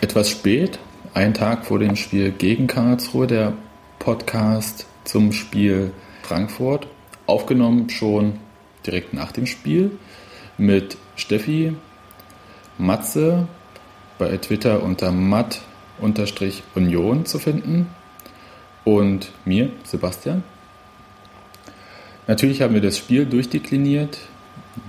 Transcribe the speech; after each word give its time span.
Etwas 0.00 0.30
spät, 0.30 0.78
ein 1.12 1.34
Tag 1.34 1.66
vor 1.66 1.80
dem 1.80 1.96
Spiel 1.96 2.30
gegen 2.30 2.68
Karlsruhe, 2.68 3.26
der 3.26 3.54
Podcast 3.98 4.86
zum 5.02 5.32
Spiel 5.32 5.92
Frankfurt, 6.22 6.86
aufgenommen 7.26 7.90
schon 7.90 8.38
direkt 8.86 9.14
nach 9.14 9.32
dem 9.32 9.46
Spiel 9.46 9.90
mit 10.58 10.96
Steffi, 11.16 11.74
Matze, 12.78 13.48
bei 14.18 14.36
Twitter 14.36 14.82
unter 14.82 15.10
matt-union 15.10 16.16
zu 17.26 17.38
finden 17.38 17.88
und 18.84 19.32
mir, 19.44 19.70
Sebastian. 19.84 20.42
Natürlich 22.26 22.62
haben 22.62 22.72
wir 22.74 22.80
das 22.80 22.96
Spiel 22.96 23.26
durchdekliniert. 23.26 24.18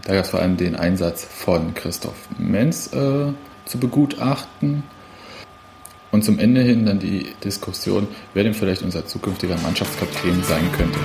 Da 0.03 0.15
gab 0.15 0.25
es 0.25 0.31
vor 0.31 0.39
allem 0.39 0.57
den 0.57 0.75
Einsatz 0.75 1.25
von 1.25 1.73
Christoph 1.73 2.27
Menz 2.37 2.93
äh, 2.93 3.33
zu 3.65 3.77
begutachten. 3.79 4.83
Und 6.11 6.23
zum 6.23 6.39
Ende 6.39 6.61
hin 6.61 6.85
dann 6.85 6.99
die 6.99 7.27
Diskussion, 7.43 8.07
wer 8.33 8.43
denn 8.43 8.53
vielleicht 8.53 8.83
unser 8.83 9.05
zukünftiger 9.05 9.57
Mannschaftskapitän 9.57 10.43
sein 10.43 10.71
könnte. 10.71 10.99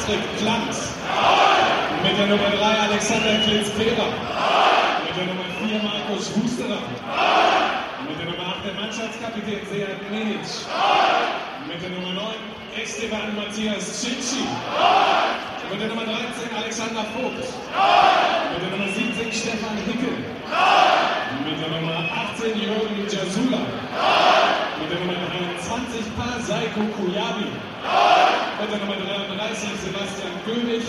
Patrick 0.00 0.38
Klanz. 0.38 0.94
Mit 2.02 2.16
der 2.18 2.26
Nummer 2.26 2.48
3 2.56 2.88
Alexander 2.88 3.36
Klitz-Peter. 3.44 4.08
Mit 5.04 5.14
der 5.16 5.26
Nummer 5.28 5.44
4 5.60 5.76
Markus 5.82 6.32
Schusterer. 6.32 6.80
Mit 8.08 8.16
der 8.18 8.26
Nummer 8.32 8.48
8 8.48 8.64
der 8.64 8.74
Mannschaftskapitän 8.80 9.60
Sead 9.68 10.00
Menic. 10.10 10.46
Mit 11.68 11.82
der 11.82 11.90
Nummer 11.90 12.12
9 12.16 12.80
Esteban 12.80 13.36
Matthias 13.36 14.00
Cici. 14.00 14.48
Mit 15.70 15.80
der 15.80 15.88
Nummer 15.88 16.04
13 16.04 16.48
Alexander 16.56 17.04
Vogt. 17.12 17.44
Mit 18.52 18.60
der 18.64 18.70
Nummer 18.72 18.88
17 18.88 19.32
Stefan 19.32 19.76
Hickel. 19.84 20.16
Mit 21.44 21.56
der 21.60 21.68
Nummer 21.76 22.08
18 22.32 22.56
Jürgen 22.56 23.04
Jasula. 23.04 23.62
Mit 24.80 24.90
der 24.90 25.00
Nummer 25.00 25.20
23 25.28 26.16
Pasaiko 26.16 26.88
Kuyabi. 26.96 27.69
Mit 29.60 29.68
der 29.68 29.74
Nummer 29.74 29.92
33 29.92 29.92
Sebastian 29.92 30.32
König. 30.46 30.82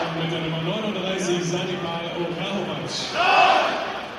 Und 0.00 0.22
mit 0.22 0.32
der 0.32 0.40
Nummer 0.40 0.62
39 0.62 1.44
Sanibal 1.44 2.08
Orahovac. 2.16 2.88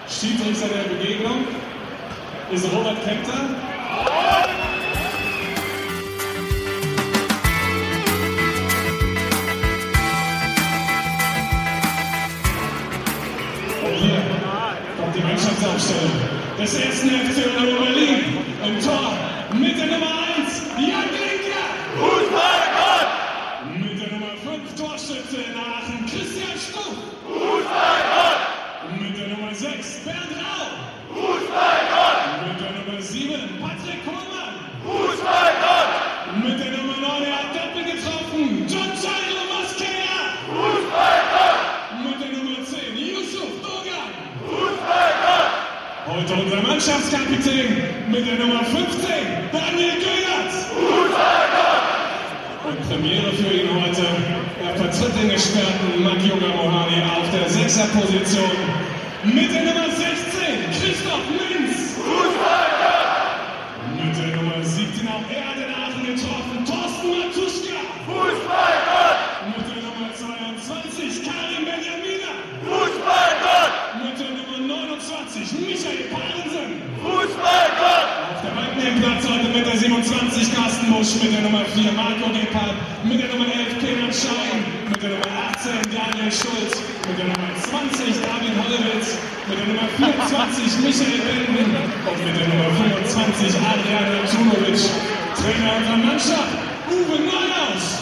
Schiedsrichter 0.07 0.67
der 0.67 0.93
Begegnung 0.93 1.47
ist 2.51 2.71
Robert 2.71 3.03
Kempter. 3.03 3.56
Mannschaftskapitän 46.77 47.83
mit 48.07 48.27
der 48.27 48.37
Nummer 48.37 48.63
15, 48.63 49.09
Daniel 49.51 49.97
Gönnert. 49.97 50.53
Und 52.63 52.87
Premiere 52.87 53.31
für 53.33 53.51
ihn 53.51 53.69
heute. 53.73 54.05
Er 54.63 54.75
vertritt 54.75 55.21
den 55.21 55.31
Experten 55.31 56.03
Maki 56.03 56.31
Mohani 56.35 57.01
auf 57.17 57.29
der 57.31 57.49
Sechserposition 57.49 58.51
mit 59.23 59.53
der 59.53 59.63
Nummer 59.63 59.89
16, 59.89 60.05
Christoph 60.71 61.27
Linz. 61.31 61.97
Mit 63.97 64.17
der 64.17 64.35
Nummer 64.35 64.63
17 64.63 65.07
auch 65.07 65.25
er 65.29 65.45
hat 65.47 65.57
in 65.57 65.73
Aachen 65.73 66.03
getroffen, 66.05 66.65
Thorsten 66.65 67.09
Matuschka. 67.09 67.79
Mit 69.47 69.65
der 69.67 69.81
Nummer 69.81 70.09
22, 70.13 71.23
Karim 71.25 71.65
Benjamina. 71.65 72.33
Mit 74.03 74.15
der 74.19 74.31
Nummer 74.37 74.59
29, 74.67 75.51
Michael 75.65 76.03
Parensen. 76.11 76.87
Auf 77.07 78.41
der 78.43 78.51
Bank 78.51 78.73
neben 78.77 79.01
Platz 79.01 79.23
heute 79.27 79.49
mit 79.49 79.65
der 79.65 79.77
27 79.77 80.53
Carsten 80.53 80.91
Busch, 80.91 81.15
mit 81.21 81.33
der 81.33 81.41
Nummer 81.41 81.65
4 81.65 81.91
Marco 81.93 82.29
Gebhardt, 82.29 82.75
mit 83.03 83.19
der 83.21 83.29
Nummer 83.29 83.45
11 83.45 83.79
Kenan 83.79 84.13
Schein, 84.13 84.61
mit 84.89 85.01
der 85.01 85.09
Nummer 85.09 85.31
18 85.55 85.71
Daniel 85.89 86.31
Schulz, 86.31 86.81
mit 87.07 87.17
der 87.17 87.25
Nummer 87.25 87.49
20 87.55 88.21
David 88.21 88.53
Hollewitz, 88.59 89.17
mit 89.47 89.57
der 89.59 89.67
Nummer 89.67 89.87
24 90.53 90.79
Michael 90.79 91.19
Benden 91.19 91.75
und 92.07 92.25
mit 92.25 92.39
der 92.39 92.47
Nummer 92.47 92.69
25 92.75 93.55
Adrian 93.59 94.25
Tunovic. 94.31 94.79
Trainer 95.35 95.77
unserer 95.77 95.97
Mannschaft, 95.97 96.53
Uwe 96.89 97.19
Neuhaus. 97.19 98.01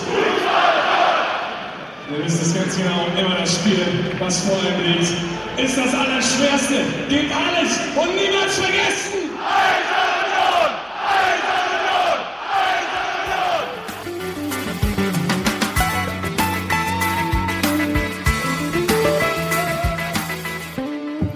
Ihr 2.11 2.23
wisst 2.23 2.41
es 2.41 2.53
ganz 2.53 2.77
genau, 2.77 3.07
immer 3.19 3.35
das 3.35 3.55
Spiel, 3.55 3.85
was 4.19 4.41
vor 4.41 4.57
einem 4.59 4.83
liegt, 4.83 5.11
ist 5.57 5.77
das 5.77 5.93
Allerschwerste. 5.93 6.85
Gebt 7.09 7.31
alles 7.35 7.79
und 7.95 8.15
niemals 8.15 8.55
vergessen! 8.55 9.94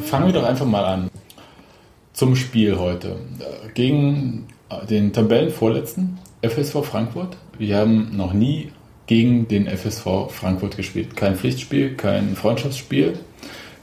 Fangen 0.09 0.25
wir 0.25 0.33
doch 0.33 0.44
einfach 0.44 0.65
mal 0.65 0.85
an. 0.85 1.11
Zum 2.13 2.35
Spiel 2.35 2.79
heute. 2.79 3.17
Gegen 3.75 4.47
den 4.89 5.13
Tabellenvorletzten 5.13 6.17
FSV 6.41 6.83
Frankfurt. 6.83 7.38
Wir 7.59 7.77
haben 7.77 8.17
noch 8.17 8.33
nie 8.33 8.71
gegen 9.06 9.47
den 9.47 9.67
FSV 9.67 10.31
Frankfurt 10.31 10.77
gespielt. 10.77 11.15
Kein 11.15 11.35
Pflichtspiel, 11.35 11.95
kein 11.95 12.35
Freundschaftsspiel. 12.35 13.19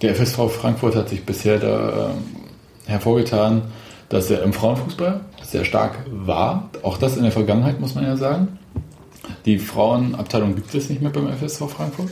Der 0.03 0.17
FSV 0.17 0.51
Frankfurt 0.51 0.97
hat 0.97 1.11
sich 1.11 1.25
bisher 1.25 1.61
da 1.61 2.11
äh, 2.11 2.91
hervorgetan, 2.91 3.63
dass 4.09 4.29
er 4.29 4.43
im 4.43 4.53
Frauenfußball 4.53 5.21
sehr 5.45 5.65
stark 5.65 5.99
war. 6.11 6.71
Auch 6.83 6.99
das 6.99 7.17
in 7.17 7.23
der 7.23 7.31
Vergangenheit, 7.31 7.79
muss 7.79 7.95
man 7.95 8.03
ja 8.03 8.17
sagen. 8.17 8.59
Die 9.45 9.61
Frauenabteilung 9.61 10.57
gibt 10.57 10.75
es 10.75 10.91
nicht 10.91 11.01
mehr 11.01 11.13
beim 11.13 11.29
FSV 11.29 11.71
Frankfurt. 11.71 12.11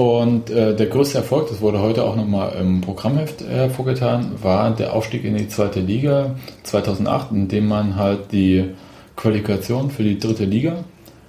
Und 0.00 0.48
äh, 0.48 0.74
der 0.74 0.86
größte 0.86 1.18
Erfolg, 1.18 1.50
das 1.50 1.60
wurde 1.60 1.82
heute 1.82 2.04
auch 2.04 2.16
nochmal 2.16 2.56
im 2.58 2.80
Programmheft 2.80 3.42
hervorgetan, 3.42 4.32
war 4.40 4.74
der 4.74 4.94
Aufstieg 4.94 5.24
in 5.24 5.36
die 5.36 5.46
zweite 5.48 5.80
Liga 5.80 6.36
2008, 6.62 7.32
in 7.32 7.48
dem 7.48 7.68
man 7.68 7.96
halt 7.96 8.32
die 8.32 8.70
Qualifikation 9.14 9.90
für 9.90 10.02
die 10.02 10.18
dritte 10.18 10.46
Liga 10.46 10.84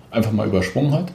einfach 0.09 0.31
mal 0.31 0.47
übersprungen 0.47 0.93
hat, 0.93 1.11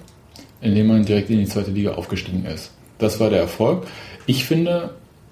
indem 0.61 0.88
man 0.88 1.06
direkt 1.06 1.31
in 1.31 1.38
die 1.38 1.47
zweite 1.47 1.70
Liga 1.70 1.94
aufgestiegen 1.94 2.44
ist. 2.44 2.73
Das 2.99 3.20
war 3.20 3.31
der 3.31 3.41
Erfolg. 3.41 3.87
Ich 4.26 4.44
finde, 4.44 4.91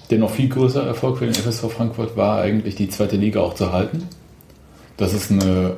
der 0.09 0.17
noch 0.17 0.31
viel 0.31 0.49
größere 0.49 0.87
Erfolg 0.87 1.19
für 1.19 1.27
den 1.27 1.35
FSV 1.35 1.71
Frankfurt 1.71 2.17
war 2.17 2.41
eigentlich 2.41 2.75
die 2.75 2.89
zweite 2.89 3.17
Liga 3.17 3.41
auch 3.41 3.53
zu 3.53 3.71
halten. 3.71 4.09
Das 4.97 5.13
ist 5.13 5.31
eine 5.31 5.77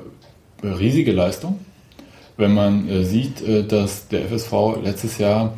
riesige 0.63 1.11
Leistung, 1.11 1.59
wenn 2.37 2.55
man 2.55 2.89
äh, 2.89 3.03
sieht, 3.03 3.43
äh, 3.43 3.65
dass 3.65 4.07
der 4.07 4.27
FSV 4.29 4.53
letztes 4.85 5.19
Jahr 5.19 5.55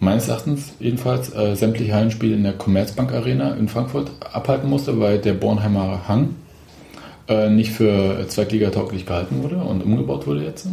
meines 0.00 0.28
Erachtens 0.28 0.72
jedenfalls 0.80 1.32
äh, 1.34 1.54
sämtliche 1.54 1.94
Hallenspiele 1.94 2.34
in 2.34 2.42
der 2.42 2.54
Commerzbank 2.54 3.12
Arena 3.12 3.54
in 3.54 3.68
Frankfurt 3.68 4.10
abhalten 4.32 4.68
musste, 4.68 4.98
weil 4.98 5.18
der 5.18 5.34
Bornheimer 5.34 6.08
Hang 6.08 6.34
äh, 7.28 7.50
nicht 7.50 7.70
für 7.70 8.26
zweitligatauglich 8.26 9.06
gehalten 9.06 9.42
wurde 9.42 9.56
und 9.56 9.82
umgebaut 9.82 10.26
wurde 10.26 10.42
jetzt. 10.44 10.66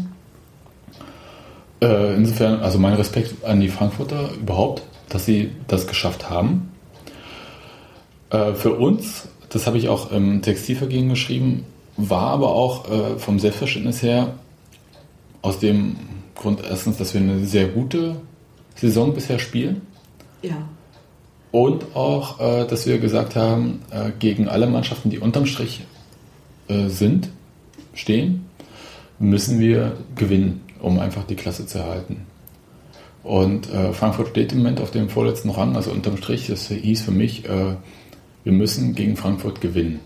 Äh, 1.81 2.15
insofern, 2.15 2.62
also 2.62 2.79
mein 2.79 2.94
Respekt 2.94 3.44
an 3.44 3.59
die 3.59 3.68
Frankfurter 3.68 4.31
überhaupt, 4.33 4.81
dass 5.09 5.25
sie 5.25 5.51
das 5.68 5.88
geschafft 5.88 6.29
haben. 6.29 6.71
Äh, 8.29 8.53
für 8.53 8.74
uns, 8.74 9.27
das 9.50 9.68
habe 9.68 9.77
ich 9.77 9.89
auch 9.89 10.12
im 10.12 10.41
Textilvergehen 10.41 11.09
geschrieben, 11.09 11.65
war 11.97 12.31
aber 12.31 12.53
auch 12.53 12.89
äh, 12.89 13.19
vom 13.19 13.39
Selbstverständnis 13.39 14.01
her 14.01 14.33
aus 15.41 15.59
dem 15.59 15.97
Grund 16.35 16.62
erstens, 16.68 16.97
dass 16.97 17.13
wir 17.13 17.21
eine 17.21 17.45
sehr 17.45 17.68
gute 17.68 18.15
Saison 18.77 19.13
bisher 19.13 19.39
spielen. 19.39 19.81
Ja. 20.41 20.57
Und 21.51 21.95
auch, 21.95 22.39
äh, 22.39 22.68
dass 22.68 22.85
wir 22.85 23.00
gesagt 23.00 23.35
haben, 23.35 23.81
äh, 23.91 24.12
gegen 24.18 24.47
alle 24.47 24.68
Mannschaften, 24.68 25.09
die 25.09 25.19
unterm 25.19 25.45
Strich 25.45 25.81
äh, 26.68 26.88
sind, 26.88 27.29
stehen, 27.94 28.45
müssen 29.19 29.59
wir 29.59 29.97
gewinnen, 30.15 30.62
um 30.79 31.00
einfach 31.00 31.24
die 31.25 31.35
Klasse 31.35 31.65
zu 31.65 31.79
erhalten. 31.79 32.25
Und 33.24 33.74
äh, 33.74 33.91
Frankfurt 33.94 34.29
steht 34.29 34.51
im 34.53 34.59
Moment 34.59 34.79
auf 34.79 34.91
dem 34.91 35.09
vorletzten 35.09 35.50
Rang, 35.50 35.75
also 35.75 35.91
unterm 35.91 36.18
Strich, 36.18 36.47
das 36.47 36.69
hieß 36.69 37.01
für 37.01 37.12
mich, 37.12 37.45
äh, 37.45 37.75
wir 38.44 38.53
müssen 38.53 38.95
gegen 38.95 39.18
Frankfurt 39.18 39.59
gewinnen. 39.59 40.00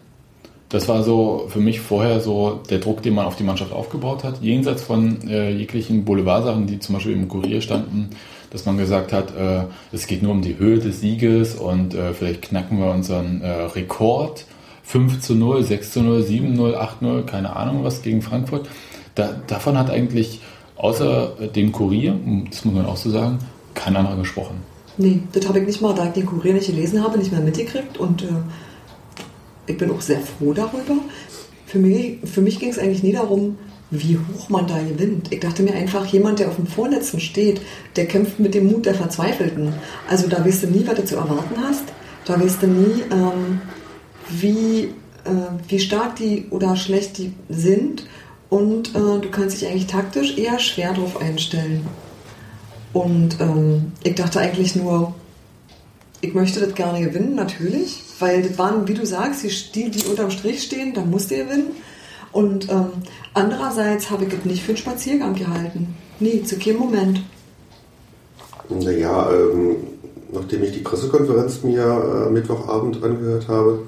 Das 0.70 0.88
war 0.88 1.04
so 1.04 1.48
für 1.50 1.60
mich 1.60 1.82
vorher 1.82 2.22
so 2.22 2.62
der 2.70 2.80
Druck, 2.80 3.04
den 3.04 3.14
man 3.14 3.26
auf 3.26 3.36
die 3.36 3.44
Mannschaft 3.44 3.74
aufgebaut 3.74 4.24
hat, 4.24 4.42
jenseits 4.42 4.82
von 4.82 5.28
äh, 5.28 5.52
jeglichen 5.52 6.06
Boulevardsachen, 6.06 6.66
die 6.66 6.80
zum 6.80 6.96
Beispiel 6.96 7.14
im 7.14 7.28
Kurier 7.28 7.62
standen, 7.62 8.10
dass 8.52 8.66
man 8.66 8.78
gesagt 8.78 9.14
hat, 9.14 9.36
äh, 9.36 9.64
es 9.92 10.08
geht 10.08 10.22
nur 10.22 10.32
um 10.32 10.42
die 10.42 10.60
Höhe 10.60 10.80
des 10.80 11.02
Sieges 11.02 11.56
und 11.56 11.96
äh, 11.96 12.14
vielleicht 12.14 12.44
knacken 12.44 12.80
wir 12.80 12.92
unseren 12.92 13.42
äh, 13.42 13.50
Rekord 13.50 14.46
5 14.84 15.22
zu 15.22 15.36
0, 15.36 15.64
6 15.64 15.92
zu 15.92 16.02
0, 16.02 16.22
7 16.22 16.54
0, 16.54 16.76
8 16.76 17.02
0, 17.02 17.26
keine 17.26 17.56
Ahnung 17.56 17.84
was 17.84 18.02
gegen 18.02 18.22
Frankfurt. 18.22 18.68
Da, 19.16 19.42
davon 19.48 19.78
hat 19.78 19.90
eigentlich 19.90 20.42
außer 20.76 21.50
dem 21.56 21.72
Kurier, 21.72 22.16
das 22.50 22.66
muss 22.66 22.76
man 22.76 22.86
auch 22.86 22.98
so 22.98 23.10
sagen, 23.10 23.40
kein 23.74 23.96
anderer 23.96 24.18
gesprochen. 24.18 24.58
Nee, 24.98 25.22
das 25.32 25.48
habe 25.48 25.60
ich 25.60 25.68
nicht 25.68 25.82
mal, 25.82 25.94
da 25.94 26.08
ich 26.08 26.14
den 26.14 26.26
Kurier 26.26 26.54
nicht 26.54 26.68
gelesen 26.68 27.04
habe, 27.04 27.18
nicht 27.18 27.32
mehr 27.32 27.42
mitgekriegt 27.42 27.98
und 27.98 28.24
äh, 28.24 28.28
ich 29.68 29.78
bin 29.78 29.92
auch 29.92 30.02
sehr 30.02 30.20
froh 30.20 30.54
darüber. 30.54 30.96
Für 31.66 31.80
mich, 31.80 32.18
für 32.26 32.42
mich 32.42 32.60
ging 32.60 32.70
es 32.70 32.78
eigentlich 32.78 33.04
nie 33.04 33.14
darum, 33.14 33.58
wie 33.92 34.18
hoch 34.18 34.50
man 34.50 34.68
da 34.68 34.80
gewinnt. 34.80 35.32
Ich 35.32 35.42
dachte 35.42 35.64
mir 35.64 35.74
einfach, 35.74 36.06
jemand, 36.06 36.40
der 36.40 36.48
auf 36.48 36.56
dem 36.56 36.66
Vorletzten 36.66 37.20
steht, 37.20 37.62
der 37.98 38.08
kämpft 38.08 38.40
mit 38.40 38.54
dem 38.54 38.72
Mut 38.72 38.86
der 38.86 38.96
Verzweifelten. 38.96 39.74
Also 40.10 40.28
da 40.28 40.44
weißt 40.44 40.64
du 40.64 40.68
nie, 40.68 40.88
was 40.88 40.96
du 40.96 41.06
zu 41.06 41.16
erwarten 41.18 41.56
hast. 41.62 41.84
Da 42.26 42.40
weißt 42.40 42.64
du 42.64 42.68
nie, 42.68 43.04
ähm, 43.12 43.62
wie, 44.30 44.94
äh, 45.26 45.68
wie 45.68 45.80
stark 45.80 46.16
die 46.16 46.46
oder 46.50 46.78
schlecht 46.78 47.18
die 47.18 47.34
sind. 47.50 48.06
Und 48.50 48.90
äh, 48.90 49.20
du 49.20 49.30
kannst 49.30 49.62
dich 49.62 49.68
eigentlich 49.68 49.88
taktisch 49.88 50.38
eher 50.38 50.58
schwer 50.60 50.94
darauf 50.94 51.20
einstellen. 51.22 51.86
Und 52.94 53.40
ähm, 53.42 53.92
ich 54.04 54.16
dachte 54.16 54.40
eigentlich 54.40 54.76
nur, 54.76 55.14
ich 56.22 56.34
möchte 56.34 56.60
das 56.60 56.76
gerne 56.76 57.02
gewinnen, 57.02 57.36
natürlich, 57.36 58.04
weil 58.20 58.44
das 58.44 58.58
waren, 58.58 58.88
wie 58.88 58.94
du 58.94 59.06
sagst, 59.06 59.44
die, 59.76 59.90
die 59.90 60.06
unterm 60.06 60.32
Strich 60.32 60.64
stehen, 60.64 60.94
da 60.94 61.02
musst 61.02 61.32
du 61.32 61.36
gewinnen. 61.36 61.72
Und 62.32 62.70
ähm, 62.70 62.88
andererseits 63.34 64.10
habe 64.10 64.26
ich 64.26 64.34
es 64.34 64.46
nicht 64.46 64.64
für 64.64 64.70
einen 64.70 64.78
Spaziergang 64.78 65.36
gehalten. 65.36 65.96
Nie, 66.20 66.44
zu 66.44 66.58
keinem 66.58 66.78
Moment. 66.78 67.22
Naja, 68.70 69.30
ähm, 69.32 69.76
nachdem 70.32 70.64
ich 70.64 70.72
die 70.72 70.80
Pressekonferenz 70.80 71.64
mir 71.64 72.28
äh, 72.28 72.32
Mittwochabend 72.32 73.04
angehört 73.04 73.48
habe 73.48 73.80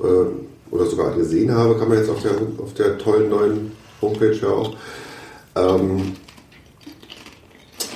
äh, 0.00 0.74
oder 0.74 0.86
sogar 0.86 1.14
gesehen 1.14 1.54
habe, 1.54 1.78
kann 1.78 1.88
man 1.88 1.98
jetzt 1.98 2.10
auf 2.10 2.22
der, 2.22 2.32
auf 2.62 2.74
der 2.74 2.98
tollen 2.98 3.28
neuen 3.28 3.72
Homepage 4.02 4.32
ja 4.32 4.48
auch, 4.48 4.74
ähm, 5.56 6.16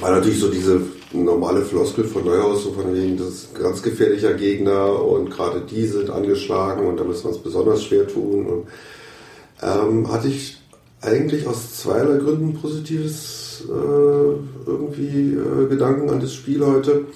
war 0.01 0.11
natürlich 0.11 0.41
so 0.41 0.51
diese 0.51 0.83
normale 1.13 1.63
Floskel 1.63 2.05
von 2.05 2.25
Neuhaus, 2.25 2.65
so 2.65 2.73
von 2.73 2.93
wegen, 2.95 3.17
das 3.17 3.29
ist 3.29 3.57
ein 3.57 3.63
ganz 3.63 3.83
gefährlicher 3.83 4.35
Gegner 4.35 5.01
und 5.03 5.31
gerade 5.31 5.61
die 5.61 5.87
sind 5.87 6.11
angeschlagen 6.11 6.87
und 6.87 6.99
da 6.99 7.05
müssen 7.05 7.25
wir 7.25 7.31
uns 7.31 7.39
besonders 7.39 7.85
schwer 7.85 8.07
tun. 8.07 8.47
Und 8.47 8.67
ähm, 9.65 10.13
hatte 10.13 10.29
ich 10.29 10.59
eigentlich 11.01 11.47
aus 11.47 11.81
zweierlei 11.81 12.19
Gründen 12.19 12.55
positives 12.55 13.65
äh, 13.69 14.67
irgendwie 14.67 15.35
äh, 15.35 15.69
Gedanken 15.69 16.11
an 16.11 16.21
das 16.21 16.35
Spiel 16.35 16.65
heute. 16.65 17.07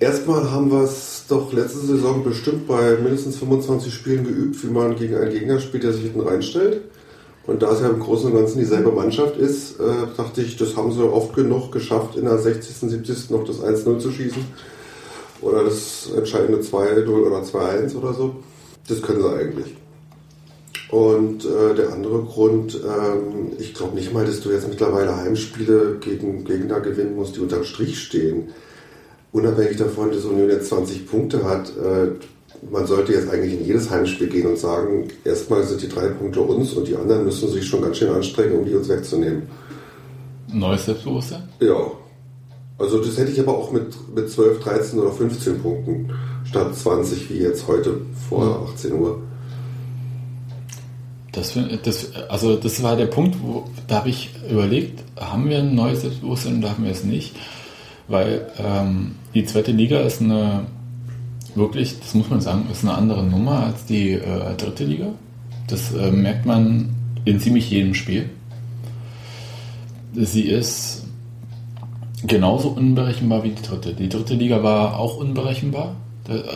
Erstmal 0.00 0.50
haben 0.50 0.70
wir 0.70 0.82
es 0.84 1.24
doch 1.28 1.52
letzte 1.52 1.80
Saison 1.80 2.22
bestimmt 2.22 2.68
bei 2.68 2.96
mindestens 2.96 3.36
25 3.38 3.92
Spielen 3.92 4.24
geübt, 4.24 4.62
wie 4.62 4.70
man 4.70 4.96
gegen 4.96 5.16
einen 5.16 5.32
Gegner 5.32 5.58
spielt, 5.58 5.82
der 5.82 5.92
sich 5.92 6.02
hinten 6.02 6.20
reinstellt. 6.20 6.82
Und 7.46 7.62
da 7.62 7.72
es 7.72 7.80
ja 7.80 7.88
im 7.88 7.98
Großen 7.98 8.30
und 8.30 8.38
Ganzen 8.38 8.58
dieselbe 8.58 8.92
Mannschaft 8.92 9.36
ist, 9.36 9.80
äh, 9.80 9.84
dachte 10.16 10.42
ich, 10.42 10.56
das 10.56 10.76
haben 10.76 10.92
sie 10.92 11.02
oft 11.02 11.34
genug 11.34 11.72
geschafft, 11.72 12.16
in 12.16 12.26
der 12.26 12.38
60., 12.38 12.90
70. 12.90 13.30
noch 13.30 13.44
das 13.44 13.60
1-0 13.60 13.98
zu 13.98 14.12
schießen. 14.12 14.44
Oder 15.40 15.64
das 15.64 16.10
entscheidende 16.14 16.60
2-0 16.60 17.08
oder 17.08 17.42
2-1 17.42 17.96
oder 17.96 18.12
so. 18.12 18.36
Das 18.86 19.00
können 19.00 19.22
sie 19.22 19.30
eigentlich. 19.30 19.76
Und 20.90 21.44
äh, 21.44 21.74
der 21.74 21.92
andere 21.92 22.22
Grund, 22.22 22.74
ähm, 22.76 23.52
ich 23.58 23.74
glaube 23.74 23.94
nicht 23.94 24.12
mal, 24.12 24.24
dass 24.24 24.40
du 24.40 24.50
jetzt 24.50 24.68
mittlerweile 24.68 25.16
Heimspiele 25.16 25.98
gegen 26.00 26.44
Gegner 26.44 26.80
gewinnen 26.80 27.14
musst, 27.14 27.36
die 27.36 27.40
unterm 27.40 27.64
Strich 27.64 28.00
stehen. 28.00 28.48
Unabhängig 29.32 29.76
davon, 29.76 30.10
dass 30.10 30.24
Union 30.24 30.48
jetzt 30.48 30.68
20 30.68 31.06
Punkte 31.06 31.44
hat, 31.44 31.68
äh, 31.76 32.12
man 32.70 32.86
sollte 32.86 33.12
jetzt 33.12 33.30
eigentlich 33.30 33.52
in 33.52 33.66
jedes 33.66 33.90
Heimspiel 33.90 34.28
gehen 34.28 34.46
und 34.46 34.58
sagen, 34.58 35.08
erstmal 35.24 35.62
sind 35.64 35.82
die 35.82 35.88
drei 35.88 36.08
Punkte 36.08 36.40
uns 36.40 36.72
und 36.72 36.88
die 36.88 36.96
anderen 36.96 37.24
müssen 37.24 37.50
sich 37.50 37.66
schon 37.66 37.82
ganz 37.82 37.98
schön 37.98 38.10
anstrengen, 38.10 38.58
um 38.58 38.64
die 38.64 38.74
uns 38.74 38.88
wegzunehmen. 38.88 39.42
Neues 40.52 40.86
Selbstbewusstsein? 40.86 41.48
Ja. 41.60 41.92
Also 42.78 43.02
das 43.02 43.18
hätte 43.18 43.32
ich 43.32 43.40
aber 43.40 43.56
auch 43.56 43.72
mit, 43.72 43.94
mit 44.14 44.30
12, 44.30 44.60
13 44.60 44.98
oder 44.98 45.12
15 45.12 45.60
Punkten 45.60 46.12
statt 46.44 46.74
20 46.74 47.28
wie 47.30 47.38
jetzt 47.38 47.66
heute 47.66 48.00
vor 48.28 48.68
18 48.72 48.92
Uhr. 48.94 49.20
Das, 51.38 51.56
das, 51.84 52.12
also 52.28 52.56
das 52.56 52.82
war 52.82 52.96
der 52.96 53.06
Punkt, 53.06 53.36
wo 53.40 53.64
da 53.86 53.96
habe 53.96 54.10
ich 54.10 54.30
überlegt, 54.50 55.04
haben 55.16 55.48
wir 55.48 55.58
ein 55.58 55.74
neues 55.74 56.02
Selbstbewusstsein 56.02 56.58
oder 56.58 56.70
haben 56.70 56.84
wir 56.84 56.90
es 56.90 57.04
nicht? 57.04 57.34
Weil 58.08 58.50
ähm, 58.58 59.14
die 59.34 59.44
zweite 59.44 59.72
Liga 59.72 60.00
ist 60.00 60.20
eine 60.20 60.66
wirklich, 61.54 61.98
das 62.00 62.14
muss 62.14 62.28
man 62.30 62.40
sagen, 62.40 62.66
ist 62.72 62.84
eine 62.84 62.94
andere 62.94 63.22
Nummer 63.24 63.66
als 63.66 63.84
die 63.84 64.12
äh, 64.12 64.54
dritte 64.56 64.84
Liga. 64.84 65.06
Das 65.68 65.92
äh, 65.94 66.10
merkt 66.10 66.46
man 66.46 66.90
in 67.24 67.38
ziemlich 67.40 67.70
jedem 67.70 67.94
Spiel. 67.94 68.30
Sie 70.14 70.42
ist 70.42 71.04
genauso 72.26 72.70
unberechenbar 72.70 73.44
wie 73.44 73.50
die 73.50 73.62
dritte. 73.62 73.94
Die 73.94 74.08
dritte 74.08 74.34
Liga 74.34 74.62
war 74.62 74.98
auch 74.98 75.16
unberechenbar. 75.18 75.96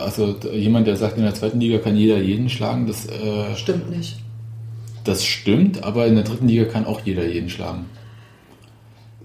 Also 0.03 0.35
jemand, 0.53 0.87
der 0.87 0.97
sagt, 0.97 1.17
in 1.17 1.23
der 1.23 1.33
zweiten 1.33 1.59
Liga 1.59 1.79
kann 1.79 1.95
jeder 1.95 2.19
jeden 2.19 2.49
schlagen, 2.49 2.85
das 2.85 3.07
äh, 3.07 3.55
stimmt 3.55 3.89
nicht. 3.89 4.22
Das 5.03 5.25
stimmt, 5.25 5.83
aber 5.83 6.07
in 6.07 6.15
der 6.15 6.23
dritten 6.23 6.47
Liga 6.47 6.65
kann 6.65 6.85
auch 6.85 7.01
jeder 7.01 7.25
jeden 7.25 7.49
schlagen. 7.49 7.85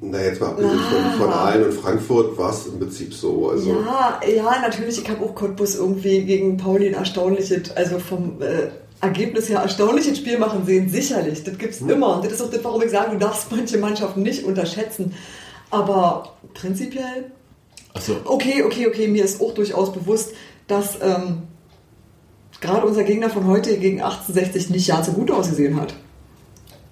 Na, 0.01 0.23
jetzt 0.23 0.41
mal 0.41 0.51
abgesehen 0.51 0.79
von, 0.79 1.21
von 1.21 1.33
Aalen 1.33 1.65
und 1.65 1.73
Frankfurt 1.73 2.39
war 2.39 2.51
es 2.51 2.67
im 2.67 2.79
Prinzip 2.79 3.13
so. 3.13 3.51
Also 3.51 3.71
ja, 3.71 4.21
ja, 4.33 4.61
natürlich. 4.61 5.03
Ich 5.03 5.09
habe 5.09 5.25
auch 5.25 5.35
Cottbus 5.35 5.75
irgendwie 5.75 6.23
gegen 6.23 6.57
Pauli 6.57 6.89
ein 6.89 6.95
erstaunliches, 6.95 7.77
also 7.77 7.99
vom 7.99 8.41
äh, 8.41 8.69
Ergebnis 9.01 9.49
her 9.49 9.61
erstaunliches 9.61 10.19
Spiel 10.19 10.39
machen 10.39 10.65
sehen. 10.67 10.89
Sicherlich, 10.89 11.43
das 11.43 11.59
gibt 11.59 11.75
es 11.75 11.81
hm. 11.81 11.91
immer. 11.91 12.17
Und 12.17 12.25
das 12.25 12.35
ist 12.35 12.43
auch 12.43 12.51
das, 12.51 12.63
warum 12.63 12.83
ich 12.83 12.91
sage, 12.91 13.13
du 13.13 13.19
darfst 13.19 13.51
manche 13.57 13.79
Mannschaften 13.79 14.23
nicht 14.23 14.45
unterschätzen. 14.45 15.15
Aber 15.71 16.35
prinzipiell. 16.55 17.33
So. 18.01 18.17
Okay, 18.25 18.63
okay, 18.63 18.87
okay, 18.87 19.09
mir 19.09 19.25
ist 19.25 19.41
auch 19.41 19.53
durchaus 19.55 19.93
bewusst, 19.93 20.33
dass 20.69 20.99
ähm, 21.03 21.43
gerade 22.61 22.87
unser 22.87 23.05
Gegner 23.05 23.31
von 23.31 23.47
heute 23.47 23.77
gegen 23.79 24.01
1860 24.01 24.71
nicht 24.71 24.89
ganz 24.89 25.07
so 25.07 25.13
gut 25.13 25.31
ausgesehen 25.31 25.81
hat. 25.81 25.95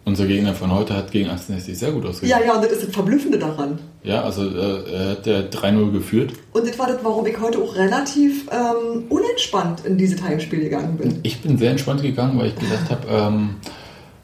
unser 0.05 0.27
Gegner 0.27 0.55
von 0.55 0.73
heute 0.73 0.95
hat 0.95 1.11
gegen 1.11 1.29
1860 1.29 1.79
sehr 1.79 1.91
gut 1.93 2.05
Ja, 2.05 2.11
ausgesehen. 2.11 2.41
ja, 2.47 2.55
und 2.55 2.65
das 2.65 2.73
ist 2.73 2.87
das 2.87 2.95
Verblüffende 2.95 3.39
daran. 3.39 3.79
Ja, 4.05 4.23
also 4.23 4.43
äh, 4.49 4.93
er 4.93 5.11
hat 5.11 5.27
der 5.27 5.51
3-0 5.51 5.91
geführt. 5.91 6.33
Und 6.53 6.69
das 6.69 6.79
war 6.79 6.87
das, 6.87 6.99
warum 7.03 7.27
ich 7.27 7.41
heute 7.41 7.59
auch 7.59 7.75
relativ 7.75 8.47
ähm, 8.53 9.05
unentspannt 9.09 9.85
in 9.85 9.99
diese 9.99 10.23
Heimspiel 10.23 10.61
gegangen 10.61 10.97
bin. 10.97 11.19
Ich 11.25 11.41
bin 11.41 11.59
sehr 11.59 11.73
entspannt 11.73 12.03
gegangen, 12.03 12.39
weil 12.39 12.49
ich 12.49 12.55
gedacht 12.57 12.89
habe, 12.91 13.09
ähm, 13.11 13.57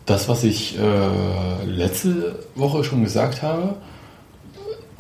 das, 0.06 0.28
was 0.28 0.44
ich 0.44 0.78
äh, 0.78 1.64
letzte 1.66 2.38
Woche 2.54 2.84
schon 2.84 3.02
gesagt 3.02 3.42
habe, 3.42 3.74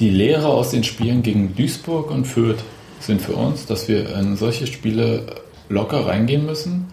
die 0.00 0.10
Lehre 0.10 0.48
aus 0.48 0.70
den 0.70 0.82
Spielen 0.82 1.22
gegen 1.22 1.54
Duisburg 1.54 2.10
und 2.10 2.24
Fürth 2.24 2.58
sind 2.98 3.20
für 3.22 3.34
uns, 3.34 3.66
dass 3.66 3.86
wir 3.86 4.12
in 4.16 4.36
solche 4.36 4.66
Spiele 4.66 5.26
locker 5.72 6.06
reingehen 6.06 6.46
müssen 6.46 6.86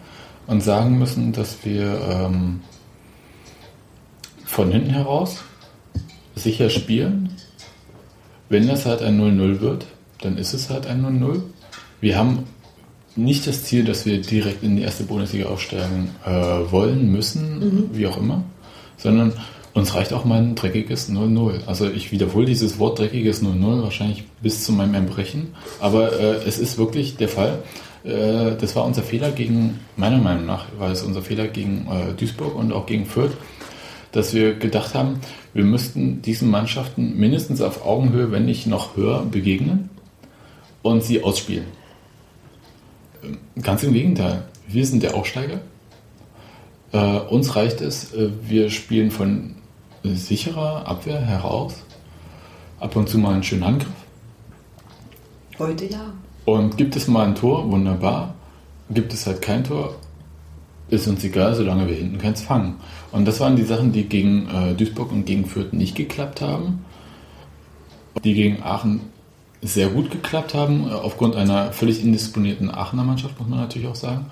und 0.47 0.61
sagen 0.61 0.97
müssen, 0.97 1.31
dass 1.33 1.57
wir 1.63 2.01
ähm, 2.09 2.61
von 4.45 4.71
hinten 4.71 4.89
heraus 4.89 5.43
sicher 6.35 6.69
spielen. 6.69 7.29
Wenn 8.47 8.67
das 8.67 8.85
halt 8.85 9.01
ein 9.01 9.19
0-0 9.19 9.59
wird, 9.61 9.85
dann 10.21 10.37
ist 10.37 10.53
es 10.53 10.69
halt 10.69 10.87
ein 10.87 11.05
0-0. 11.05 11.41
Wir 12.01 12.17
haben 12.17 12.45
nicht 13.15 13.45
das 13.45 13.63
Ziel, 13.63 13.83
dass 13.83 14.05
wir 14.05 14.21
direkt 14.21 14.63
in 14.63 14.77
die 14.77 14.81
erste 14.81 15.03
Bundesliga 15.03 15.49
aufsteigen 15.49 16.09
äh, 16.25 16.31
wollen, 16.31 17.11
müssen, 17.11 17.89
wie 17.93 18.07
auch 18.07 18.17
immer, 18.17 18.43
sondern 18.97 19.33
uns 19.73 19.93
reicht 19.93 20.13
auch 20.13 20.25
mal 20.25 20.41
ein 20.41 20.55
dreckiges 20.55 21.09
0-0. 21.09 21.65
Also 21.67 21.89
ich 21.89 22.11
wiederhole 22.11 22.45
dieses 22.45 22.79
Wort 22.79 22.99
dreckiges 22.99 23.43
0-0 23.43 23.83
wahrscheinlich 23.83 24.23
bis 24.41 24.63
zu 24.63 24.71
meinem 24.71 24.95
Erbrechen, 24.95 25.49
aber 25.79 26.19
äh, 26.19 26.35
es 26.47 26.57
ist 26.57 26.77
wirklich 26.77 27.17
der 27.17 27.29
Fall. 27.29 27.59
Äh, 28.03 28.55
das 28.55 28.75
war 28.75 28.85
unser 28.85 29.03
Fehler 29.03 29.31
gegen, 29.31 29.79
meiner 29.95 30.17
Meinung 30.17 30.45
nach, 30.45 30.65
war 30.77 30.91
es 30.91 31.03
unser 31.03 31.21
Fehler 31.21 31.47
gegen 31.47 31.87
äh, 31.87 32.13
Duisburg 32.13 32.55
und 32.55 32.71
auch 32.71 32.85
gegen 32.85 33.05
Fürth, 33.05 33.35
dass 34.11 34.33
wir 34.33 34.55
gedacht 34.55 34.95
haben, 34.95 35.19
wir 35.53 35.63
müssten 35.63 36.21
diesen 36.21 36.49
Mannschaften 36.49 37.17
mindestens 37.17 37.61
auf 37.61 37.85
Augenhöhe, 37.85 38.31
wenn 38.31 38.45
nicht 38.45 38.67
noch 38.67 38.95
höher, 38.95 39.25
begegnen 39.25 39.89
und 40.81 41.03
sie 41.03 41.23
ausspielen. 41.23 41.65
Ähm, 43.23 43.37
Ganz 43.61 43.83
im 43.83 43.93
Gegenteil. 43.93 44.43
Wir 44.67 44.85
sind 44.85 45.03
der 45.03 45.15
Aufsteiger. 45.15 45.61
Äh, 46.91 47.19
uns 47.19 47.55
reicht 47.55 47.81
es, 47.81 48.13
äh, 48.13 48.29
wir 48.43 48.69
spielen 48.69 49.11
von 49.11 49.55
sicherer 50.03 50.87
Abwehr 50.87 51.19
heraus. 51.19 51.83
Ab 52.79 52.95
und 52.95 53.09
zu 53.09 53.17
mal 53.17 53.33
einen 53.33 53.43
schönen 53.43 53.63
Angriff. 53.63 53.89
Heute 55.57 55.85
ja. 55.85 56.13
Und 56.49 56.77
gibt 56.77 56.95
es 56.95 57.07
mal 57.07 57.27
ein 57.27 57.35
Tor, 57.35 57.69
wunderbar. 57.69 58.33
Gibt 58.89 59.13
es 59.13 59.27
halt 59.27 59.39
kein 59.39 59.63
Tor, 59.63 59.95
ist 60.89 61.07
uns 61.07 61.23
egal, 61.23 61.53
solange 61.53 61.87
wir 61.87 61.95
hinten 61.95 62.17
keins 62.17 62.41
fangen. 62.41 62.77
Und 63.11 63.25
das 63.25 63.39
waren 63.39 63.55
die 63.55 63.63
Sachen, 63.63 63.91
die 63.91 64.05
gegen 64.05 64.49
äh, 64.49 64.73
Duisburg 64.73 65.11
und 65.11 65.25
gegen 65.25 65.45
Fürth 65.45 65.73
nicht 65.73 65.95
geklappt 65.95 66.41
haben. 66.41 66.83
Die 68.23 68.33
gegen 68.33 68.63
Aachen 68.63 69.01
sehr 69.61 69.89
gut 69.89 70.09
geklappt 70.09 70.55
haben, 70.55 70.89
aufgrund 70.89 71.35
einer 71.35 71.71
völlig 71.71 72.03
indisponierten 72.03 72.71
Aachener 72.71 73.03
Mannschaft, 73.03 73.39
muss 73.39 73.47
man 73.47 73.59
natürlich 73.59 73.87
auch 73.87 73.95
sagen. 73.95 74.25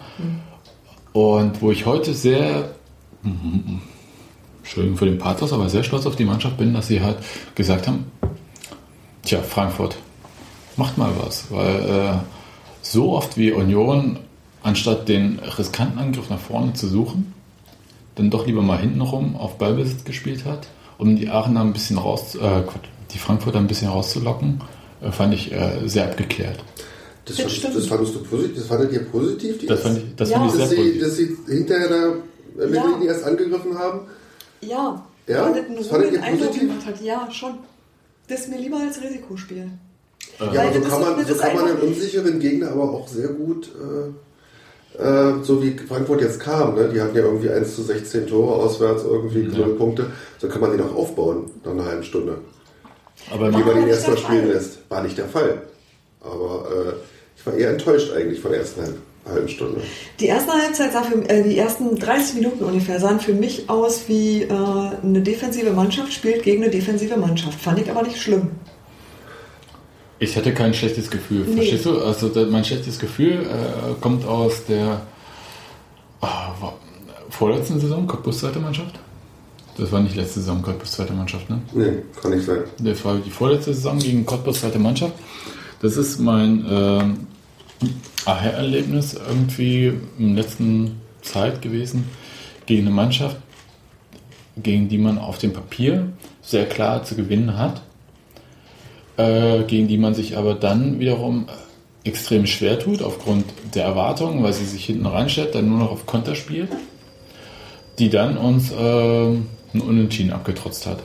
Und 1.14 1.62
wo 1.62 1.70
ich 1.70 1.86
heute 1.86 2.16
sehr, 2.16 2.74
mhm, 3.22 3.82
Entschuldigung 4.64 4.98
für 4.98 5.06
den 5.06 5.20
Pathos, 5.20 5.54
aber 5.54 5.70
sehr 5.70 5.84
stolz 5.84 6.08
auf 6.08 6.16
die 6.16 6.26
Mannschaft 6.26 6.58
bin, 6.58 6.74
dass 6.74 6.88
sie 6.88 7.00
halt 7.02 7.18
gesagt 7.54 7.88
haben, 7.88 8.12
tja, 9.22 9.40
Frankfurt, 9.44 9.98
macht 10.78 10.98
mal 10.98 11.12
was. 11.22 11.46
Weil 11.50 11.76
äh, 11.90 12.14
so 12.82 13.12
oft 13.14 13.38
wie 13.38 13.52
Union, 13.52 14.20
anstatt 14.64 15.08
den 15.10 15.40
riskanten 15.40 16.00
Angriff 16.00 16.30
nach 16.30 16.40
vorne 16.40 16.74
zu 16.74 16.88
suchen, 16.88 17.34
dann 18.16 18.30
doch 18.30 18.48
lieber 18.48 18.62
mal 18.62 18.80
hintenrum 18.80 19.36
auf 19.36 19.58
Ballbesitz 19.58 20.04
gespielt 20.04 20.46
hat, 20.46 20.68
um 20.98 21.16
die 21.16 21.30
Aachener 21.30 21.62
ein 21.62 21.74
bisschen 21.74 21.98
raus, 21.98 22.36
äh, 22.36 22.62
die 23.12 23.20
Frankfurter 23.20 23.60
ein 23.60 23.68
bisschen 23.68 23.90
rauszulocken, 23.90 24.62
äh, 25.02 25.12
fand 25.12 25.34
ich 25.34 25.52
äh, 25.52 25.88
sehr 25.88 26.06
abgeklärt. 26.06 26.64
Das, 27.26 27.36
Das 27.36 27.40
fand, 27.46 27.52
stimmt. 27.52 27.76
das 27.76 27.88
fandest 27.88 28.16
du 28.16 28.24
positiv? 28.24 28.56
Das 28.58 28.68
fandet 28.68 28.94
ihr 28.94 29.06
positiv? 29.06 29.58
die 29.60 29.66
Das 29.66 29.82
fand 29.82 29.98
ich, 29.98 30.16
das 30.16 30.30
Ja, 30.30 30.38
fand 30.40 30.48
ich 30.50 30.56
sehr 30.56 30.62
dass, 30.62 30.70
sie, 30.72 30.76
positiv. 30.78 31.02
dass 31.04 31.16
sie 31.18 31.38
hinterher 31.56 31.88
da, 31.90 32.14
wenn 32.56 32.74
Ja. 32.74 33.00
erst 33.06 33.24
angegriffen 33.26 33.78
haben, 33.78 34.00
Ja. 34.62 35.04
Ja? 35.28 35.44
Weil 35.44 35.54
das 35.56 35.78
Das 35.78 35.88
fandet 35.88 36.14
ihr 36.14 36.20
positiv? 36.22 36.62
gemacht 36.62 36.86
hat. 36.86 37.02
Ja, 37.02 37.28
schon. 37.32 37.56
Das 38.30 38.40
ist 38.42 38.50
mir 38.50 38.60
lieber 38.60 38.78
als 38.78 39.02
Risikospiel. 39.02 39.70
Ja, 40.40 40.48
Weil 40.48 40.60
aber 40.60 40.74
so 40.74 40.80
das 40.82 40.90
kann 40.90 41.02
man, 41.02 41.26
so 41.26 41.36
kann 41.36 41.56
man 41.56 41.66
einen 41.66 41.78
unsicheren 41.80 42.40
Gegner 42.40 42.72
aber 42.72 42.84
auch 42.92 43.08
sehr 43.08 43.30
gut, 43.30 43.70
äh, 44.98 45.02
äh, 45.04 45.44
so 45.44 45.62
wie 45.64 45.76
Frankfurt 45.78 46.22
jetzt 46.22 46.40
kam, 46.40 46.76
ne? 46.76 46.90
die 46.94 47.02
hatten 47.02 47.16
ja 47.16 47.24
irgendwie 47.24 47.50
1 47.50 47.76
zu 47.76 47.82
16 47.84 48.28
Tore 48.28 48.56
auswärts, 48.56 49.04
irgendwie 49.04 49.42
Ja. 49.52 49.66
0 49.66 49.76
Punkte, 49.76 50.08
so 50.38 50.48
kann 50.48 50.62
man 50.62 50.72
den 50.72 50.82
auch 50.82 50.96
aufbauen 50.96 51.50
nach 51.64 51.72
einer 51.72 51.86
halben 51.86 52.04
Stunde. 52.04 52.38
Aber 53.32 53.52
Wie 53.52 53.64
man 53.64 53.82
ihn 53.82 53.88
erstmal 53.88 54.18
spielen 54.18 54.48
lässt. 54.48 54.80
War 54.90 55.02
nicht 55.04 55.18
der 55.18 55.26
Fall. 55.28 55.62
Aber 56.22 56.68
äh, 56.72 56.94
ich 57.36 57.46
war 57.46 57.54
eher 57.56 57.72
enttäuscht 57.72 58.14
eigentlich 58.14 58.40
von 58.40 58.52
der 58.52 58.62
ersten 58.62 58.82
halb- 58.82 58.98
halben 59.28 59.50
Stunde. 59.50 59.82
Die 60.22 60.28
erste 60.28 60.54
Halbzeit 60.54 60.94
sah 60.94 61.02
für, 61.04 61.18
äh, 61.30 61.44
die 61.44 61.58
ersten 61.58 61.98
30 61.98 62.36
Minuten 62.36 62.64
ungefähr 62.64 63.00
sahen 63.00 63.20
für 63.20 63.34
mich 63.34 63.70
aus 63.70 64.04
wie 64.08 64.44
äh, 64.44 64.50
eine 64.50 65.22
defensive 65.22 65.72
Mannschaft 65.72 66.14
spielt 66.14 66.44
gegen 66.44 66.64
eine 66.64 66.72
defensive 66.72 67.18
Mannschaft. 67.18 67.60
Fand 67.60 67.80
ich 67.80 67.90
aber 67.92 68.04
nicht 68.04 68.22
schlimm. 68.22 68.52
Ich 70.20 70.36
hatte 70.36 70.54
kein 70.54 70.74
schlechtes 70.74 71.10
Gefühl. 71.12 71.46
Nee. 71.48 71.56
Verstehst 71.58 71.86
du? 71.86 72.02
Also 72.02 72.32
mein 72.50 72.66
schlechtes 72.66 72.98
Gefühl 72.98 73.34
äh, 73.44 73.94
kommt 74.02 74.26
aus 74.26 74.66
der 74.66 75.02
wa- 76.22 76.74
vorletzten 77.30 77.80
Saison, 77.80 78.08
Cottbus 78.08 78.40
zweite 78.40 78.60
Mannschaft. 78.60 79.00
Das 79.78 79.92
war 79.92 80.00
nicht 80.00 80.16
letzte 80.16 80.40
Saison, 80.40 80.62
Cottbus 80.64 80.92
zweite 80.94 81.14
Mannschaft, 81.14 81.48
ne? 81.52 81.62
Nee, 81.74 81.92
kann 82.20 82.32
nicht 82.32 82.46
sein. 82.46 82.62
Das 82.80 83.06
war 83.06 83.18
die 83.18 83.30
vorletzte 83.30 83.74
Saison 83.76 84.00
gegen 84.00 84.26
Cottbus 84.26 84.62
zweite 84.62 84.80
Mannschaft. 84.80 85.14
Das 85.82 85.98
ist 85.98 86.20
mein 86.20 86.66
ähm, 86.68 87.28
Aha-Erlebnis 88.26 89.14
irgendwie 89.14 89.94
in 90.18 90.36
der 90.36 90.44
letzten 90.44 91.00
Zeit 91.22 91.62
gewesen 91.62 92.06
gegen 92.66 92.88
eine 92.88 92.96
Mannschaft, 92.96 93.38
gegen 94.58 94.90
die 94.90 94.98
man 94.98 95.20
auf 95.20 95.38
dem 95.38 95.54
Papier 95.54 96.10
sehr 96.42 96.66
klar 96.66 97.04
zu 97.04 97.14
gewinnen 97.16 97.56
hat, 97.56 97.84
äh, 99.18 99.64
gegen 99.64 99.88
die 99.88 99.98
man 99.98 100.14
sich 100.14 100.38
aber 100.38 100.54
dann 100.54 101.00
wiederum 101.00 101.48
extrem 102.04 102.46
schwer 102.46 102.80
tut 102.80 103.02
aufgrund 103.02 103.46
der 103.76 103.84
Erwartungen, 103.84 104.44
weil 104.44 104.54
sie 104.54 104.66
sich 104.66 104.86
hinten 104.86 105.06
reinstellt, 105.06 105.56
dann 105.56 105.70
nur 105.70 105.80
noch 105.80 105.92
auf 105.92 106.06
Konter 106.06 106.36
spielt, 106.36 106.70
die 108.00 108.10
dann 108.10 108.38
uns 108.38 108.72
ähm, 108.78 109.48
ein 109.74 109.82
Unentschieden 109.82 110.32
abgetrotzt 110.32 110.86
hat 110.86 111.00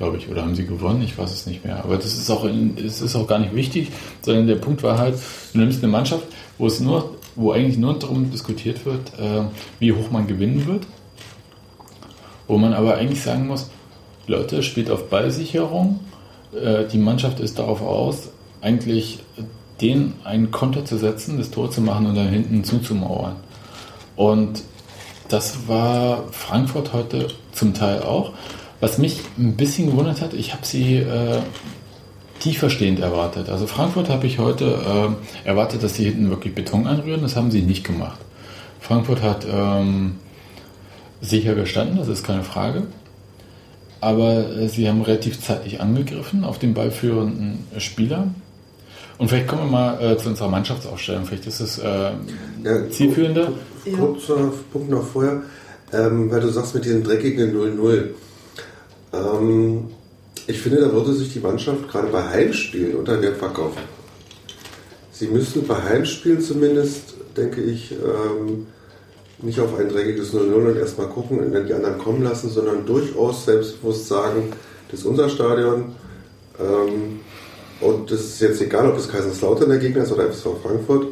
glaube 0.00 0.16
ich, 0.16 0.30
oder 0.30 0.40
haben 0.40 0.54
sie 0.54 0.64
gewonnen? 0.64 1.02
Ich 1.02 1.18
weiß 1.18 1.30
es 1.30 1.44
nicht 1.44 1.62
mehr. 1.62 1.84
Aber 1.84 1.96
das 1.96 2.16
ist 2.16 2.30
auch, 2.30 2.44
in, 2.44 2.74
es 2.78 3.02
ist 3.02 3.14
auch 3.14 3.26
gar 3.26 3.38
nicht 3.38 3.54
wichtig, 3.54 3.88
sondern 4.22 4.46
der 4.46 4.54
Punkt 4.54 4.82
war 4.82 4.96
halt, 4.96 5.16
du 5.52 5.58
nimmst 5.58 5.82
eine 5.82 5.92
Mannschaft, 5.92 6.24
wo 6.56 6.66
es 6.66 6.80
nur, 6.80 7.18
wo 7.36 7.52
eigentlich 7.52 7.76
nur 7.76 7.98
darum 7.98 8.30
diskutiert 8.30 8.86
wird, 8.86 9.12
äh, 9.18 9.42
wie 9.78 9.92
hoch 9.92 10.10
man 10.10 10.26
gewinnen 10.26 10.66
wird, 10.66 10.86
wo 12.48 12.56
man 12.56 12.72
aber 12.72 12.94
eigentlich 12.94 13.20
sagen 13.20 13.46
muss, 13.46 13.68
Leute, 14.26 14.62
spielt 14.62 14.90
auf 14.90 15.10
Ballsicherung, 15.10 16.00
äh, 16.54 16.86
die 16.86 16.98
Mannschaft 16.98 17.40
ist 17.40 17.58
darauf 17.58 17.82
aus, 17.82 18.30
eigentlich 18.60 19.20
den 19.80 20.14
einen 20.24 20.50
Konter 20.50 20.84
zu 20.84 20.98
setzen, 20.98 21.38
das 21.38 21.50
Tor 21.50 21.70
zu 21.70 21.80
machen 21.80 22.06
und 22.06 22.14
dann 22.14 22.28
hinten 22.28 22.64
zuzumauern. 22.64 23.36
Und 24.16 24.62
das 25.28 25.68
war 25.68 26.24
Frankfurt 26.32 26.92
heute 26.92 27.28
zum 27.52 27.72
Teil 27.72 28.02
auch. 28.02 28.32
Was 28.80 28.98
mich 28.98 29.20
ein 29.38 29.56
bisschen 29.56 29.86
gewundert 29.86 30.20
hat, 30.20 30.34
ich 30.34 30.52
habe 30.52 30.66
sie 30.66 30.96
äh, 30.96 31.38
tieferstehend 32.40 33.00
erwartet. 33.00 33.48
Also 33.48 33.66
Frankfurt 33.66 34.08
habe 34.08 34.26
ich 34.26 34.38
heute 34.38 35.16
äh, 35.44 35.48
erwartet, 35.48 35.82
dass 35.82 35.94
sie 35.94 36.04
hinten 36.04 36.30
wirklich 36.30 36.54
Beton 36.54 36.86
anrühren. 36.86 37.22
Das 37.22 37.36
haben 37.36 37.50
sie 37.50 37.62
nicht 37.62 37.84
gemacht. 37.84 38.18
Frankfurt 38.80 39.22
hat 39.22 39.46
ähm, 39.50 40.16
sicher 41.20 41.54
gestanden, 41.54 41.98
das 41.98 42.08
ist 42.08 42.24
keine 42.24 42.42
Frage. 42.42 42.86
Aber 44.00 44.56
äh, 44.56 44.68
sie 44.68 44.88
haben 44.88 45.02
relativ 45.02 45.40
zeitig 45.40 45.80
angegriffen 45.80 46.44
auf 46.44 46.58
den 46.58 46.74
ballführenden 46.74 47.64
Spieler. 47.78 48.28
Und 49.18 49.28
vielleicht 49.28 49.48
kommen 49.48 49.64
wir 49.64 49.70
mal 49.70 50.02
äh, 50.02 50.16
zu 50.16 50.30
unserer 50.30 50.48
Mannschaftsaufstellung. 50.48 51.26
Vielleicht 51.26 51.46
ist 51.46 51.60
es 51.60 51.78
äh, 51.78 52.12
Ja, 52.64 52.88
zielführender. 52.90 53.52
Ja. 53.84 53.96
Kurzer 53.96 54.50
Punkt 54.72 54.90
noch 54.90 55.06
vorher, 55.06 55.42
ähm, 55.92 56.30
weil 56.30 56.40
du 56.40 56.48
sagst 56.48 56.74
mit 56.74 56.84
diesem 56.84 57.04
dreckigen 57.04 57.54
0-0. 57.54 58.08
Ähm, 59.12 59.84
ich 60.46 60.58
finde, 60.58 60.80
da 60.80 60.92
würde 60.92 61.12
sich 61.12 61.32
die 61.32 61.40
Mannschaft 61.40 61.88
gerade 61.88 62.08
bei 62.08 62.22
Heimspielen 62.22 62.96
unter 62.96 63.20
Wert 63.20 63.36
verkaufen. 63.36 63.82
Sie 65.12 65.26
müssen 65.26 65.66
bei 65.66 65.76
Heimspielen 65.76 66.40
zumindest, 66.40 67.14
denke 67.36 67.60
ich, 67.60 67.92
ähm, 67.92 68.66
nicht 69.42 69.60
auf 69.60 69.78
ein 69.78 69.88
dreckiges 69.88 70.34
0-0 70.34 70.52
und 70.52 70.76
erstmal 70.76 71.08
gucken 71.08 71.38
und 71.38 71.52
dann 71.52 71.66
die 71.66 71.72
anderen 71.72 71.98
kommen 71.98 72.22
lassen, 72.22 72.50
sondern 72.50 72.86
durchaus 72.86 73.44
selbstbewusst 73.44 74.08
sagen, 74.08 74.52
das 74.90 75.00
ist 75.00 75.06
unser 75.06 75.28
Stadion. 75.28 75.92
Ähm, 76.58 77.20
und 77.80 78.10
das 78.10 78.20
ist 78.20 78.40
jetzt 78.40 78.60
egal, 78.60 78.90
ob 78.90 78.98
es 78.98 79.08
Kaiserslautern 79.08 79.70
der 79.70 79.78
Gegner 79.78 80.02
ist 80.02 80.12
oder 80.12 80.24
FSV 80.30 80.48
Frankfurt. 80.62 81.06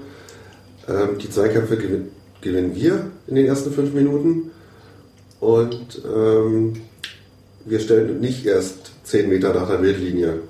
Ähm, 0.88 1.18
die 1.18 1.30
Zweikämpfe 1.30 1.76
gewin 1.76 2.10
gewinnen 2.40 2.74
wir 2.74 3.10
in 3.26 3.34
den 3.34 3.46
ersten 3.46 3.72
fünf 3.72 3.92
Minuten. 3.92 4.52
Und 5.40 6.02
ähm, 6.04 6.74
wir 7.64 7.80
stellen 7.80 8.20
nicht 8.20 8.46
erst 8.46 8.92
10 9.04 9.28
Meter 9.28 9.54
nach 9.54 9.68
der 9.68 9.78
Mittellinie 9.78 10.40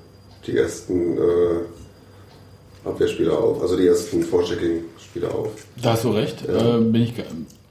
die 0.47 0.57
ersten 0.57 1.19
äh, 1.19 1.61
Abwehrspieler 2.85 3.39
auf, 3.39 3.61
also 3.61 3.77
die 3.77 3.87
ersten 3.87 4.23
Vorchecking-Spieler 4.23 5.35
auf. 5.35 5.51
Da 5.83 5.93
hast 5.93 6.05
du 6.05 6.11
recht. 6.11 6.45
Ja. 6.47 6.79
Äh, 6.79 6.81
bin 6.81 7.03
ich, 7.03 7.15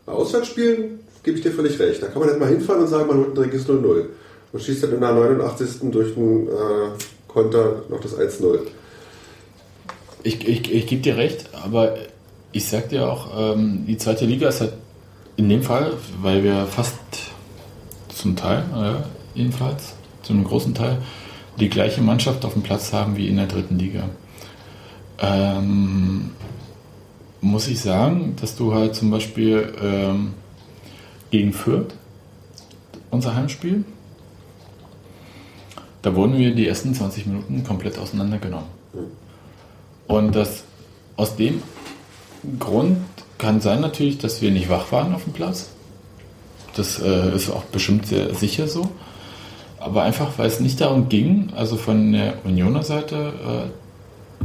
Bei 0.08 0.14
Auswärtsspielen 0.14 1.02
gebe 1.22 1.38
ich 1.38 1.44
dir 1.44 1.52
völlig 1.52 1.78
recht. 1.80 2.02
Da 2.02 2.08
kann 2.08 2.22
man 2.22 2.30
jetzt 2.30 2.40
mal 2.40 2.48
hinfahren 2.48 2.82
und 2.82 2.88
sagen, 2.88 3.08
man 3.08 3.18
holt 3.18 3.30
ein 3.30 3.36
dreckiges 3.36 3.68
0-0. 3.68 4.06
Und 4.54 4.64
schießt 4.64 4.84
dann 4.84 4.94
in 4.94 5.02
der 5.02 5.12
89. 5.12 5.92
durch 5.92 6.16
einen 6.16 6.48
äh, 6.48 6.52
Konter 7.28 7.84
noch 7.90 8.00
das 8.00 8.18
1-0. 8.18 8.60
ich, 10.24 10.48
ich, 10.48 10.74
ich 10.74 10.88
gebe 10.88 11.02
dir 11.02 11.18
recht, 11.18 11.50
aber 11.54 11.96
ich 12.54 12.66
sag 12.70 12.88
dir 12.88 13.12
auch, 13.12 13.56
ähm, 13.56 13.86
die 13.86 13.98
zweite 13.98 14.26
Liga 14.26 14.48
ist 14.48 14.62
halt 14.62 14.74
in 15.36 15.50
dem 15.50 15.62
Fall, 15.62 15.92
weil 16.22 16.42
wir 16.42 16.66
fast 16.68 16.96
zum 18.08 18.38
Teil, 18.38 18.64
äh, 18.74 19.38
jedenfalls, 19.38 19.94
zu 20.24 20.32
einem 20.32 20.46
großen 20.46 20.74
Teil, 20.74 21.00
die 21.60 21.70
gleiche 21.70 22.02
Mannschaft 22.02 22.46
auf 22.46 22.54
dem 22.54 22.64
Platz 22.64 22.94
haben 22.94 23.18
wie 23.18 23.28
in 23.28 23.36
der 23.36 23.48
dritten 23.48 23.78
Liga. 23.78 24.08
Ähm, 25.20 26.32
muss 27.42 27.68
ich 27.68 27.80
sagen, 27.80 28.36
dass 28.40 28.56
du 28.56 28.74
halt 28.74 28.96
zum 28.96 29.12
Beispiel 29.12 29.74
ähm, 29.82 30.34
gegen 31.32 31.54
Fürth, 31.54 31.94
unser 33.12 33.36
Heimspiel, 33.36 33.84
da 36.02 36.16
wurden 36.16 36.38
wir 36.38 36.56
die 36.56 36.68
ersten 36.68 36.94
20 36.94 37.26
Minuten 37.26 37.64
komplett 37.64 38.00
auseinandergenommen. 38.00 38.68
Und 40.08 40.36
das 40.36 40.64
aus 41.18 41.36
dem 41.36 41.62
Grund 42.60 42.98
kann 43.38 43.62
sein 43.62 43.82
natürlich, 43.82 44.18
dass 44.18 44.42
wir 44.42 44.52
nicht 44.52 44.70
wach 44.70 44.92
waren 44.92 45.14
auf 45.14 45.24
dem 45.26 45.34
Platz. 45.34 45.70
Das 46.76 47.00
äh, 47.02 47.36
ist 47.36 47.50
auch 47.50 47.64
bestimmt 47.64 48.08
sehr 48.08 48.34
sicher 48.36 48.68
so. 48.68 48.90
Aber 49.80 50.04
einfach, 50.04 50.38
weil 50.38 50.48
es 50.48 50.60
nicht 50.60 50.82
darum 50.82 51.10
ging, 51.10 51.52
also 51.56 51.76
von 51.76 52.12
der 52.12 52.46
Unioner 52.46 52.84
Seite 52.84 53.70
äh, 53.70 53.87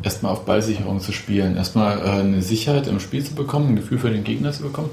erstmal 0.02 0.32
auf 0.32 0.44
Ballsicherung 0.44 1.00
zu 1.00 1.12
spielen, 1.12 1.56
erstmal 1.56 1.98
äh, 1.98 2.20
eine 2.20 2.42
Sicherheit 2.42 2.86
im 2.86 3.00
Spiel 3.00 3.24
zu 3.24 3.34
bekommen, 3.34 3.68
ein 3.70 3.76
Gefühl 3.76 3.98
für 3.98 4.10
den 4.10 4.24
Gegner 4.24 4.52
zu 4.52 4.62
bekommen, 4.62 4.90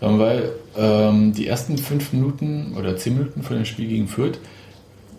sondern 0.00 0.18
weil 0.20 0.52
ähm, 0.76 1.32
die 1.32 1.46
ersten 1.46 1.78
fünf 1.78 2.12
Minuten 2.12 2.74
oder 2.76 2.96
zehn 2.96 3.14
Minuten 3.14 3.42
von 3.42 3.56
dem 3.56 3.64
Spiel 3.64 3.88
gegen 3.88 4.08
Fürth, 4.08 4.38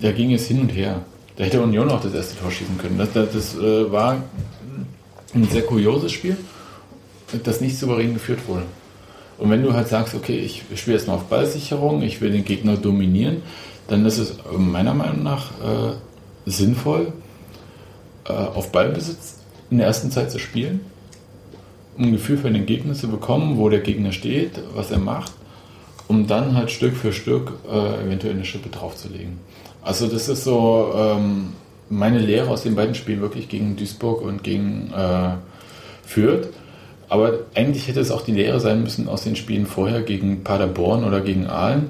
da 0.01 0.11
ging 0.11 0.33
es 0.33 0.47
hin 0.47 0.61
und 0.61 0.69
her. 0.69 1.01
Da 1.37 1.43
hätte 1.43 1.61
Union 1.61 1.89
auch 1.89 2.01
das 2.01 2.13
erste 2.13 2.37
Tor 2.37 2.51
schießen 2.51 2.77
können. 2.77 2.97
Das, 2.97 3.13
das, 3.13 3.31
das 3.33 3.55
äh, 3.57 3.91
war 3.91 4.21
ein 5.33 5.47
sehr 5.49 5.61
kurioses 5.63 6.11
Spiel, 6.11 6.37
das 7.43 7.61
nicht 7.61 7.77
souverän 7.77 8.13
geführt 8.13 8.39
wurde. 8.47 8.63
Und 9.37 9.49
wenn 9.49 9.63
du 9.63 9.73
halt 9.73 9.87
sagst, 9.87 10.13
okay, 10.13 10.37
ich 10.37 10.63
spiele 10.75 10.97
jetzt 10.97 11.07
mal 11.07 11.15
auf 11.15 11.25
Ballsicherung, 11.25 12.03
ich 12.03 12.21
will 12.21 12.31
den 12.31 12.45
Gegner 12.45 12.77
dominieren, 12.77 13.41
dann 13.87 14.05
ist 14.05 14.19
es 14.19 14.35
meiner 14.55 14.93
Meinung 14.93 15.23
nach 15.23 15.51
äh, 15.61 15.93
sinnvoll, 16.45 17.11
äh, 18.27 18.33
auf 18.33 18.71
Ballbesitz 18.71 19.39
in 19.69 19.77
der 19.77 19.87
ersten 19.87 20.11
Zeit 20.11 20.31
zu 20.31 20.39
spielen, 20.39 20.81
um 21.97 22.05
ein 22.05 22.11
Gefühl 22.11 22.37
für 22.37 22.51
den 22.51 22.65
Gegner 22.65 22.93
zu 22.93 23.07
bekommen, 23.07 23.57
wo 23.57 23.69
der 23.69 23.79
Gegner 23.79 24.11
steht, 24.11 24.59
was 24.75 24.91
er 24.91 24.99
macht, 24.99 25.31
um 26.07 26.27
dann 26.27 26.55
halt 26.55 26.71
Stück 26.71 26.95
für 26.95 27.13
Stück 27.13 27.53
äh, 27.69 28.05
eventuell 28.05 28.33
eine 28.33 28.45
Schippe 28.45 28.69
draufzulegen. 28.69 29.39
Also 29.81 30.07
das 30.07 30.29
ist 30.29 30.43
so 30.43 30.93
ähm, 30.95 31.53
meine 31.89 32.19
Lehre 32.19 32.49
aus 32.49 32.63
den 32.63 32.75
beiden 32.75 32.95
Spielen 32.95 33.21
wirklich 33.21 33.49
gegen 33.49 33.75
Duisburg 33.75 34.21
und 34.21 34.43
gegen 34.43 34.91
äh, 34.93 35.35
Fürth. 36.03 36.49
Aber 37.09 37.39
eigentlich 37.55 37.87
hätte 37.87 37.99
es 37.99 38.11
auch 38.11 38.21
die 38.21 38.31
Lehre 38.31 38.59
sein 38.59 38.83
müssen 38.83 39.09
aus 39.09 39.23
den 39.23 39.35
Spielen 39.35 39.65
vorher 39.65 40.01
gegen 40.01 40.43
Paderborn 40.43 41.03
oder 41.03 41.19
gegen 41.19 41.47
Aalen, 41.47 41.89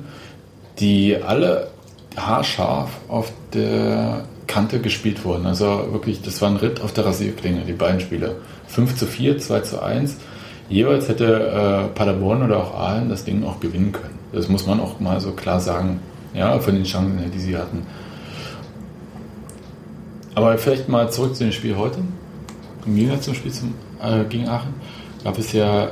die 0.79 1.17
alle 1.17 1.67
haarscharf 2.15 2.89
auf 3.07 3.31
der 3.53 4.23
Kante 4.47 4.79
gespielt 4.79 5.23
wurden. 5.25 5.45
Also 5.45 5.65
wirklich, 5.91 6.21
das 6.21 6.41
war 6.41 6.49
ein 6.49 6.57
Ritt 6.57 6.81
auf 6.81 6.93
der 6.93 7.05
Rasierklinge, 7.05 7.61
die 7.65 7.73
beiden 7.73 7.99
Spiele. 7.99 8.37
5 8.67 8.95
zu 8.95 9.05
4, 9.05 9.37
2 9.37 9.59
zu 9.61 9.81
1. 9.81 10.17
Jeweils 10.69 11.09
hätte 11.09 11.25
äh, 11.89 11.95
Paderborn 11.95 12.43
oder 12.43 12.57
auch 12.57 12.73
Aalen 12.79 13.09
das 13.09 13.23
Ding 13.25 13.43
auch 13.43 13.59
gewinnen 13.59 13.91
können. 13.91 14.17
Das 14.31 14.47
muss 14.47 14.65
man 14.65 14.79
auch 14.79 14.99
mal 14.99 15.19
so 15.19 15.31
klar 15.31 15.59
sagen. 15.59 15.99
Ja, 16.33 16.57
von 16.59 16.75
den 16.75 16.85
Chancen 16.85 17.19
die 17.33 17.39
sie 17.39 17.57
hatten. 17.57 17.85
Aber 20.35 20.57
vielleicht 20.57 20.87
mal 20.87 21.11
zurück 21.11 21.35
zu 21.35 21.43
dem 21.43 21.51
Spiel 21.51 21.75
heute. 21.75 21.99
Im 22.85 22.95
Gegensatz 22.95 23.25
zum 23.25 23.33
Spiel 23.33 23.51
zum, 23.51 23.73
äh, 24.01 24.23
gegen 24.29 24.47
Aachen 24.47 24.73
gab 25.23 25.37
es 25.37 25.51
ja 25.51 25.89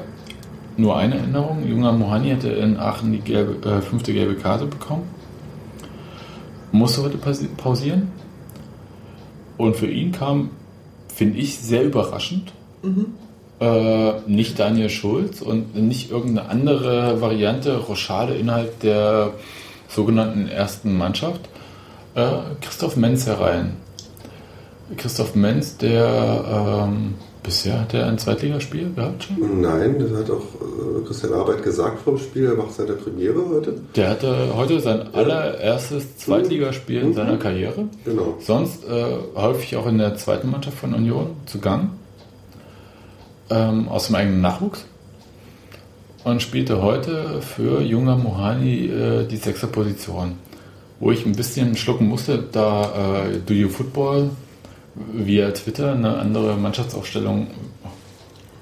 nur 0.77 0.95
eine 0.97 1.15
Änderung. 1.17 1.67
Junger 1.67 1.91
Mohani 1.91 2.29
hätte 2.29 2.47
in 2.49 2.77
Aachen 2.77 3.11
die 3.11 3.19
gelbe, 3.19 3.69
äh, 3.69 3.81
fünfte 3.81 4.13
gelbe 4.13 4.35
Karte 4.35 4.65
bekommen. 4.65 5.03
Musste 6.71 7.03
heute 7.03 7.17
pausi- 7.17 7.49
pausieren. 7.57 8.11
Und 9.59 9.75
für 9.75 9.87
ihn 9.87 10.13
kam, 10.13 10.51
finde 11.13 11.37
ich, 11.37 11.59
sehr 11.59 11.83
überraschend. 11.83 12.53
Äh, 13.59 14.21
nicht 14.25 14.57
Daniel 14.57 14.89
Schulz 14.89 15.41
und 15.41 15.75
nicht 15.75 16.11
irgendeine 16.11 16.47
andere 16.47 17.19
Variante, 17.19 17.77
Rochade 17.77 18.35
innerhalb 18.35 18.79
der 18.79 19.33
sogenannten 19.89 20.47
ersten 20.47 20.97
Mannschaft. 20.97 21.41
Äh, 22.15 22.29
Christoph 22.61 22.95
Menz 22.95 23.27
herein. 23.27 23.75
Christoph 24.95 25.35
Menz, 25.35 25.75
der 25.75 26.87
ähm, 26.87 27.15
bisher 27.43 27.79
hat 27.81 27.93
er 27.93 28.07
ein 28.07 28.17
Zweitligaspiel 28.17 28.93
gehabt 28.93 29.23
schon. 29.25 29.61
Nein, 29.61 29.95
das 29.99 30.11
hat 30.19 30.29
auch 30.29 30.37
äh, 30.41 31.05
Christian 31.07 31.33
Arbeit 31.33 31.63
gesagt 31.63 32.01
vom 32.01 32.17
Spiel. 32.17 32.45
Er 32.45 32.55
macht 32.55 32.73
seine 32.73 32.93
Premiere 32.93 33.39
heute. 33.49 33.73
Der 33.95 34.09
hatte 34.09 34.53
heute 34.55 34.79
sein 34.79 35.13
allererstes 35.13 36.17
Zweitligaspiel 36.17 37.01
in 37.01 37.09
Mhm. 37.09 37.13
seiner 37.13 37.37
Karriere. 37.37 37.85
Genau. 38.05 38.35
Sonst 38.39 38.83
äh, 38.87 39.05
häufig 39.35 39.75
auch 39.77 39.87
in 39.87 39.97
der 39.97 40.15
zweiten 40.15 40.49
Mannschaft 40.51 40.77
von 40.77 40.93
Union 40.93 41.31
zu 41.45 41.59
Gang. 41.59 41.89
Ähm, 43.49 43.87
aus 43.89 44.07
dem 44.07 44.15
eigenen 44.15 44.41
Nachwuchs. 44.41 44.85
Und 46.23 46.41
spielte 46.41 46.81
heute 46.81 47.41
für 47.41 47.81
Junger 47.81 48.15
Mohani 48.17 48.85
äh, 48.87 49.25
die 49.25 49.37
sechste 49.37 49.67
Position. 49.67 50.33
Wo 50.99 51.11
ich 51.11 51.25
ein 51.25 51.31
bisschen 51.31 51.75
schlucken 51.77 52.07
musste, 52.07 52.43
da 52.51 53.25
äh, 53.25 53.37
Do 53.45 53.53
You 53.53 53.69
Football 53.69 54.31
via 55.13 55.51
Twitter 55.51 55.93
eine 55.93 56.17
andere 56.17 56.55
Mannschaftsaufstellung 56.57 57.47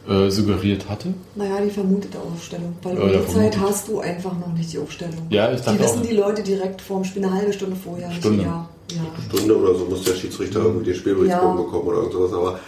äh, 0.07 0.29
suggeriert 0.29 0.87
hatte. 0.89 1.13
Naja, 1.35 1.59
die 1.63 1.69
vermutete 1.69 2.17
Aufstellung. 2.19 2.75
Weil 2.83 2.97
um 2.97 3.09
die 3.11 3.27
Zeit 3.33 3.57
hast 3.59 3.87
du 3.89 3.99
einfach 3.99 4.33
noch 4.39 4.53
nicht 4.53 4.71
die 4.71 4.79
Aufstellung. 4.79 5.27
Ja, 5.29 5.51
ich 5.51 5.61
dachte 5.61 5.77
Die 5.77 5.83
wissen 5.83 5.99
auch- 6.01 6.05
die 6.07 6.15
Leute 6.15 6.43
direkt 6.43 6.81
vorm 6.81 7.03
Spiel 7.03 7.25
eine 7.25 7.33
halbe 7.33 7.51
Stunde 7.53 7.75
vorher. 7.75 8.07
nicht 8.07 8.19
Stunde. 8.19 8.43
eher. 8.43 8.69
Ja. 8.91 9.01
Stunde 9.35 9.57
oder 9.57 9.75
so 9.75 9.85
muss 9.85 10.03
der 10.03 10.13
Schiedsrichter 10.13 10.59
irgendwie 10.61 10.85
den 10.85 10.95
Spielberichtsbogen 10.95 11.57
Ja. 11.57 11.61
bekommen 11.63 11.87
oder 11.87 11.97
irgendwas. 12.03 12.31
Aber 12.33 12.59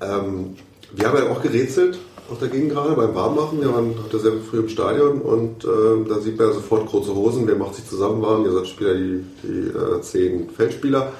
ähm, 0.00 0.56
wir 0.94 1.08
haben 1.08 1.18
ja 1.18 1.30
auch 1.32 1.42
gerätselt 1.42 1.98
auf 2.30 2.38
der 2.38 2.48
Gegend 2.48 2.70
gerade 2.70 2.94
beim 2.94 3.14
Warmmachen. 3.14 3.60
Wir 3.60 3.72
waren 3.74 3.94
heute 4.04 4.18
sehr 4.20 4.32
früh 4.48 4.58
im 4.60 4.68
Stadion 4.68 5.20
und 5.22 5.64
ähm, 5.64 6.06
da 6.08 6.20
sieht 6.20 6.38
man 6.38 6.48
ja 6.48 6.54
sofort 6.54 6.86
kurze 6.86 7.12
Hosen. 7.14 7.48
Wer 7.48 7.56
macht 7.56 7.74
sich 7.74 7.86
zusammen 7.88 8.22
warm? 8.22 8.44
Ihr 8.44 8.52
seid 8.52 8.68
Spieler, 8.68 8.94
die, 8.94 9.24
die 9.42 9.68
äh, 9.76 10.00
zehn 10.02 10.50
Feldspieler. 10.50 11.12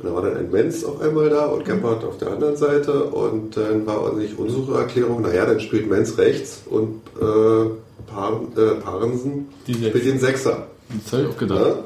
Und 0.00 0.08
da 0.08 0.14
war 0.14 0.22
dann 0.22 0.36
ein 0.36 0.50
Menz 0.50 0.82
auf 0.82 1.00
einmal 1.02 1.28
da 1.28 1.46
und 1.46 1.64
Gebhardt 1.64 2.04
auf 2.04 2.16
der 2.16 2.30
anderen 2.30 2.56
Seite. 2.56 3.04
Und 3.04 3.56
dann 3.56 3.86
war 3.86 4.10
eigentlich 4.10 4.38
unsere 4.38 4.78
Erklärung, 4.78 5.20
naja, 5.20 5.44
dann 5.44 5.60
spielt 5.60 5.90
Menz 5.90 6.16
rechts 6.16 6.62
und 6.70 7.02
äh, 7.20 7.70
Paar, 8.06 8.40
äh, 8.56 8.80
Parensen 8.80 9.48
spielt 9.64 10.04
den 10.06 10.18
Sechser. 10.18 10.68
Das 11.04 11.12
habe 11.12 11.24
ich 11.24 11.28
auch 11.28 11.36
gedacht. 11.36 11.60
Ja? 11.60 11.84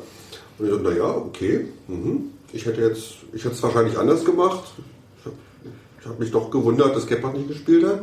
Und 0.58 0.66
ich 0.66 0.70
dachte, 0.70 0.84
naja, 0.84 1.08
okay. 1.08 1.66
Mhm. 1.88 2.30
Ich 2.52 2.64
hätte 2.66 2.82
jetzt, 2.82 3.14
ich 3.32 3.44
hätte 3.44 3.56
es 3.56 3.62
wahrscheinlich 3.64 3.98
anders 3.98 4.24
gemacht. 4.24 4.62
Ich 5.18 6.04
habe 6.04 6.14
hab 6.14 6.20
mich 6.20 6.30
doch 6.30 6.52
gewundert, 6.52 6.94
dass 6.94 7.08
Gebhardt 7.08 7.36
nicht 7.36 7.48
gespielt 7.48 7.84
hat. 7.84 8.00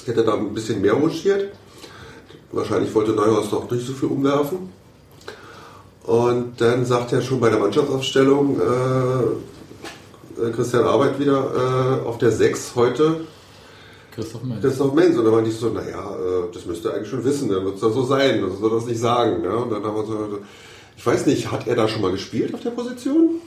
Ich 0.00 0.08
hätte 0.08 0.24
da 0.24 0.34
ein 0.34 0.54
bisschen 0.54 0.80
mehr 0.80 0.94
ruschiert. 0.94 1.52
Wahrscheinlich 2.52 2.94
wollte 2.94 3.12
Neuhaus 3.12 3.50
doch 3.50 3.70
nicht 3.70 3.86
so 3.86 3.92
viel 3.92 4.08
umwerfen. 4.08 4.70
Und 6.04 6.60
dann 6.60 6.84
sagt 6.84 7.12
er 7.12 7.22
schon 7.22 7.40
bei 7.40 7.48
der 7.48 7.58
Mannschaftsaufstellung 7.58 8.60
äh, 8.60 10.42
äh, 10.42 10.50
Christian 10.50 10.84
Arbeit 10.84 11.18
wieder 11.18 12.00
äh, 12.04 12.06
auf 12.06 12.18
der 12.18 12.30
6 12.30 12.72
heute 12.76 13.20
Christoph 14.14 14.42
Menz. 14.42 14.60
Christoph 14.60 14.94
Menz. 14.94 15.16
Und 15.16 15.24
dann 15.24 15.34
meinte 15.34 15.50
ich 15.50 15.56
so, 15.56 15.70
naja, 15.70 16.14
äh, 16.14 16.52
das 16.52 16.66
müsste 16.66 16.90
er 16.90 16.96
eigentlich 16.96 17.08
schon 17.08 17.24
wissen, 17.24 17.48
dann 17.48 17.64
wird 17.64 17.76
es 17.76 17.82
ja 17.82 17.90
so 17.90 18.04
sein, 18.04 18.42
das 18.42 18.58
soll 18.58 18.70
das 18.70 18.86
nicht 18.86 19.00
sagen. 19.00 19.42
Ne? 19.42 19.56
Und 19.56 19.70
dann 19.70 19.82
haben 19.82 19.96
wir 19.96 20.04
so, 20.04 20.38
ich 20.96 21.06
weiß 21.06 21.26
nicht, 21.26 21.50
hat 21.50 21.66
er 21.66 21.74
da 21.74 21.88
schon 21.88 22.02
mal 22.02 22.12
gespielt 22.12 22.54
auf 22.54 22.60
der 22.60 22.70
Position? 22.70 23.40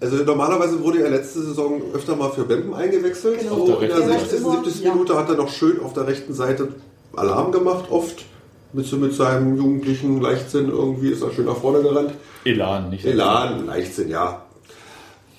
Also 0.00 0.16
normalerweise 0.16 0.82
wurde 0.82 1.02
er 1.02 1.10
letzte 1.10 1.42
Saison 1.42 1.82
öfter 1.92 2.16
mal 2.16 2.30
für 2.30 2.44
Bempen 2.44 2.72
eingewechselt. 2.72 3.40
Genau. 3.40 3.66
So 3.66 3.74
Auf 3.74 3.82
in 3.82 3.88
der 3.88 3.98
der 3.98 4.08
rechten 4.08 4.30
60. 4.30 4.40
Seite. 4.40 4.64
70. 4.64 4.82
Ja. 4.82 4.92
Minute 4.94 5.16
hat 5.16 5.28
er 5.28 5.36
noch 5.36 5.50
schön 5.50 5.80
auf 5.80 5.92
der 5.92 6.06
rechten 6.06 6.32
Seite 6.32 6.68
Alarm 7.14 7.52
gemacht, 7.52 7.86
oft. 7.90 8.24
Mit, 8.72 8.86
so 8.86 8.96
mit 8.96 9.14
seinem 9.14 9.56
jugendlichen 9.56 10.20
Leichtsinn 10.20 10.68
irgendwie 10.68 11.08
ist 11.08 11.22
er 11.22 11.30
schön 11.32 11.46
nach 11.46 11.56
vorne 11.56 11.82
gerannt. 11.82 12.12
Elan, 12.44 12.90
nicht 12.90 13.04
Elan, 13.06 13.66
Leichtsinn, 13.66 14.10
ja. 14.10 14.42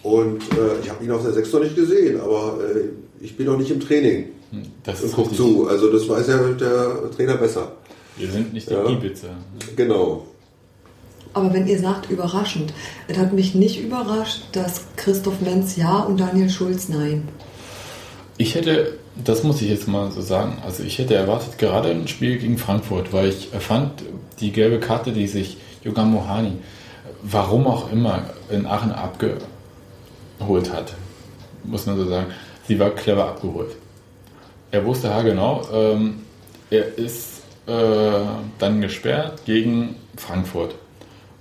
Und 0.02 0.42
äh, 0.54 0.80
ich 0.84 0.90
habe 0.90 1.04
ihn 1.04 1.12
auf 1.12 1.22
der 1.24 1.34
6 1.34 1.54
noch 1.54 1.60
nicht 1.62 1.76
gesehen, 1.76 2.20
aber 2.22 2.58
äh, 2.64 3.24
ich 3.24 3.36
bin 3.38 3.46
noch 3.46 3.58
nicht 3.58 3.70
im 3.70 3.80
Training 3.80 4.30
Das 4.84 5.02
und 5.02 5.08
ist 5.10 5.16
guck 5.16 5.36
zu. 5.36 5.68
Also 5.68 5.92
das 5.92 6.08
weiß 6.08 6.28
ja 6.28 6.38
der 6.54 7.12
Trainer 7.16 7.36
besser. 7.36 7.74
Wir 8.18 8.32
sind 8.32 8.54
nicht 8.54 8.70
die 8.70 8.74
Ja. 8.74 8.88
Ibiza. 8.90 9.28
Genau. 9.76 10.26
Aber 11.34 11.54
wenn 11.54 11.68
ihr 11.68 11.80
sagt 11.80 12.10
überraschend, 12.10 12.74
es 13.08 13.18
hat 13.18 13.34
mich 13.34 13.54
nicht 13.54 13.80
überrascht, 13.84 14.42
dass 14.54 14.82
Christoph 14.96 15.42
Menz 15.42 15.76
ja 15.76 16.00
und 16.00 16.20
Daniel 16.20 16.50
Schulz 16.50 16.90
nein. 16.90 17.28
Ich 18.38 18.56
hätte, 18.56 18.98
das 19.24 19.44
muss 19.44 19.62
ich 19.62 19.70
jetzt 19.70 19.88
mal 19.88 20.12
so 20.12 20.22
sagen, 20.22 20.58
also 20.66 20.84
ich 20.84 20.98
hätte 20.98 21.16
erwartet, 21.16 21.58
gerade 21.58 21.90
ein 21.90 22.08
Spiel 22.08 22.38
gegen 22.38 22.58
Frankfurt, 22.58 23.12
weil 23.14 23.30
ich 23.30 23.50
fand, 23.60 24.04
die 24.40 24.52
gelbe 24.52 24.80
Karte, 24.80 25.12
die 25.12 25.28
sich 25.28 25.58
Yogan 25.84 26.12
Mohani, 26.12 26.54
warum 27.24 27.68
auch 27.68 27.92
immer, 27.92 28.22
in 28.50 28.66
Aachen 28.66 28.92
abgeholt 28.92 29.44
hat, 30.72 30.94
muss 31.64 31.86
man 31.86 31.98
so 31.98 32.06
sagen, 32.08 32.28
sie 32.68 32.80
war 32.80 32.92
clever 32.92 33.26
abgeholt. 33.26 33.76
Er 34.72 34.86
wusste 34.86 35.08
ja 35.08 35.22
genau, 35.22 35.62
ähm, 35.74 36.22
er 36.70 36.98
ist 36.98 37.42
äh, 37.66 37.72
dann 38.60 38.82
gesperrt 38.82 39.46
gegen 39.46 39.96
Frankfurt. 40.16 40.76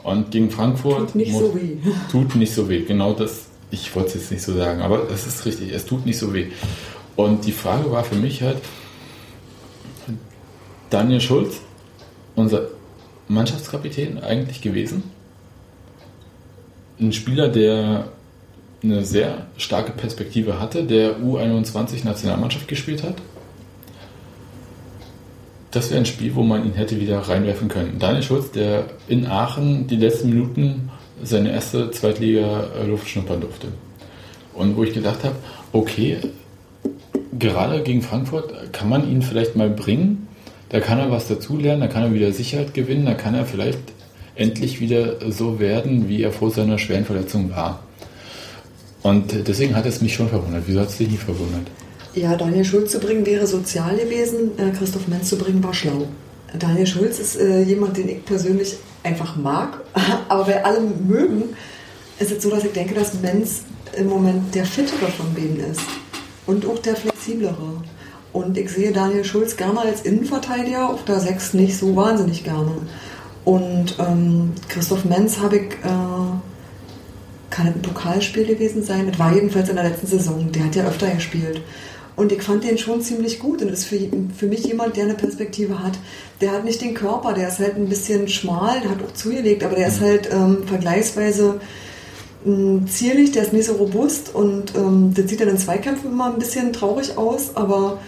Und 0.02 0.30
gegen 0.30 0.50
Frankfurt 0.50 0.98
Tut 1.08 1.14
nicht 1.14 1.32
muss- 1.32 1.40
so 1.42 1.54
weh. 1.54 1.76
Tut 2.10 2.34
nicht 2.36 2.54
so 2.54 2.68
weh. 2.68 2.82
Genau 2.82 3.12
das, 3.12 3.46
ich 3.70 3.94
wollte 3.94 4.08
es 4.10 4.14
jetzt 4.14 4.30
nicht 4.32 4.42
so 4.42 4.54
sagen, 4.54 4.80
aber 4.80 5.10
es 5.10 5.26
ist 5.26 5.44
richtig, 5.44 5.72
es 5.72 5.84
tut 5.84 6.06
nicht 6.06 6.18
so 6.18 6.32
weh. 6.32 6.46
Und 7.18 7.46
die 7.46 7.52
Frage 7.52 7.90
war 7.90 8.04
für 8.04 8.14
mich 8.14 8.42
halt, 8.42 8.58
Daniel 10.88 11.20
Schulz, 11.20 11.56
unser 12.36 12.68
Mannschaftskapitän 13.26 14.22
eigentlich 14.22 14.62
gewesen. 14.62 15.02
Ein 17.00 17.12
Spieler, 17.12 17.48
der 17.48 18.12
eine 18.84 19.04
sehr 19.04 19.48
starke 19.56 19.90
Perspektive 19.90 20.60
hatte, 20.60 20.84
der 20.84 21.18
U21-Nationalmannschaft 21.18 22.68
gespielt 22.68 23.02
hat. 23.02 23.16
Das 25.72 25.90
wäre 25.90 25.98
ein 25.98 26.06
Spiel, 26.06 26.36
wo 26.36 26.44
man 26.44 26.64
ihn 26.64 26.74
hätte 26.74 27.00
wieder 27.00 27.18
reinwerfen 27.18 27.66
können. 27.66 27.98
Daniel 27.98 28.22
Schulz, 28.22 28.52
der 28.52 28.90
in 29.08 29.26
Aachen 29.26 29.88
die 29.88 29.96
letzten 29.96 30.28
Minuten 30.30 30.92
seine 31.20 31.50
erste 31.50 31.90
Zweitliga-Luft 31.90 33.08
schnuppern 33.08 33.40
durfte. 33.40 33.66
Und 34.54 34.76
wo 34.76 34.84
ich 34.84 34.94
gedacht 34.94 35.24
habe, 35.24 35.34
okay, 35.72 36.18
gerade 37.38 37.82
gegen 37.82 38.02
Frankfurt 38.02 38.72
kann 38.72 38.88
man 38.88 39.08
ihn 39.10 39.22
vielleicht 39.22 39.56
mal 39.56 39.70
bringen. 39.70 40.28
Da 40.68 40.80
kann 40.80 40.98
er 40.98 41.10
was 41.10 41.28
dazulernen, 41.28 41.80
da 41.80 41.86
kann 41.86 42.02
er 42.02 42.12
wieder 42.12 42.32
Sicherheit 42.32 42.74
gewinnen, 42.74 43.06
da 43.06 43.14
kann 43.14 43.34
er 43.34 43.46
vielleicht 43.46 43.78
endlich 44.34 44.80
wieder 44.80 45.30
so 45.30 45.58
werden, 45.58 46.08
wie 46.08 46.22
er 46.22 46.30
vor 46.30 46.50
seiner 46.50 46.78
schweren 46.78 47.04
Verletzung 47.04 47.50
war. 47.50 47.82
Und 49.02 49.48
deswegen 49.48 49.74
hat 49.74 49.86
es 49.86 50.00
mich 50.00 50.14
schon 50.14 50.28
verwundert. 50.28 50.64
Wieso 50.66 50.80
hat 50.80 50.88
es 50.88 50.98
dich 50.98 51.10
nicht 51.10 51.22
verwundert? 51.22 51.68
Ja, 52.14 52.36
Daniel 52.36 52.64
Schulz 52.64 52.92
zu 52.92 53.00
bringen 53.00 53.24
wäre 53.24 53.46
sozial 53.46 53.96
gewesen, 53.96 54.50
äh, 54.58 54.70
Christoph 54.76 55.08
Menz 55.08 55.28
zu 55.28 55.38
bringen 55.38 55.62
war 55.62 55.74
schlau. 55.74 56.06
Daniel 56.58 56.86
Schulz 56.86 57.18
ist 57.18 57.36
äh, 57.36 57.62
jemand, 57.62 57.96
den 57.96 58.08
ich 58.08 58.24
persönlich 58.24 58.76
einfach 59.02 59.36
mag, 59.36 59.80
aber 60.28 60.44
bei 60.44 60.64
allem 60.64 61.06
mögen 61.06 61.44
ist 62.18 62.32
es 62.32 62.42
so, 62.42 62.50
dass 62.50 62.64
ich 62.64 62.72
denke, 62.72 62.94
dass 62.94 63.20
Menz 63.20 63.62
im 63.96 64.08
Moment 64.08 64.54
der 64.54 64.64
fittere 64.64 65.06
von 65.10 65.32
beiden 65.34 65.60
ist 65.60 65.80
und 66.46 66.66
auch 66.66 66.78
der 66.78 66.96
flexiblere. 67.28 67.82
Und 68.32 68.58
ich 68.58 68.70
sehe 68.70 68.92
Daniel 68.92 69.24
Schulz 69.24 69.56
gerne 69.56 69.80
als 69.80 70.02
Innenverteidiger, 70.02 70.90
auf 70.90 71.04
der 71.04 71.20
6 71.20 71.54
nicht 71.54 71.76
so 71.76 71.96
wahnsinnig 71.96 72.44
gerne. 72.44 72.72
Und 73.44 73.96
ähm, 73.98 74.52
Christoph 74.68 75.04
Menz 75.04 75.38
habe 75.38 75.56
ich, 75.56 75.72
äh, 75.72 76.36
kann 77.50 77.66
es 77.66 77.74
ein 77.74 77.82
Pokalspiel 77.82 78.44
gewesen 78.44 78.82
sein? 78.82 79.06
Das 79.08 79.18
war 79.18 79.34
jedenfalls 79.34 79.70
in 79.70 79.76
der 79.76 79.88
letzten 79.88 80.06
Saison. 80.06 80.52
Der 80.52 80.64
hat 80.64 80.76
ja 80.76 80.86
öfter 80.86 81.08
gespielt. 81.08 81.62
Und 82.16 82.32
ich 82.32 82.42
fand 82.42 82.64
den 82.64 82.78
schon 82.78 83.00
ziemlich 83.00 83.38
gut 83.38 83.62
und 83.62 83.70
ist 83.70 83.84
für, 83.84 83.98
für 84.36 84.46
mich 84.46 84.66
jemand, 84.66 84.96
der 84.96 85.04
eine 85.04 85.14
Perspektive 85.14 85.82
hat. 85.82 85.98
Der 86.40 86.50
hat 86.50 86.64
nicht 86.64 86.82
den 86.82 86.94
Körper, 86.94 87.32
der 87.32 87.48
ist 87.48 87.60
halt 87.60 87.76
ein 87.76 87.88
bisschen 87.88 88.28
schmal, 88.28 88.80
der 88.80 88.90
hat 88.90 89.02
auch 89.02 89.14
zugelegt, 89.14 89.62
aber 89.62 89.76
der 89.76 89.88
ist 89.88 90.00
halt 90.00 90.28
ähm, 90.30 90.64
vergleichsweise 90.66 91.60
zierlich, 92.86 93.32
der 93.32 93.42
ist 93.42 93.52
nicht 93.52 93.66
so 93.66 93.74
robust 93.74 94.34
und 94.34 94.74
ähm, 94.74 95.12
das 95.14 95.28
sieht 95.28 95.40
dann 95.40 95.48
in 95.48 95.58
Zweikämpfen 95.58 96.12
immer 96.12 96.32
ein 96.32 96.38
bisschen 96.38 96.72
traurig 96.72 97.18
aus, 97.18 97.56
aber 97.56 97.98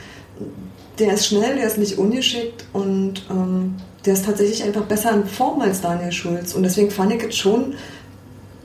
der 0.99 1.15
ist 1.15 1.27
schnell, 1.27 1.57
der 1.57 1.67
ist 1.67 1.79
nicht 1.79 1.99
ungeschickt 1.99 2.65
und 2.73 3.27
ähm, 3.31 3.75
der 4.05 4.15
ist 4.15 4.25
tatsächlich 4.25 4.63
einfach 4.63 4.85
besser 4.85 5.13
in 5.13 5.27
Form 5.27 5.61
als 5.61 5.81
Daniel 5.81 6.13
Schulz. 6.13 6.55
Und 6.55 6.63
deswegen 6.63 6.91
fand 6.91 7.13
ich 7.13 7.23
es 7.23 7.37
schon 7.37 7.75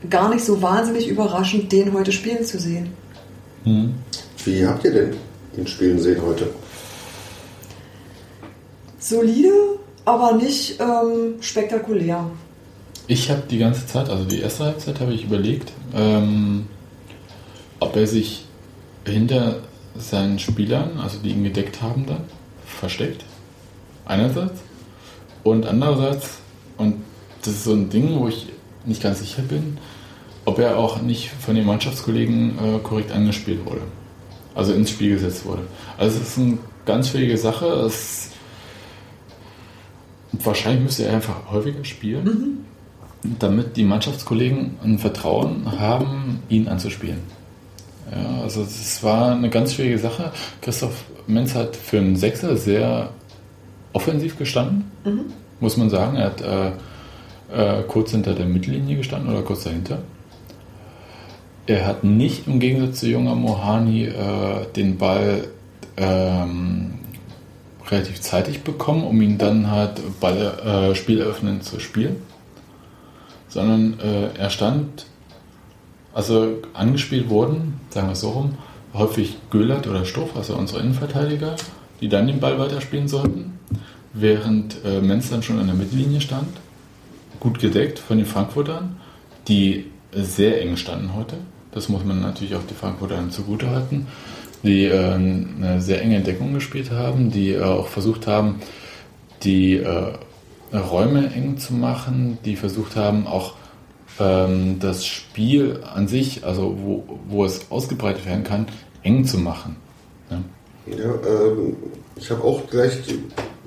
gar 0.08 0.32
nicht 0.32 0.44
so 0.44 0.62
wahnsinnig 0.62 1.08
überraschend, 1.08 1.72
den 1.72 1.92
heute 1.92 2.12
spielen 2.12 2.44
zu 2.44 2.58
sehen. 2.58 2.92
Wie 4.44 4.66
habt 4.66 4.84
ihr 4.84 4.92
denn 4.92 5.16
ihn 5.56 5.66
spielen 5.66 5.98
sehen 5.98 6.22
heute? 6.22 6.48
Solide, 8.98 9.52
aber 10.04 10.34
nicht 10.34 10.80
ähm, 10.80 11.34
spektakulär. 11.40 12.30
Ich 13.08 13.30
habe 13.30 13.42
die 13.48 13.58
ganze 13.58 13.86
Zeit, 13.86 14.08
also 14.08 14.24
die 14.24 14.40
erste 14.40 14.64
Halbzeit, 14.64 14.98
habe 14.98 15.12
ich 15.12 15.24
überlegt, 15.24 15.72
ähm, 15.94 16.66
ob 17.78 17.94
er 17.94 18.06
sich 18.06 18.44
hinter 19.06 19.60
seinen 19.96 20.40
Spielern, 20.40 20.98
also 20.98 21.18
die 21.18 21.30
ihn 21.30 21.44
gedeckt 21.44 21.82
haben, 21.82 22.06
dann 22.06 22.24
versteckt. 22.66 23.24
Einerseits. 24.06 24.60
Und 25.44 25.66
andererseits, 25.66 26.38
und 26.78 26.96
das 27.42 27.54
ist 27.54 27.64
so 27.64 27.74
ein 27.74 27.90
Ding, 27.90 28.18
wo 28.18 28.26
ich 28.26 28.48
nicht 28.84 29.02
ganz 29.02 29.20
sicher 29.20 29.42
bin, 29.42 29.78
ob 30.44 30.58
er 30.58 30.76
auch 30.76 31.00
nicht 31.00 31.30
von 31.30 31.54
den 31.54 31.64
Mannschaftskollegen 31.64 32.58
äh, 32.58 32.78
korrekt 32.80 33.12
angespielt 33.12 33.64
wurde. 33.64 33.82
Also 34.56 34.72
ins 34.72 34.90
Spiel 34.90 35.10
gesetzt 35.10 35.44
wurde. 35.44 35.62
Also 35.96 36.18
es 36.18 36.30
ist 36.30 36.38
eine 36.38 36.58
ganz 36.84 37.10
schwierige 37.10 37.38
Sache. 37.38 37.66
Es, 37.66 38.30
wahrscheinlich 40.32 40.82
müsste 40.82 41.04
er 41.04 41.14
einfach 41.14 41.50
häufiger 41.50 41.84
spielen 41.84 42.66
damit 43.38 43.76
die 43.76 43.84
Mannschaftskollegen 43.84 44.76
ein 44.82 44.98
Vertrauen 44.98 45.78
haben, 45.78 46.40
ihn 46.48 46.68
anzuspielen. 46.68 47.20
Ja, 48.10 48.42
also 48.42 48.62
es 48.62 49.02
war 49.02 49.32
eine 49.32 49.50
ganz 49.50 49.74
schwierige 49.74 49.98
Sache. 49.98 50.32
Christoph 50.60 51.04
Menz 51.26 51.54
hat 51.54 51.74
für 51.74 51.98
einen 51.98 52.16
Sechser 52.16 52.56
sehr 52.56 53.10
offensiv 53.92 54.38
gestanden, 54.38 54.84
muss 55.60 55.76
man 55.76 55.90
sagen. 55.90 56.16
Er 56.16 56.26
hat 56.26 56.40
äh, 56.40 56.68
äh, 57.52 57.82
kurz 57.84 58.12
hinter 58.12 58.34
der 58.34 58.46
Mittellinie 58.46 58.96
gestanden 58.96 59.32
oder 59.32 59.42
kurz 59.42 59.64
dahinter. 59.64 59.98
Er 61.66 61.84
hat 61.84 62.04
nicht 62.04 62.46
im 62.46 62.60
Gegensatz 62.60 63.00
zu 63.00 63.08
junger 63.08 63.34
Mohani 63.34 64.04
äh, 64.04 64.66
den 64.76 64.98
Ball 64.98 65.48
ähm, 65.96 66.94
relativ 67.90 68.20
zeitig 68.20 68.62
bekommen, 68.62 69.02
um 69.02 69.20
ihn 69.20 69.36
dann 69.36 69.70
halt 69.70 70.00
Ball, 70.20 70.90
äh, 70.92 70.94
Spieleröffnen 70.94 71.62
zu 71.62 71.80
spielen 71.80 72.16
sondern 73.48 73.98
äh, 74.00 74.38
er 74.38 74.50
stand, 74.50 75.06
also 76.14 76.62
angespielt 76.72 77.28
wurden, 77.28 77.80
sagen 77.90 78.08
wir 78.08 78.12
es 78.12 78.20
so 78.20 78.30
rum, 78.30 78.58
häufig 78.94 79.36
Göllert 79.50 79.86
oder 79.86 80.04
Stoff, 80.04 80.36
also 80.36 80.56
unsere 80.56 80.80
Innenverteidiger, 80.80 81.56
die 82.00 82.08
dann 82.08 82.26
den 82.26 82.40
Ball 82.40 82.58
weiterspielen 82.58 83.08
sollten, 83.08 83.58
während 84.12 84.84
äh, 84.84 85.00
Menz 85.00 85.30
dann 85.30 85.42
schon 85.42 85.58
an 85.58 85.66
der 85.66 85.76
Mittellinie 85.76 86.20
stand, 86.20 86.48
gut 87.40 87.58
gedeckt 87.58 87.98
von 87.98 88.16
den 88.16 88.26
Frankfurtern, 88.26 88.96
die 89.48 89.86
sehr 90.12 90.62
eng 90.62 90.76
standen 90.76 91.14
heute. 91.14 91.36
Das 91.72 91.88
muss 91.88 92.04
man 92.04 92.22
natürlich 92.22 92.54
auch 92.54 92.66
die 92.68 92.74
Frankfurtern 92.74 93.30
zugutehalten, 93.30 94.06
die 94.62 94.86
äh, 94.86 95.12
eine 95.12 95.80
sehr 95.80 96.00
enge 96.00 96.20
Deckung 96.20 96.54
gespielt 96.54 96.90
haben, 96.90 97.30
die 97.30 97.52
äh, 97.52 97.62
auch 97.62 97.88
versucht 97.88 98.26
haben, 98.26 98.60
die 99.42 99.74
äh, 99.74 100.12
Räume 100.72 101.32
eng 101.32 101.58
zu 101.58 101.74
machen, 101.74 102.38
die 102.44 102.56
versucht 102.56 102.96
haben, 102.96 103.26
auch 103.26 103.54
ähm, 104.18 104.78
das 104.80 105.04
Spiel 105.06 105.80
an 105.94 106.08
sich, 106.08 106.44
also 106.44 106.76
wo, 106.82 107.04
wo 107.28 107.44
es 107.44 107.70
ausgebreitet 107.70 108.26
werden 108.26 108.44
kann, 108.44 108.66
eng 109.02 109.24
zu 109.24 109.38
machen. 109.38 109.76
Ja. 110.30 110.42
Ja, 110.86 111.14
ähm, 111.26 111.76
ich 112.16 112.30
habe 112.30 112.42
auch 112.44 112.68
gleich 112.68 112.98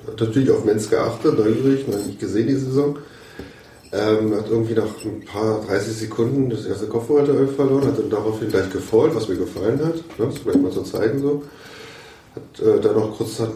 natürlich 0.06 0.50
auf 0.50 0.64
Menz 0.64 0.88
geachtet, 0.88 1.38
neugierig, 1.38 1.86
noch 1.86 2.04
nicht 2.04 2.18
gesehen 2.18 2.48
die 2.48 2.54
Saison. 2.54 2.98
Ähm, 3.92 4.36
hat 4.36 4.48
irgendwie 4.48 4.74
nach 4.74 4.86
ein 5.04 5.24
paar 5.24 5.62
30 5.66 5.94
Sekunden 5.94 6.48
das 6.48 6.64
erste 6.64 6.86
Kopfballduell 6.86 7.48
verloren, 7.48 7.88
hat 7.88 7.98
dann 7.98 8.08
daraufhin 8.08 8.48
gleich 8.48 8.70
gefault, 8.70 9.14
was 9.16 9.28
mir 9.28 9.36
gefallen 9.36 9.80
hat. 9.84 9.96
Ne? 10.18 10.26
Das 10.26 10.38
vielleicht 10.38 10.62
mal 10.62 10.70
zu 10.70 10.82
zeigen 10.82 11.18
so. 11.20 11.42
Hat 12.36 12.66
äh, 12.66 12.80
dann 12.80 12.94
noch 12.94 13.16
kurz 13.16 13.40
hat, 13.40 13.52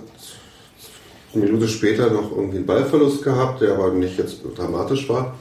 eine 1.35 1.45
Minute 1.45 1.69
später 1.69 2.11
noch 2.11 2.31
irgendwie 2.31 2.59
einen 2.59 2.67
Ballverlust 2.67 3.23
gehabt, 3.23 3.61
der 3.61 3.75
aber 3.75 3.93
nicht 3.93 4.19
jetzt 4.19 4.39
dramatisch 4.57 5.09
war. 5.09 5.35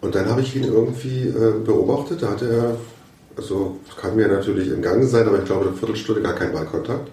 Und 0.00 0.14
dann 0.14 0.28
habe 0.28 0.40
ich 0.40 0.54
ihn 0.56 0.64
irgendwie 0.64 1.28
äh, 1.28 1.52
beobachtet. 1.64 2.22
Da 2.22 2.30
hatte 2.30 2.50
er, 2.50 2.76
also 3.36 3.76
kann 4.00 4.16
mir 4.16 4.28
natürlich 4.28 4.68
im 4.68 4.82
Gang 4.82 5.04
sein, 5.04 5.26
aber 5.28 5.38
ich 5.38 5.44
glaube 5.44 5.66
eine 5.66 5.76
Viertelstunde 5.76 6.22
gar 6.22 6.34
keinen 6.34 6.52
Ballkontakt. 6.52 7.08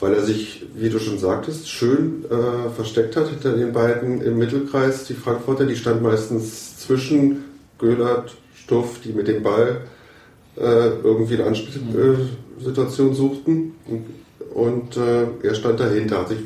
Weil 0.00 0.14
er 0.14 0.22
sich, 0.22 0.64
wie 0.74 0.88
du 0.88 0.98
schon 0.98 1.18
sagtest, 1.18 1.68
schön 1.68 2.24
äh, 2.30 2.70
versteckt 2.70 3.16
hat 3.16 3.28
hinter 3.28 3.52
den 3.52 3.72
beiden 3.72 4.22
im 4.22 4.38
Mittelkreis. 4.38 5.04
Die 5.04 5.14
Frankfurter, 5.14 5.66
die 5.66 5.76
standen 5.76 6.02
meistens 6.02 6.78
zwischen 6.78 7.44
Göhlert, 7.78 8.34
Stuff, 8.54 9.00
die 9.04 9.12
mit 9.12 9.28
dem 9.28 9.42
Ball 9.42 9.82
äh, 10.56 10.88
irgendwie 11.02 11.34
eine 11.34 11.44
Anspielsituation 11.44 13.14
suchten. 13.14 13.74
Und, 13.86 14.06
und 14.54 14.96
äh, 14.96 15.26
er 15.46 15.54
stand 15.54 15.80
dahinter, 15.80 16.20
hat 16.20 16.28
sich 16.28 16.38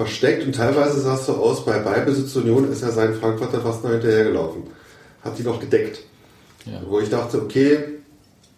versteckt 0.00 0.46
und 0.46 0.54
teilweise 0.54 0.98
sah 0.98 1.14
es 1.14 1.26
so 1.26 1.34
aus, 1.34 1.62
bei 1.66 1.78
Ballbesitz 1.78 2.34
Union 2.36 2.72
ist 2.72 2.82
er 2.82 2.90
seinen 2.90 3.12
Frankfurter 3.12 3.60
fast 3.60 3.84
noch 3.84 3.90
hinterhergelaufen. 3.90 4.62
Hat 5.22 5.38
die 5.38 5.42
noch 5.42 5.60
gedeckt. 5.60 6.00
Ja. 6.64 6.80
Wo 6.88 7.00
ich 7.00 7.10
dachte, 7.10 7.42
okay, 7.42 7.80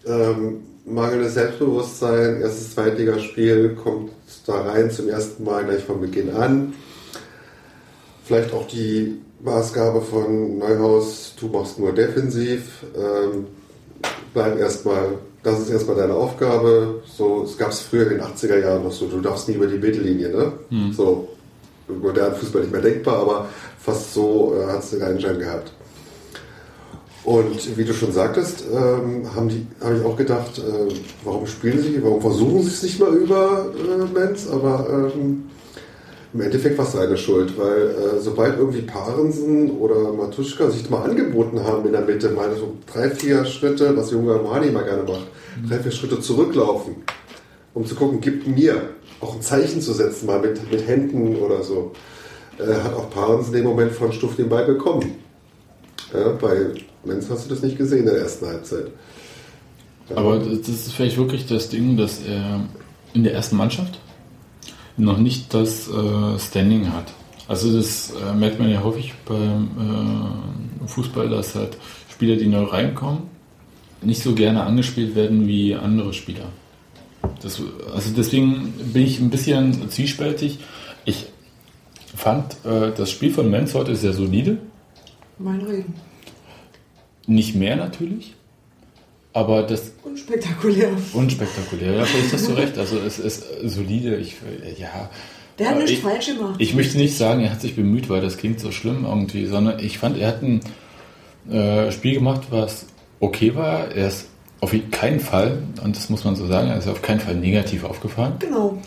ähm, 0.07 0.63
mangelndes 0.85 1.35
Selbstbewusstsein, 1.35 2.43
erstes 2.43 2.75
Zweitligaspiel, 2.75 3.75
kommt 3.75 4.13
da 4.47 4.63
rein 4.63 4.89
zum 4.93 5.09
ersten 5.09 5.43
Mal 5.43 5.65
gleich 5.65 5.83
von 5.83 6.01
Beginn 6.01 6.31
an. 6.31 6.75
Vielleicht 8.25 8.53
auch 8.53 8.69
die 8.69 9.21
Maßgabe 9.41 10.01
von 10.01 10.59
Neuhaus, 10.59 11.35
du 11.41 11.49
machst 11.49 11.77
nur 11.77 11.93
defensiv, 11.93 12.85
ähm, 12.97 13.49
bleib 14.35 14.59
erstmal, 14.59 15.19
das 15.43 15.61
ist 15.61 15.71
erstmal 15.71 15.97
deine 15.97 16.15
Aufgabe. 16.15 17.03
So, 17.07 17.45
es 17.45 17.57
gab 17.57 17.71
es 17.71 17.81
früher 17.81 18.11
in 18.11 18.19
den 18.19 18.23
80er 18.23 18.59
Jahren 18.59 18.85
noch 18.85 18.93
so, 18.93 19.07
du 19.07 19.21
darfst 19.21 19.49
nie 19.49 19.55
über 19.55 19.67
die 19.67 19.79
Mittellinie, 19.79 20.29
ne? 20.31 20.53
So, 20.93 21.29
im 21.89 22.01
modernen 22.01 22.35
Fußball 22.37 22.63
nicht 22.63 22.73
mehr 22.73 22.81
denkbar, 22.81 23.19
aber 23.19 23.49
fast 23.79 24.15
so 24.15 24.57
äh, 24.59 24.67
hat 24.71 24.81
es 24.83 24.91
den 24.91 25.03
Einschein 25.03 25.39
gehabt. 25.39 25.73
Und 27.25 27.77
wie 27.77 27.85
du 27.85 27.95
schon 27.95 28.13
sagtest, 28.13 28.65
ähm, 28.73 29.33
habe 29.35 29.51
ich 29.97 30.05
auch 30.05 30.17
gedacht, 30.17 30.59
äh, 30.59 30.93
warum 31.25 31.47
spielen 31.47 31.81
sie, 31.81 32.03
warum 32.03 32.21
versuchen 32.21 32.63
sie 32.63 32.69
es 32.69 32.83
nicht 32.83 32.99
mal 32.99 33.15
über 33.15 33.67
äh, 33.77 34.19
Menz, 34.19 34.49
aber 34.49 35.13
ähm, 35.15 35.45
im 36.35 36.41
Endeffekt 36.41 36.79
war 36.79 36.87
es 36.87 36.93
seine 36.93 37.17
Schuld, 37.17 37.59
weil 37.59 37.91
äh, 37.91 38.21
sobald 38.21 38.59
irgendwie 38.59 38.83
Parensen 38.83 39.71
oder 39.73 40.13
Matuschka 40.13 40.71
sich 40.71 40.89
mal 40.89 41.03
angeboten 41.03 41.63
haben 41.63 41.85
in 41.87 41.93
der 41.93 42.01
Mitte, 42.01 42.31
mal 42.31 42.55
so 42.57 42.75
drei, 42.91 43.11
vier 43.11 43.45
Schritte, 43.45 43.95
was 43.97 44.11
Junge 44.11 44.33
Armani 44.33 44.71
mal 44.71 44.85
gerne 44.85 45.03
macht, 45.03 45.27
drei, 45.69 45.79
vier 45.79 45.93
Schritte 45.93 46.21
zurücklaufen, 46.21 46.97
um 47.75 47.85
zu 47.85 47.95
gucken, 47.95 48.21
gibt 48.21 48.47
mir 48.47 48.81
auch 49.21 49.35
ein 49.35 49.43
Zeichen 49.43 49.83
zu 49.83 49.93
setzen, 49.93 50.27
mal 50.27 50.41
mit, 50.41 50.71
mit 50.71 50.87
Händen 50.87 51.37
oder 51.37 51.63
so, 51.63 51.93
äh, 52.59 52.73
hat 52.83 52.95
auch 52.95 53.11
Parensen 53.11 53.53
den 53.53 53.65
Moment 53.65 53.93
von 53.93 54.13
Stuff 54.13 54.37
Ball 54.37 54.65
bekommen. 54.65 55.17
Ja, 56.15 56.31
bei 56.41 56.73
Menz 57.05 57.29
hast 57.29 57.45
du 57.45 57.51
das 57.51 57.63
nicht 57.63 57.77
gesehen 57.77 58.01
in 58.01 58.07
der 58.07 58.19
ersten 58.19 58.47
Halbzeit. 58.47 58.87
Ja. 60.09 60.17
Aber 60.17 60.39
das 60.39 60.69
ist 60.69 60.93
vielleicht 60.93 61.17
wirklich 61.17 61.47
das 61.47 61.69
Ding, 61.69 61.97
dass 61.97 62.21
er 62.27 62.61
in 63.15 63.25
der 63.25 63.35
ersten 63.35 63.57
Mannschaft 63.57 63.99
noch 64.97 65.19
nicht 65.19 65.53
das 65.55 65.89
äh, 65.89 66.39
Standing 66.39 66.93
hat. 66.93 67.13
Also 67.49 67.75
das 67.75 68.13
äh, 68.13 68.35
merkt 68.35 68.59
man 68.59 68.71
ja 68.71 68.83
häufig 68.83 69.13
beim 69.27 69.69
äh, 70.83 70.87
Fußball, 70.87 71.29
dass 71.29 71.55
halt 71.55 71.77
Spieler, 72.11 72.37
die 72.37 72.47
neu 72.47 72.65
reinkommen, 72.65 73.23
nicht 74.01 74.23
so 74.23 74.35
gerne 74.35 74.65
angespielt 74.65 75.15
werden 75.15 75.47
wie 75.47 75.75
andere 75.75 76.13
Spieler. 76.13 76.47
Das, 77.43 77.61
also 77.93 78.11
deswegen 78.17 78.73
bin 78.93 79.05
ich 79.05 79.21
ein 79.21 79.31
bisschen 79.31 79.89
zwiespältig. 79.91 80.59
Ich 81.05 81.27
fand 82.15 82.57
äh, 82.65 82.93
das 82.97 83.11
Spiel 83.11 83.33
von 83.33 83.51
Menz 83.51 83.75
heute 83.75 83.97
sehr 83.97 84.13
solide. 84.13 84.59
Mein 85.39 85.61
Reden. 85.63 85.95
Nicht 87.27 87.55
mehr 87.55 87.77
natürlich, 87.77 88.35
aber 89.33 89.63
das 89.63 89.93
Unspektakulär. 90.05 90.91
unspektakulär. 91.15 91.95
Ja, 91.95 92.05
vielleicht 92.05 92.33
hast 92.33 92.49
du 92.49 92.53
recht. 92.53 92.79
Also 92.79 92.99
es 92.99 93.19
ist 93.19 93.45
solide. 93.65 94.17
Ich, 94.17 94.37
ja. 94.79 95.11
Der 95.59 95.71
hat 95.71 95.77
nichts 95.77 95.93
ich, 95.93 96.01
falsch 96.01 96.27
gemacht. 96.27 96.55
Ich 96.59 96.75
möchte 96.75 96.99
nicht 96.99 97.17
sagen, 97.17 97.43
er 97.43 97.51
hat 97.51 97.61
sich 97.61 97.77
bemüht, 97.77 98.09
weil 98.09 98.21
das 98.21 98.37
klingt 98.37 98.61
so 98.61 98.71
schlimm 98.71 99.05
irgendwie, 99.05 99.47
sondern 99.47 99.79
ich 99.81 99.99
fand, 99.99 100.19
er 100.19 100.29
hat 100.29 100.43
ein 100.43 100.61
äh, 101.51 101.91
Spiel 101.93 102.15
gemacht, 102.15 102.43
was 102.51 102.87
okay 103.21 103.55
war. 103.55 103.91
Er 103.91 104.09
ist 104.09 104.27
auf 104.61 104.75
keinen 104.91 105.21
Fall, 105.21 105.63
und 105.83 105.97
das 105.97 106.09
muss 106.09 106.25
man 106.25 106.37
so 106.37 106.47
sagen, 106.47 106.69
er 106.69 106.79
ist 106.79 106.89
auf 106.89 107.03
keinen 107.03 107.21
Fall 107.21 107.35
negativ 107.35 107.85
aufgefallen. 107.85 108.35
Genau. 108.39 108.79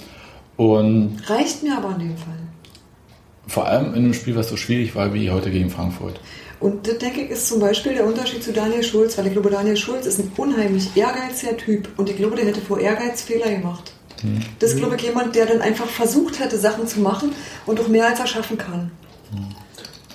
Und 0.57 1.17
Reicht 1.27 1.63
mir 1.63 1.77
aber 1.77 1.91
in 1.95 1.99
dem 1.99 2.17
Fall. 2.17 2.44
Vor 3.47 3.67
allem 3.67 3.93
in 3.93 4.05
einem 4.05 4.13
Spiel, 4.13 4.35
was 4.35 4.49
so 4.49 4.57
schwierig 4.57 4.95
war 4.95 5.13
wie 5.13 5.29
heute 5.29 5.51
gegen 5.51 5.69
Frankfurt. 5.69 6.19
Und 6.59 6.87
das, 6.87 6.97
denke 6.97 7.21
ich, 7.21 7.29
ist 7.31 7.47
zum 7.47 7.59
Beispiel 7.59 7.93
der 7.93 8.05
Unterschied 8.05 8.43
zu 8.43 8.53
Daniel 8.53 8.83
Schulz, 8.83 9.17
weil 9.17 9.27
ich 9.27 9.33
glaube, 9.33 9.49
Daniel 9.49 9.77
Schulz 9.77 10.05
ist 10.05 10.19
ein 10.19 10.31
unheimlich 10.37 10.95
ehrgeiziger 10.95 11.57
Typ 11.57 11.89
und 11.97 12.09
ich 12.09 12.15
glaube, 12.15 12.35
der 12.37 12.45
hätte 12.45 12.61
vor 12.61 12.79
Ehrgeiz 12.79 13.21
Fehler 13.21 13.51
gemacht. 13.51 13.91
Das 14.59 14.71
ist, 14.71 14.77
glaube 14.77 14.95
ich, 14.95 15.03
jemand, 15.03 15.35
der 15.35 15.45
dann 15.45 15.61
einfach 15.61 15.87
versucht 15.87 16.39
hätte, 16.39 16.57
Sachen 16.57 16.87
zu 16.87 16.99
machen 16.99 17.33
und 17.65 17.79
doch 17.79 17.87
mehr 17.87 18.07
als 18.07 18.19
er 18.19 18.27
schaffen 18.27 18.57
kann. 18.57 18.91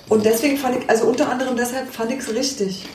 Und 0.09 0.25
deswegen 0.25 0.57
fand 0.57 0.79
ich, 0.79 0.89
also 0.89 1.05
unter 1.05 1.29
anderem 1.29 1.55
deshalb 1.55 1.89
fand 1.89 2.11
ich 2.11 2.19
es 2.19 2.33
richtig. 2.33 2.85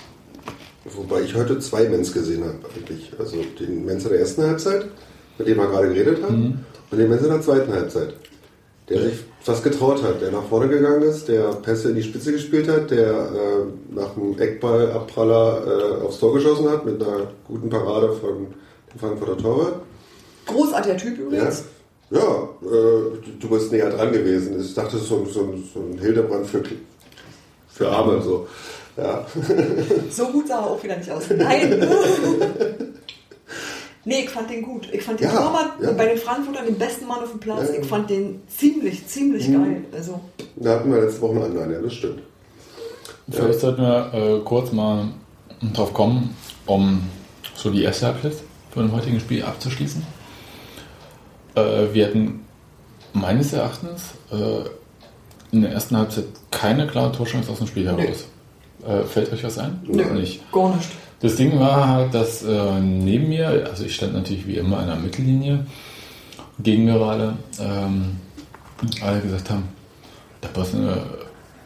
Wobei 0.85 1.23
ich 1.23 1.35
heute 1.35 1.59
zwei 1.59 1.89
Menz 1.89 2.13
gesehen 2.13 2.45
habe, 2.45 2.59
eigentlich. 2.77 3.11
Also 3.19 3.37
den 3.59 3.85
Menz 3.85 4.05
in 4.05 4.11
der 4.11 4.21
ersten 4.21 4.43
Halbzeit, 4.43 4.87
mit 5.39 5.49
dem 5.49 5.57
wir 5.57 5.67
gerade 5.67 5.89
geredet 5.89 6.23
haben, 6.23 6.65
und 6.91 6.99
den 6.99 7.09
Menz 7.09 7.23
in 7.23 7.31
der 7.31 7.41
zweiten 7.41 7.73
Halbzeit. 7.73 8.15
Der 8.89 9.03
sich 9.03 9.19
was 9.45 9.63
getraut 9.63 10.03
hat, 10.03 10.21
der 10.21 10.31
nach 10.31 10.45
vorne 10.45 10.69
gegangen 10.69 11.03
ist, 11.03 11.27
der 11.29 11.43
Pässe 11.55 11.89
in 11.91 11.97
die 11.97 12.03
Spitze 12.05 12.33
gespielt 12.33 12.69
hat, 12.69 12.91
der 12.91 13.11
äh, 13.11 13.95
nach 13.95 14.15
dem 14.15 14.39
Eckball-Abpraller 14.39 16.01
äh, 16.01 16.05
aufs 16.05 16.19
Tor 16.21 16.33
geschossen 16.35 16.69
hat, 16.71 16.85
mit 16.87 17.03
einer 17.03 17.29
guten 17.49 17.69
Parade 17.69 18.13
von 18.13 18.47
dem 18.93 19.01
Frankfurter 19.01 19.37
Torwart. 19.39 19.75
Großartiger 20.47 20.97
Typ 20.97 21.19
Ja, 21.19 21.25
übrigens. 21.25 21.65
ja 22.11 22.49
äh, 22.63 23.39
du 23.41 23.49
bist 23.49 23.73
näher 23.73 23.91
dran 23.91 24.13
gewesen. 24.13 24.61
Ich 24.61 24.75
dachte, 24.75 24.93
das 24.93 25.03
ist 25.03 25.09
so, 25.09 25.17
ein- 25.17 25.27
so, 25.27 25.53
so 25.75 25.81
ein 25.81 25.99
Hildebrand 25.99 26.47
für, 26.47 26.63
für 27.69 27.89
Arme. 27.89 28.23
So. 28.23 28.47
Ja. 28.97 29.27
So 30.11 30.29
gut 30.29 30.47
sah 30.49 30.61
er 30.61 30.67
auch 30.71 30.83
wieder 30.83 30.97
nicht 30.97 31.11
aus. 31.11 31.25
Nein! 31.37 31.87
nee, 34.07 34.21
ich 34.25 34.31
fand 34.31 34.49
den 34.49 34.63
gut. 34.63 34.89
Ich 34.93 35.03
fand 35.03 35.21
den 35.21 35.29
Ja, 35.29 35.35
Torwart 35.37 35.73
ja. 35.83 35.93
bei 35.93 36.07
den 36.07 36.17
Frankfurtern 36.19 36.65
den 36.65 36.79
besten 36.79 37.07
Mann 37.07 37.19
auf 37.23 37.31
dem 37.31 37.41
Platz. 37.41 37.69
Ja. 37.69 37.81
Ich 37.83 37.87
fand 37.87 38.09
den 38.09 38.41
ziemlich, 38.49 39.07
ziemlich 39.07 39.49
Mhm. 39.49 39.63
geil. 39.65 39.85
Also, 39.93 40.21
Da 40.57 40.71
hatten 40.77 40.91
wir 40.91 41.01
letzte 41.03 41.21
Woche 41.21 41.33
einen 41.35 41.43
anderen, 41.45 41.73
ja, 41.73 41.81
das 41.83 41.93
stimmt. 41.93 42.23
Vielleicht 43.31 43.61
sollten 43.61 43.83
wir 43.83 44.15
äh, 44.15 44.41
kurz 44.45 44.73
mal 44.73 45.09
drauf 45.75 45.93
kommen, 45.93 46.35
um 46.65 47.03
so 47.55 47.71
die 47.71 47.83
erste 47.83 48.07
Halbzeit 48.07 48.33
von 48.71 48.87
dem 48.87 48.93
heutigen 48.97 49.19
Spiel 49.21 49.43
abzuschließen. 49.45 50.03
Äh, 51.55 51.61
wir 51.93 52.07
hatten 52.07 52.45
meines 53.13 53.53
Erachtens 53.53 54.03
äh, 54.31 54.69
in 55.53 55.63
der 55.63 55.73
ersten 55.73 55.97
Halbzeit 55.97 56.25
keine 56.51 56.87
klare 56.87 57.13
Torchance 57.13 57.51
aus 57.51 57.59
dem 57.59 57.67
Spiel 57.67 57.87
heraus. 57.87 58.27
Äh, 58.87 59.03
fällt 59.05 59.33
euch 59.33 59.43
was 59.43 59.59
ein? 59.59 59.81
nö, 59.87 60.05
Nicht. 60.13 60.51
gar 60.53 60.75
nicht. 60.77 60.91
Das 61.21 61.37
Ding 61.37 61.59
war 61.59 61.89
halt, 61.89 62.15
dass 62.15 62.43
äh, 62.43 62.81
neben 62.81 63.29
mir, 63.29 63.67
also 63.71 63.85
ich 63.85 63.95
stand 63.95 64.13
natürlich 64.13 64.47
wie 64.47 64.57
immer 64.57 64.81
in 64.81 64.89
der 64.89 64.97
Mittellinie, 64.97 65.67
gegen 66.59 66.87
gerade 66.87 67.37
ähm, 67.59 68.19
alle 69.01 69.21
gesagt 69.21 69.51
haben, 69.51 69.69
da 70.41 70.49
passt 70.49 70.75
eine 70.75 71.01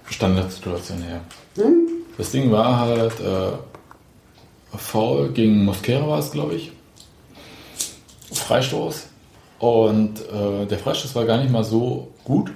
Standardsituation 0.09 1.03
her. 1.03 1.21
Das 2.17 2.31
Ding 2.31 2.51
war 2.51 2.79
halt 2.79 3.19
äh, 3.21 4.77
Foul 4.77 5.31
gegen 5.33 5.65
Mosquera 5.65 6.07
war 6.07 6.19
es, 6.19 6.31
glaube 6.31 6.55
ich. 6.55 6.73
Freistoß. 8.33 9.07
Und 9.59 10.21
äh, 10.21 10.67
der 10.67 10.79
Freistoß 10.79 11.15
war 11.15 11.25
gar 11.25 11.39
nicht 11.39 11.51
mal 11.51 11.65
so 11.65 12.09
gut, 12.25 12.53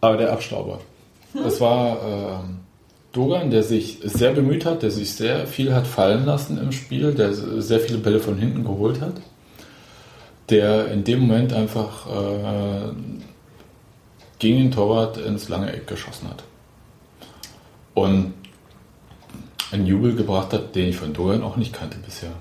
aber 0.00 0.16
der 0.16 0.32
Abstauber. 0.32 0.80
Das 1.34 1.60
war 1.60 2.42
ähm, 2.42 2.60
Dogan, 3.12 3.50
der 3.50 3.62
sich 3.62 3.98
sehr 4.04 4.32
bemüht 4.32 4.64
hat, 4.64 4.82
der 4.82 4.90
sich 4.90 5.12
sehr 5.12 5.46
viel 5.46 5.74
hat 5.74 5.86
fallen 5.86 6.24
lassen 6.24 6.58
im 6.58 6.70
Spiel, 6.70 7.12
der 7.12 7.34
sehr 7.34 7.80
viele 7.80 7.98
Bälle 7.98 8.20
von 8.20 8.38
hinten 8.38 8.62
geholt 8.62 9.00
hat, 9.00 9.14
der 10.48 10.88
in 10.92 11.02
dem 11.02 11.20
Moment 11.20 11.52
einfach 11.52 12.06
äh, 12.06 12.92
gegen 14.38 14.58
den 14.58 14.70
Torwart 14.70 15.18
ins 15.18 15.48
lange 15.48 15.72
Eck 15.72 15.88
geschossen 15.88 16.28
hat. 16.28 16.44
Und 17.94 18.34
einen 19.72 19.86
Jubel 19.86 20.14
gebracht 20.14 20.52
hat, 20.52 20.74
den 20.74 20.88
ich 20.88 20.96
von 20.96 21.12
Dogan 21.12 21.42
auch 21.42 21.56
nicht 21.56 21.72
kannte 21.72 21.98
bisher. 21.98 22.32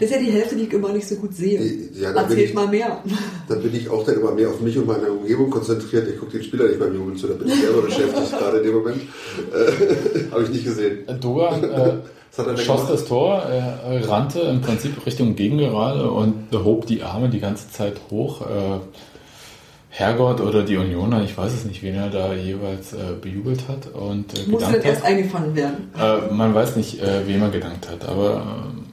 Das 0.00 0.08
ist 0.10 0.16
ja 0.16 0.22
die 0.22 0.32
Hälfte, 0.32 0.56
die 0.56 0.62
ich 0.62 0.72
immer 0.72 0.92
nicht 0.92 1.06
so 1.06 1.16
gut 1.16 1.34
sehe. 1.34 1.60
Ja, 1.94 2.12
da 2.12 2.22
bin 2.22 2.30
Erzählt 2.30 2.48
ich- 2.48 2.54
mal 2.54 2.66
mehr. 2.68 3.04
Da 3.48 3.54
bin 3.56 3.74
ich 3.74 3.88
auch 3.90 4.04
dann 4.04 4.14
immer 4.14 4.32
mehr 4.32 4.48
auf 4.48 4.60
mich 4.60 4.76
und 4.78 4.86
meine 4.86 5.12
Umgebung 5.12 5.50
konzentriert. 5.50 6.08
Ich 6.08 6.18
gucke 6.18 6.32
den 6.32 6.42
Spieler 6.42 6.68
nicht 6.68 6.80
beim 6.80 6.94
Jubeln 6.94 7.16
zu, 7.18 7.26
da 7.26 7.34
bin 7.34 7.48
ich 7.48 7.60
selber 7.60 7.82
beschäftigt, 7.82 8.30
gerade 8.38 8.58
in 8.58 8.64
dem 8.64 8.74
Moment. 8.76 8.96
Äh, 8.96 10.30
Habe 10.32 10.42
ich 10.44 10.48
nicht 10.48 10.64
gesehen. 10.64 11.00
Dogan 11.20 11.62
äh, 11.62 11.66
er 12.38 12.44
denn 12.44 12.56
schoss 12.56 12.80
gemacht? 12.80 12.92
das 12.94 13.04
Tor, 13.04 13.42
er 13.42 14.08
rannte 14.08 14.40
im 14.40 14.62
Prinzip 14.62 15.04
Richtung 15.04 15.36
Gegengerade 15.36 16.10
und 16.10 16.48
hob 16.52 16.86
die 16.86 17.02
Arme 17.02 17.28
die 17.28 17.40
ganze 17.40 17.70
Zeit 17.70 17.96
hoch. 18.10 18.40
Äh, 18.42 18.78
Herrgott 19.92 20.40
oder 20.40 20.62
die 20.62 20.76
Unioner, 20.76 21.24
ich 21.24 21.36
weiß 21.36 21.52
es 21.52 21.64
nicht, 21.64 21.82
wen 21.82 21.96
er 21.96 22.08
da 22.10 22.32
jeweils 22.32 22.92
äh, 22.92 22.98
bejubelt 23.20 23.64
hat 23.68 23.92
und 23.92 24.38
äh, 24.38 24.48
Muss 24.48 24.62
dann 24.62 24.80
erst 24.80 25.04
eingefangen 25.04 25.54
werden. 25.56 25.90
Äh, 25.98 26.32
man 26.32 26.54
weiß 26.54 26.76
nicht, 26.76 27.02
äh, 27.02 27.26
wem 27.26 27.42
er 27.42 27.50
gedankt 27.50 27.88
hat, 27.90 28.08
aber 28.08 28.36
äh, 28.36 28.89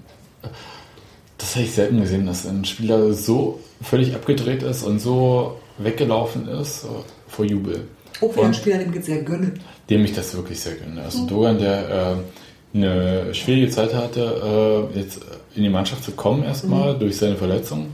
das 1.37 1.55
habe 1.55 1.65
ich 1.65 1.73
selten 1.73 2.01
gesehen, 2.01 2.25
dass 2.25 2.45
ein 2.45 2.65
Spieler 2.65 3.13
so 3.13 3.59
völlig 3.81 4.15
abgedreht 4.15 4.63
ist 4.63 4.83
und 4.83 4.99
so 4.99 5.57
weggelaufen 5.77 6.47
ist 6.47 6.85
vor 7.27 7.45
Jubel. 7.45 7.87
Auch 8.21 8.33
wieder 8.35 8.45
ein 8.47 8.53
Spieler, 8.53 8.77
dem 8.79 8.93
ich 8.93 9.05
sehr 9.05 9.21
gönne. 9.21 9.53
dem 9.89 10.03
ich 10.03 10.13
das 10.13 10.35
wirklich 10.35 10.59
sehr 10.59 10.73
gönne. 10.73 11.03
Also 11.03 11.25
Dogan, 11.27 11.59
der 11.59 12.17
äh, 12.73 12.77
eine 12.77 13.33
schwierige 13.35 13.69
Zeit 13.69 13.93
hatte, 13.93 14.89
äh, 14.93 14.99
jetzt 14.99 15.19
in 15.55 15.63
die 15.63 15.69
Mannschaft 15.69 16.03
zu 16.03 16.11
kommen 16.11 16.43
erstmal 16.43 16.97
durch 16.97 17.17
seine 17.17 17.35
Verletzung. 17.35 17.87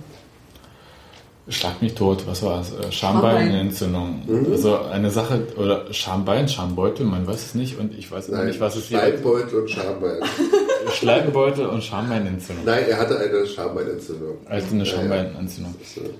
Schlag 1.49 1.81
mich 1.81 1.93
tot, 1.93 2.23
was 2.25 2.41
war 2.41 2.61
es? 2.61 2.71
Äh, 2.71 2.89
Schambein. 2.93 3.47
Schambeinentzündung. 3.49 4.21
Also 4.49 4.79
eine 4.79 5.11
Sache, 5.11 5.45
oder 5.57 5.93
Schambein, 5.93 6.47
Schambeutel, 6.47 7.05
man 7.05 7.27
weiß 7.27 7.47
es 7.47 7.55
nicht 7.55 7.77
und 7.77 7.93
ich 7.97 8.09
weiß 8.09 8.29
Nein, 8.29 8.47
nicht, 8.47 8.61
was 8.61 8.77
es 8.77 8.85
hier 8.85 8.99
Schleimbeutel 8.99 9.59
und 9.59 9.69
Schambein. 9.69 10.19
Schleimbeutel 10.91 11.65
und 11.67 11.83
Schambeinentzündung. 11.83 12.65
Nein, 12.65 12.83
er 12.89 12.97
hatte 12.97 13.17
eine 13.19 13.45
Schambeinentzündung. 13.45 14.37
Also 14.47 14.67
eine 14.73 14.83
Ja, 14.83 14.89
ja. 14.91 14.97
Schambeinentzündung. 14.97 15.75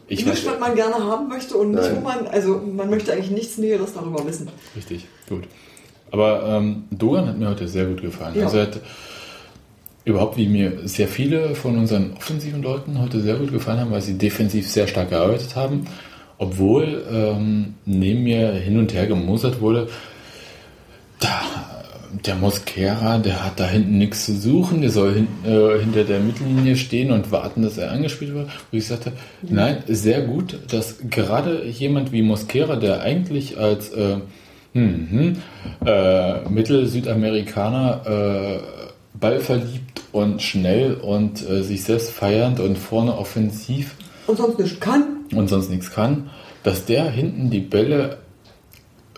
Ich 0.08 0.26
weiß, 0.28 0.46
was 0.46 0.60
man 0.60 0.76
gerne 0.76 0.96
haben 0.96 1.28
möchte 1.28 1.56
und 1.56 1.72
nicht, 1.72 1.96
wo 1.96 2.00
man, 2.02 2.28
also 2.28 2.58
man 2.60 2.90
möchte 2.90 3.14
eigentlich 3.14 3.32
nichts 3.32 3.58
Näheres 3.58 3.94
darüber 3.94 4.26
wissen. 4.26 4.50
Richtig, 4.76 5.08
gut. 5.30 5.44
Aber 6.12 6.44
ähm, 6.48 6.84
Dogan 6.92 7.28
hat 7.28 7.38
mir 7.38 7.50
heute 7.50 7.68
sehr 7.68 7.86
gut 7.86 8.02
gefallen. 8.02 8.36
Ja. 8.38 8.46
Also 8.46 8.58
er 8.58 8.68
hat 8.68 8.80
überhaupt, 10.06 10.38
wie 10.38 10.48
mir 10.48 10.88
sehr 10.88 11.08
viele 11.08 11.56
von 11.56 11.78
unseren 11.78 12.14
offensiven 12.18 12.62
Leuten 12.62 13.00
heute 13.02 13.22
sehr 13.22 13.36
gut 13.36 13.52
gefallen 13.52 13.80
haben, 13.80 13.92
weil 13.92 14.02
sie 14.02 14.18
defensiv 14.18 14.70
sehr 14.70 14.88
stark 14.88 15.10
gearbeitet 15.10 15.56
haben, 15.56 15.86
obwohl 16.38 17.04
ähm, 17.12 17.76
neben 17.86 18.24
mir 18.24 18.52
hin 18.52 18.78
und 18.78 18.94
her 18.94 19.08
gemosert 19.08 19.62
wurde, 19.62 19.88
da, 21.20 21.83
der 22.26 22.36
Mosquera, 22.36 23.18
der 23.18 23.44
hat 23.44 23.60
da 23.60 23.68
hinten 23.68 23.98
nichts 23.98 24.26
zu 24.26 24.36
suchen, 24.36 24.82
der 24.82 24.92
soll 24.92 25.14
hin, 25.14 25.28
äh, 25.46 25.80
hinter 25.80 26.04
der 26.04 26.20
Mittellinie 26.20 26.76
stehen 26.76 27.12
und 27.12 27.32
warten, 27.32 27.64
dass 27.64 27.78
er 27.78 27.92
angespielt 27.92 28.34
wird. 28.34 28.50
Und 28.72 28.78
ich 28.78 28.88
sagte, 28.88 29.14
nein, 29.42 29.84
sehr 29.88 30.22
gut, 30.22 30.60
dass 30.70 30.98
gerade 31.10 31.66
jemand 31.66 32.12
wie 32.12 32.22
Mosquera, 32.22 32.76
der 32.76 33.02
eigentlich 33.02 33.58
als 33.58 33.92
äh, 33.92 34.18
hm, 34.74 35.08
hm, 35.10 35.36
äh, 35.86 36.50
Mittel-Südamerikaner 36.50 38.02
äh, 38.06 38.60
ballverliebt 39.20 40.02
und 40.12 40.42
schnell 40.42 40.96
und 40.96 41.48
äh, 41.48 41.64
sich 41.64 41.84
selbst 41.84 42.12
feiernd 42.12 42.60
und 42.60 42.78
vorne 42.78 43.18
offensiv 43.18 43.96
Und 44.28 44.38
sonst 44.38 44.60
nicht 44.60 44.82
kann. 44.82 45.04
und 45.36 45.48
sonst 45.48 45.70
nichts 45.70 45.92
kann, 45.92 46.30
dass 46.64 46.86
der 46.86 47.10
hinten 47.10 47.50
die 47.50 47.60
Bälle, 47.60 48.18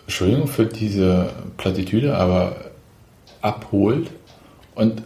Entschuldigung 0.04 0.48
für 0.48 0.66
diese 0.66 1.30
Plattitüde, 1.58 2.16
aber 2.16 2.56
abholt 3.46 4.10
und 4.74 5.04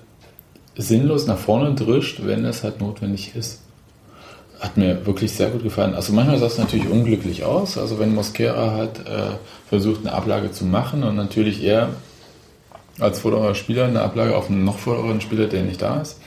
sinnlos 0.76 1.28
nach 1.28 1.38
vorne 1.38 1.76
drischt, 1.76 2.22
wenn 2.24 2.46
es 2.46 2.64
halt 2.64 2.80
notwendig 2.80 3.36
ist. 3.36 3.62
Hat 4.60 4.78
mir 4.78 5.06
wirklich 5.06 5.32
sehr 5.32 5.50
gut 5.50 5.64
gefallen. 5.64 5.94
Also 5.94 6.14
manchmal 6.14 6.38
sah 6.38 6.48
es 6.48 6.58
natürlich 6.58 6.90
unglücklich 6.90 7.44
aus. 7.44 7.78
Also 7.78 8.00
wenn 8.00 8.16
Mosquera 8.16 8.72
halt 8.72 9.00
äh, 9.00 9.36
versucht, 9.68 10.02
eine 10.02 10.14
Ablage 10.14 10.52
zu 10.52 10.66
machen 10.66 11.04
und 11.04 11.16
natürlich 11.16 11.64
er 11.64 11.90
als 13.00 13.20
vorderer 13.20 13.56
Spieler 13.56 13.86
eine 13.86 14.02
Ablage 14.02 14.36
auf 14.36 14.50
einen 14.50 14.66
noch 14.66 14.78
vorderen 14.78 15.22
Spieler, 15.22 15.48
der 15.48 15.64
nicht 15.64 15.82
da 15.82 16.02
ist. 16.02 16.20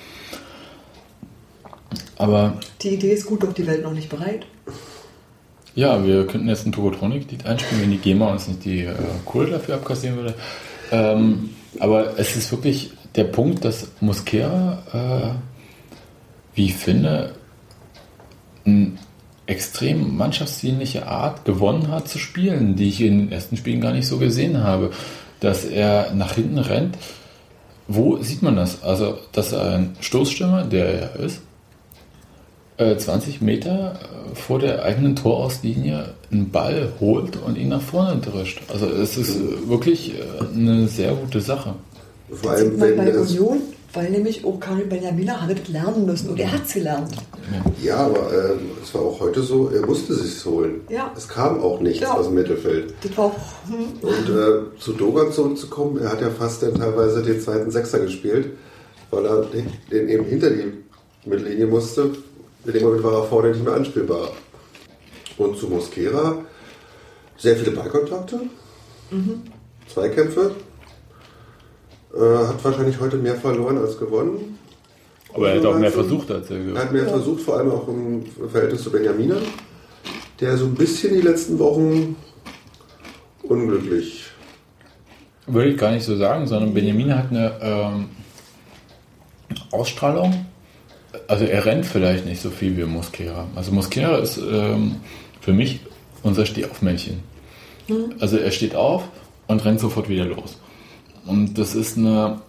Aber 2.16 2.54
Die 2.82 2.90
Idee 2.90 3.12
ist 3.12 3.26
gut, 3.26 3.42
doch 3.42 3.52
die 3.52 3.66
Welt 3.66 3.82
noch 3.82 3.92
nicht 3.92 4.08
bereit. 4.08 4.46
Ja, 5.74 6.04
wir 6.04 6.26
könnten 6.26 6.48
jetzt 6.48 6.66
ein 6.66 6.72
Tokotronic-Lied 6.72 7.46
einspielen, 7.46 7.82
wenn 7.82 7.90
die 7.90 7.98
GEMA 7.98 8.30
uns 8.30 8.48
nicht 8.48 8.64
die 8.64 8.84
äh, 8.84 8.94
Kohle 9.24 9.50
dafür 9.50 9.76
abkassieren 9.76 10.16
würde. 10.16 10.34
Ähm, 10.90 11.50
aber 11.78 12.18
es 12.18 12.36
ist 12.36 12.50
wirklich 12.52 12.90
der 13.14 13.24
Punkt, 13.24 13.64
dass 13.64 13.88
Mosquera, 14.00 15.34
äh, 15.34 16.56
wie 16.56 16.66
ich 16.66 16.74
finde, 16.74 17.34
eine 18.64 18.92
extrem 19.46 20.16
mannschaftsdienliche 20.16 21.06
Art 21.06 21.44
gewonnen 21.44 21.88
hat 21.88 22.08
zu 22.08 22.18
spielen, 22.18 22.76
die 22.76 22.88
ich 22.88 23.00
in 23.00 23.18
den 23.18 23.32
ersten 23.32 23.56
Spielen 23.56 23.80
gar 23.80 23.92
nicht 23.92 24.06
so 24.06 24.18
gesehen 24.18 24.62
habe. 24.62 24.90
Dass 25.40 25.64
er 25.64 26.12
nach 26.14 26.34
hinten 26.34 26.58
rennt. 26.58 26.96
Wo 27.88 28.22
sieht 28.22 28.42
man 28.42 28.54
das? 28.54 28.82
Also, 28.82 29.18
dass 29.32 29.52
er 29.52 29.74
ein 29.74 29.96
Stoßstürmer, 30.00 30.64
der 30.64 30.86
er 30.86 31.16
ist, 31.16 31.42
äh, 32.78 32.96
20 32.96 33.40
Meter 33.42 33.98
äh, 34.32 34.34
vor 34.34 34.58
der 34.58 34.82
eigenen 34.84 35.16
Torauslinie 35.16 36.14
einen 36.30 36.50
Ball 36.50 36.88
holt 37.00 37.36
und 37.36 37.56
ihn 37.58 37.68
nach 37.68 37.82
vorne 37.82 38.20
drischt. 38.20 38.62
Also 38.72 38.86
es 38.86 39.16
ist 39.16 39.36
äh, 39.36 39.68
wirklich 39.68 40.14
äh, 40.14 40.22
eine 40.54 40.88
sehr 40.88 41.12
gute 41.14 41.40
Sache. 41.40 41.74
Vor 42.30 42.52
Das 42.52 42.60
allem, 42.60 42.70
sieht 42.70 42.78
man 42.80 42.88
wenn 42.90 42.96
bei 42.96 43.04
es, 43.10 43.30
Union, 43.32 43.58
weil 43.92 44.10
nämlich 44.10 44.42
auch 44.46 44.58
Karin 44.58 44.88
Benjamina 44.88 45.38
hatte 45.42 45.54
das 45.56 45.68
lernen 45.68 46.06
müssen 46.06 46.30
und 46.30 46.40
er 46.40 46.50
hat 46.50 46.64
es 46.66 46.72
gelernt. 46.72 47.12
Ja, 47.82 47.96
aber 47.96 48.32
ähm, 48.32 48.60
es 48.82 48.94
war 48.94 49.02
auch 49.02 49.20
heute 49.20 49.42
so, 49.42 49.68
er 49.68 49.84
musste 49.84 50.14
sich 50.14 50.42
holen. 50.46 50.80
Ja. 50.88 51.12
Es 51.14 51.28
kam 51.28 51.60
auch 51.60 51.78
nichts 51.80 52.00
Ja. 52.00 52.14
aus 52.14 52.26
dem 52.26 52.34
Mittelfeld. 52.36 52.94
Das 53.02 53.14
war 53.18 53.26
auch, 53.26 53.34
hm, 53.68 53.84
Und 54.00 54.30
äh, 54.34 54.78
zu 54.80 54.92
Dogan 54.94 55.30
zurückzukommen, 55.30 55.98
er 55.98 56.12
hat 56.12 56.22
ja 56.22 56.30
fast 56.30 56.62
dann 56.62 56.74
teilweise 56.74 57.22
den 57.22 57.38
zweiten 57.38 57.70
Sechser 57.70 57.98
gespielt, 57.98 58.46
weil 59.10 59.26
er 59.26 59.42
den, 59.42 59.66
den 59.90 60.08
eben 60.08 60.24
hinter 60.24 60.48
die 60.50 60.72
Mittellinie 61.28 61.66
musste. 61.66 62.12
In 62.64 62.72
dem 62.72 62.82
Moment 62.82 63.02
war 63.02 63.14
er 63.14 63.24
vorne 63.24 63.50
nicht 63.50 63.64
mehr 63.64 63.74
anspielbar. 63.74 64.28
Und 65.38 65.56
zu 65.58 65.66
Mosquera 65.68 66.38
sehr 67.36 67.56
viele 67.56 67.72
Ballkontakte, 67.72 68.40
Zweikämpfe. 69.92 70.52
Äh, 72.14 72.46
hat 72.46 72.62
wahrscheinlich 72.62 73.00
heute 73.00 73.16
mehr 73.16 73.34
verloren 73.34 73.78
als 73.78 73.98
gewonnen. 73.98 74.58
Aber 75.34 75.48
er 75.50 75.58
hat 75.58 75.66
auch 75.66 75.74
mehr 75.78 75.86
Also, 75.86 76.02
versucht, 76.02 76.30
als 76.30 76.50
er 76.50 76.58
Er 76.58 76.62
ge- 76.64 76.76
hat 76.78 76.92
mehr 76.92 77.08
versucht, 77.08 77.40
vor 77.42 77.56
allem 77.56 77.70
auch 77.72 77.88
im 77.88 78.24
Verhältnis 78.50 78.82
zu 78.82 78.90
Benjamina, 78.92 79.36
der 80.38 80.56
so 80.58 80.66
ein 80.66 80.74
bisschen 80.74 81.14
die 81.14 81.22
letzten 81.22 81.58
Wochen 81.58 82.16
unglücklich. 83.42 84.26
Würde 85.46 85.70
ich 85.70 85.78
gar 85.78 85.90
nicht 85.90 86.04
so 86.04 86.16
sagen, 86.16 86.46
sondern 86.46 86.74
Benjamin 86.74 87.16
hat 87.16 87.30
eine 87.30 87.58
ähm, 87.62 88.08
Ausstrahlung. 89.72 90.46
Also 91.28 91.44
er 91.44 91.64
rennt 91.64 91.86
vielleicht 91.86 92.26
nicht 92.26 92.40
so 92.40 92.50
viel 92.50 92.76
wie 92.76 92.84
Mosquera. 92.84 93.46
Also 93.54 93.72
Mosquera 93.72 94.18
ist 94.18 94.38
ähm, 94.38 94.96
für 95.40 95.52
mich 95.52 95.80
unser 96.22 96.46
Stehaufmännchen. 96.46 97.20
Also 98.20 98.38
er 98.38 98.50
steht 98.50 98.74
auf 98.74 99.04
und 99.46 99.64
rennt 99.64 99.80
sofort 99.80 100.08
wieder 100.08 100.24
los. 100.24 100.58
Und 101.26 101.58
das 101.58 101.74
ist 101.74 101.98
eine 101.98 102.40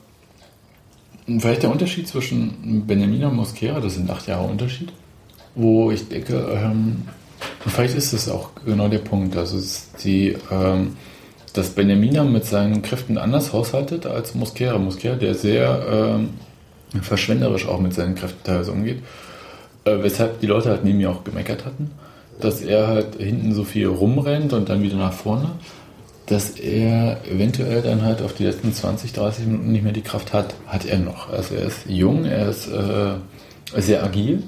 vielleicht 1.28 1.64
der 1.64 1.72
Unterschied 1.72 2.08
zwischen 2.08 2.84
Benjamin 2.86 3.24
und 3.26 3.36
Mosquera, 3.36 3.80
das 3.80 3.96
sind 3.96 4.10
acht 4.10 4.28
Jahre 4.28 4.48
Unterschied, 4.48 4.92
wo 5.56 5.92
ich 5.92 6.08
denke, 6.10 6.36
ähm, 6.54 7.04
vielleicht 7.66 7.96
ist 7.96 8.14
das 8.14 8.30
auch 8.30 8.50
genau 8.66 8.88
der 8.88 9.00
Punkt. 9.00 9.38
Also 9.38 9.60
die, 10.04 10.36
ähm, 10.52 10.98
dass 11.54 11.70
Benjamina 11.70 12.24
mit 12.24 12.46
seinen 12.46 12.82
Kräften 12.82 13.18
anders 13.18 13.54
haushaltet 13.54 14.06
als 14.06 14.36
Mosquera. 14.36 14.78
Mosquera, 14.78 15.16
der 15.16 15.36
sehr 15.36 15.86
ähm, 15.90 16.30
verschwenderisch 17.02 17.68
auch 17.68 17.80
mit 17.80 17.94
seinen 17.94 18.16
Kräften 18.16 18.44
teilweise 18.44 18.72
umgeht. 18.72 19.04
Äh, 19.86 19.98
weshalb 20.02 20.40
die 20.40 20.48
Leute 20.48 20.70
halt 20.70 20.84
neben 20.84 20.98
mir 20.98 21.10
auch 21.10 21.24
gemeckert 21.24 21.66
hatten, 21.66 21.92
dass 22.40 22.62
er 22.62 22.88
halt 22.88 23.16
hinten 23.16 23.54
so 23.54 23.64
viel 23.64 23.88
rumrennt 23.88 24.54
und 24.54 24.70
dann 24.70 24.82
wieder 24.82 24.98
nach 24.98 25.14
vorne, 25.14 25.52
dass 26.28 26.52
er 26.52 27.20
eventuell 27.30 27.82
dann 27.82 28.02
halt 28.02 28.22
auf 28.22 28.34
die 28.34 28.46
letzten 28.46 28.74
20, 28.74 29.14
30 29.14 29.46
Minuten 29.46 29.72
nicht 29.72 29.84
mehr 29.84 29.92
die 29.92 30.02
Kraft 30.02 30.34
hat. 30.34 30.56
Hat 30.68 30.86
er 30.86 31.00
noch. 31.00 31.30
Also 31.30 31.56
er 31.56 31.66
ist 31.66 31.86
jung, 31.88 32.26
er 32.26 32.50
ist 32.50 32.68
äh, 32.68 33.16
sehr 33.78 34.04
agil. 34.04 34.44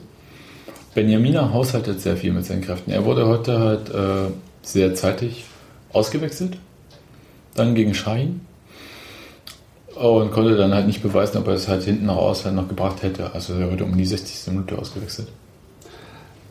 Benjamina 0.94 1.52
haushaltet 1.52 2.00
sehr 2.00 2.16
viel 2.16 2.32
mit 2.32 2.46
seinen 2.46 2.62
Kräften. 2.62 2.92
Er 2.92 3.04
wurde 3.04 3.28
heute 3.28 3.60
halt 3.60 3.90
äh, 3.90 4.32
sehr 4.62 4.96
zeitig 4.96 5.44
ausgewechselt, 5.92 6.58
dann 7.54 7.76
gegen 7.76 7.94
Schein 7.94 8.42
und 9.96 10.32
konnte 10.32 10.56
dann 10.58 10.74
halt 10.74 10.88
nicht 10.88 11.02
beweisen, 11.02 11.38
ob 11.38 11.48
er 11.48 11.54
es 11.54 11.68
halt 11.68 11.84
hinten 11.84 12.10
raus 12.10 12.46
halt 12.46 12.56
noch 12.56 12.68
gebracht 12.68 13.02
hätte. 13.04 13.34
Also 13.34 13.54
er 13.54 13.72
wurde 13.72 13.84
um 13.86 13.96
die 13.98 14.06
60. 14.06 14.52
Minute 14.54 14.78
ausgewechselt. 14.78 15.28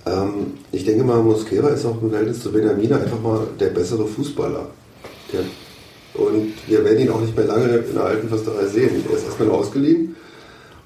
Ähm, 0.07 0.55
ich 0.73 0.85
denke 0.85 1.05
mal, 1.05 1.23
Mosquera 1.23 1.69
ist 1.69 1.85
auch 1.87 2.01
im 2.03 2.11
Verhältnis 2.11 2.41
zu 2.41 2.53
Benjamina 2.53 2.97
einfach 2.97 3.21
mal 3.21 3.47
der 3.59 3.69
bessere 3.69 4.07
Fußballer. 4.07 4.67
Der, 5.33 5.41
und 6.23 6.53
wir 6.69 6.85
werden 6.85 6.99
ihn 7.01 7.11
auch 7.11 7.21
nicht 7.21 7.37
mehr 7.37 7.47
lange 7.47 7.65
in 7.77 7.95
der 7.95 8.05
alten 8.05 8.29
Försterei 8.29 8.67
sehen. 8.67 8.91
Er 9.11 9.17
ist 9.17 9.25
erstmal 9.27 9.51
ausgeliehen. 9.51 10.15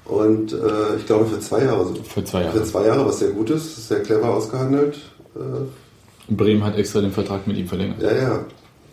Und 0.05 0.53
äh, 0.53 0.95
ich 0.97 1.05
glaube 1.05 1.25
für 1.25 1.39
zwei 1.39 1.63
Jahre. 1.65 1.85
so- 1.85 1.95
Für 2.03 2.23
zwei 2.23 2.43
Jahre. 2.43 2.57
Für 2.57 2.63
zwei 2.63 2.85
Jahre, 2.87 3.05
was 3.05 3.19
sehr 3.19 3.29
gut 3.31 3.49
ist, 3.51 3.87
sehr 3.87 4.01
clever 4.01 4.33
ausgehandelt. 4.33 4.97
Äh, 5.35 6.33
Bremen 6.33 6.63
hat 6.63 6.77
extra 6.77 7.01
den 7.01 7.11
Vertrag 7.11 7.45
mit 7.47 7.57
ihm 7.57 7.67
verlängert. 7.67 8.01
ja, 8.01 8.11
ja. 8.11 8.45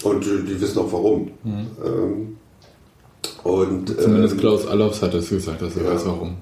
Und 0.05 0.25
die, 0.25 0.45
die 0.47 0.61
wissen 0.61 0.79
auch 0.79 0.93
warum. 0.93 1.31
Ähm, 1.45 1.67
und, 3.47 3.89
Mhm. 3.91 3.99
Zumindest 4.03 4.35
ähm, 4.35 4.41
Klaus 4.41 4.67
Allofs 4.67 5.03
hat 5.03 5.15
es 5.15 5.29
gesagt, 5.29 5.63
dass 5.63 5.77
er 5.77 5.85
ja. 5.85 5.95
weiß 5.95 6.07
warum. 6.07 6.37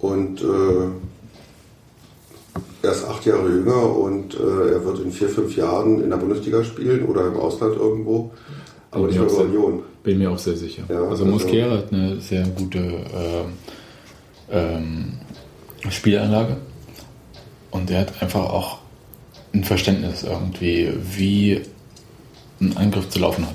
Und 0.00 0.40
äh, 0.40 0.44
er 2.82 2.92
ist 2.92 3.04
acht 3.04 3.24
Jahre 3.26 3.48
jünger 3.48 3.96
und 3.96 4.34
äh, 4.34 4.72
er 4.74 4.84
wird 4.84 5.00
in 5.00 5.10
vier, 5.10 5.28
fünf 5.28 5.56
Jahren 5.56 6.02
in 6.02 6.10
der 6.10 6.16
Bundesliga 6.16 6.62
spielen 6.62 7.04
oder 7.06 7.26
im 7.26 7.36
Ausland 7.36 7.76
irgendwo. 7.76 8.30
Aber 8.90 9.06
Bin 9.06 9.20
nicht 9.20 9.28
mehr 9.30 9.38
bei 9.38 9.44
Union. 9.44 9.82
Bin 10.02 10.18
mir 10.18 10.30
auch 10.30 10.38
sehr 10.38 10.56
sicher. 10.56 10.84
Ja, 10.88 10.96
also 11.00 11.10
also- 11.10 11.24
Mosquera 11.26 11.78
hat 11.78 11.92
eine 11.92 12.20
sehr 12.20 12.46
gute 12.48 12.78
ähm, 12.78 13.52
ähm, 14.50 15.12
Spielanlage 15.90 16.56
und 17.70 17.90
er 17.90 18.00
hat 18.00 18.22
einfach 18.22 18.48
auch 18.48 18.78
ein 19.52 19.64
Verständnis 19.64 20.22
irgendwie, 20.22 20.92
wie 21.16 21.60
ein 22.60 22.76
Angriff 22.76 23.08
zu 23.08 23.18
laufen 23.18 23.46
hat. 23.46 23.54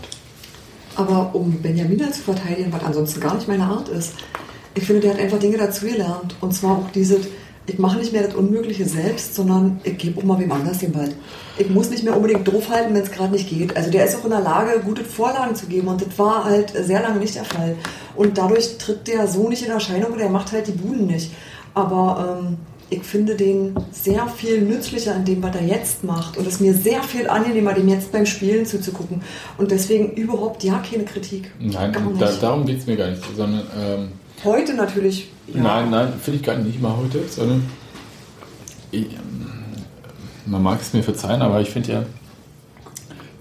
Aber 0.96 1.34
um 1.34 1.62
Benjamina 1.62 2.12
zu 2.12 2.22
verteidigen, 2.22 2.72
was 2.72 2.84
ansonsten 2.84 3.20
gar 3.20 3.36
nicht 3.36 3.48
meine 3.48 3.66
Art 3.66 3.90
ist, 3.90 4.14
ich 4.76 4.86
finde, 4.86 5.02
der 5.02 5.14
hat 5.14 5.20
einfach 5.20 5.40
Dinge 5.40 5.58
dazugelernt. 5.58 6.36
Und 6.42 6.54
zwar 6.54 6.78
auch 6.78 6.90
diese, 6.94 7.20
ich 7.66 7.80
mache 7.80 7.98
nicht 7.98 8.12
mehr 8.12 8.24
das 8.24 8.36
Unmögliche 8.36 8.86
selbst, 8.86 9.36
sondern 9.36 9.80
ich 9.84 9.98
gebe 9.98 10.20
auch 10.20 10.24
mal 10.24 10.40
wem 10.40 10.52
anders 10.52 10.80
den 10.80 10.92
Ball. 10.92 11.10
Ich 11.58 11.70
muss 11.70 11.90
nicht 11.90 12.04
mehr 12.04 12.16
unbedingt 12.16 12.48
draufhalten, 12.48 12.94
wenn 12.94 13.04
es 13.04 13.12
gerade 13.12 13.32
nicht 13.32 13.50
geht. 13.50 13.76
Also 13.78 13.92
der 13.92 14.06
ist 14.06 14.16
auch 14.16 14.26
in 14.26 14.32
der 14.32 14.42
Lage, 14.42 14.80
gute 14.84 15.04
Vorlagen 15.04 15.56
zu 15.56 15.68
geben 15.68 15.88
und 15.88 16.02
das 16.02 16.18
war 16.18 16.46
halt 16.46 16.72
sehr 16.72 17.02
lange 17.02 17.20
nicht 17.20 17.36
der 17.36 17.46
Fall. 17.46 17.76
Und 18.16 18.38
dadurch 18.38 18.78
tritt 18.78 19.08
der 19.08 19.28
so 19.28 19.50
nicht 19.50 19.64
in 19.64 19.72
Erscheinung 19.72 20.14
und 20.14 20.20
er 20.20 20.30
macht 20.30 20.52
halt 20.52 20.68
die 20.68 20.72
Buden 20.72 21.08
nicht. 21.08 21.32
Aber 21.76 22.40
ähm, 22.42 22.58
ich 22.90 23.04
finde 23.04 23.36
den 23.36 23.76
sehr 23.92 24.28
viel 24.28 24.62
nützlicher 24.62 25.16
in 25.16 25.26
dem, 25.26 25.44
was 25.44 25.56
er 25.56 25.66
jetzt 25.66 26.04
macht. 26.04 26.38
Und 26.38 26.48
es 26.48 26.56
ist 26.56 26.62
mir 26.62 26.74
sehr 26.74 27.02
viel 27.04 27.30
angenehmer, 27.30 27.74
dem 27.74 27.88
jetzt 27.90 28.12
beim 28.12 28.26
Spielen 28.26 28.66
zuzugucken. 28.66 29.22
Und 29.58 29.72
deswegen 29.72 30.12
überhaupt 30.12 30.64
ja 30.64 30.82
keine 30.90 31.06
Kritik. 31.06 31.52
Nein, 31.60 31.92
nicht. 31.92 32.22
da, 32.22 32.32
darum 32.42 32.66
geht 32.66 32.80
es 32.80 32.86
mir 32.86 32.98
gar 32.98 33.10
nicht, 33.10 33.22
sondern 33.36 33.64
ähm, 33.78 34.10
Heute 34.44 34.74
natürlich. 34.74 35.30
Ja. 35.48 35.62
Nein, 35.62 35.90
nein, 35.90 36.14
finde 36.22 36.40
ich 36.40 36.46
gar 36.46 36.58
nicht 36.58 36.82
mal 36.82 36.96
heute, 36.98 37.24
sondern 37.30 37.66
ich, 38.92 39.06
ähm, 39.06 39.48
man 40.46 40.62
mag 40.62 40.82
es 40.82 40.94
mir 40.94 41.04
verzeihen, 41.04 41.42
aber 41.42 41.62
ich 41.62 41.70
finde 41.70 41.92
ja, 41.92 42.06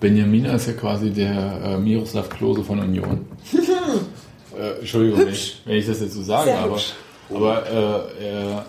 Benjamina 0.01 0.55
ist 0.55 0.66
ja 0.66 0.72
quasi 0.74 1.11
der 1.11 1.61
äh, 1.64 1.78
Miroslav 1.78 2.28
Klose 2.28 2.62
von 2.62 2.78
Union. 2.78 3.26
äh, 4.59 4.80
Entschuldigung, 4.80 5.20
wenn 5.20 5.28
ich, 5.28 5.61
wenn 5.64 5.76
ich 5.76 5.86
das 5.86 6.01
jetzt 6.01 6.14
so 6.14 6.22
sage, 6.22 6.51
Sehr 6.51 6.59
aber, 6.59 6.72
hübsch. 6.72 6.93
aber 7.30 7.66
äh, 7.66 8.24
er, 8.24 8.66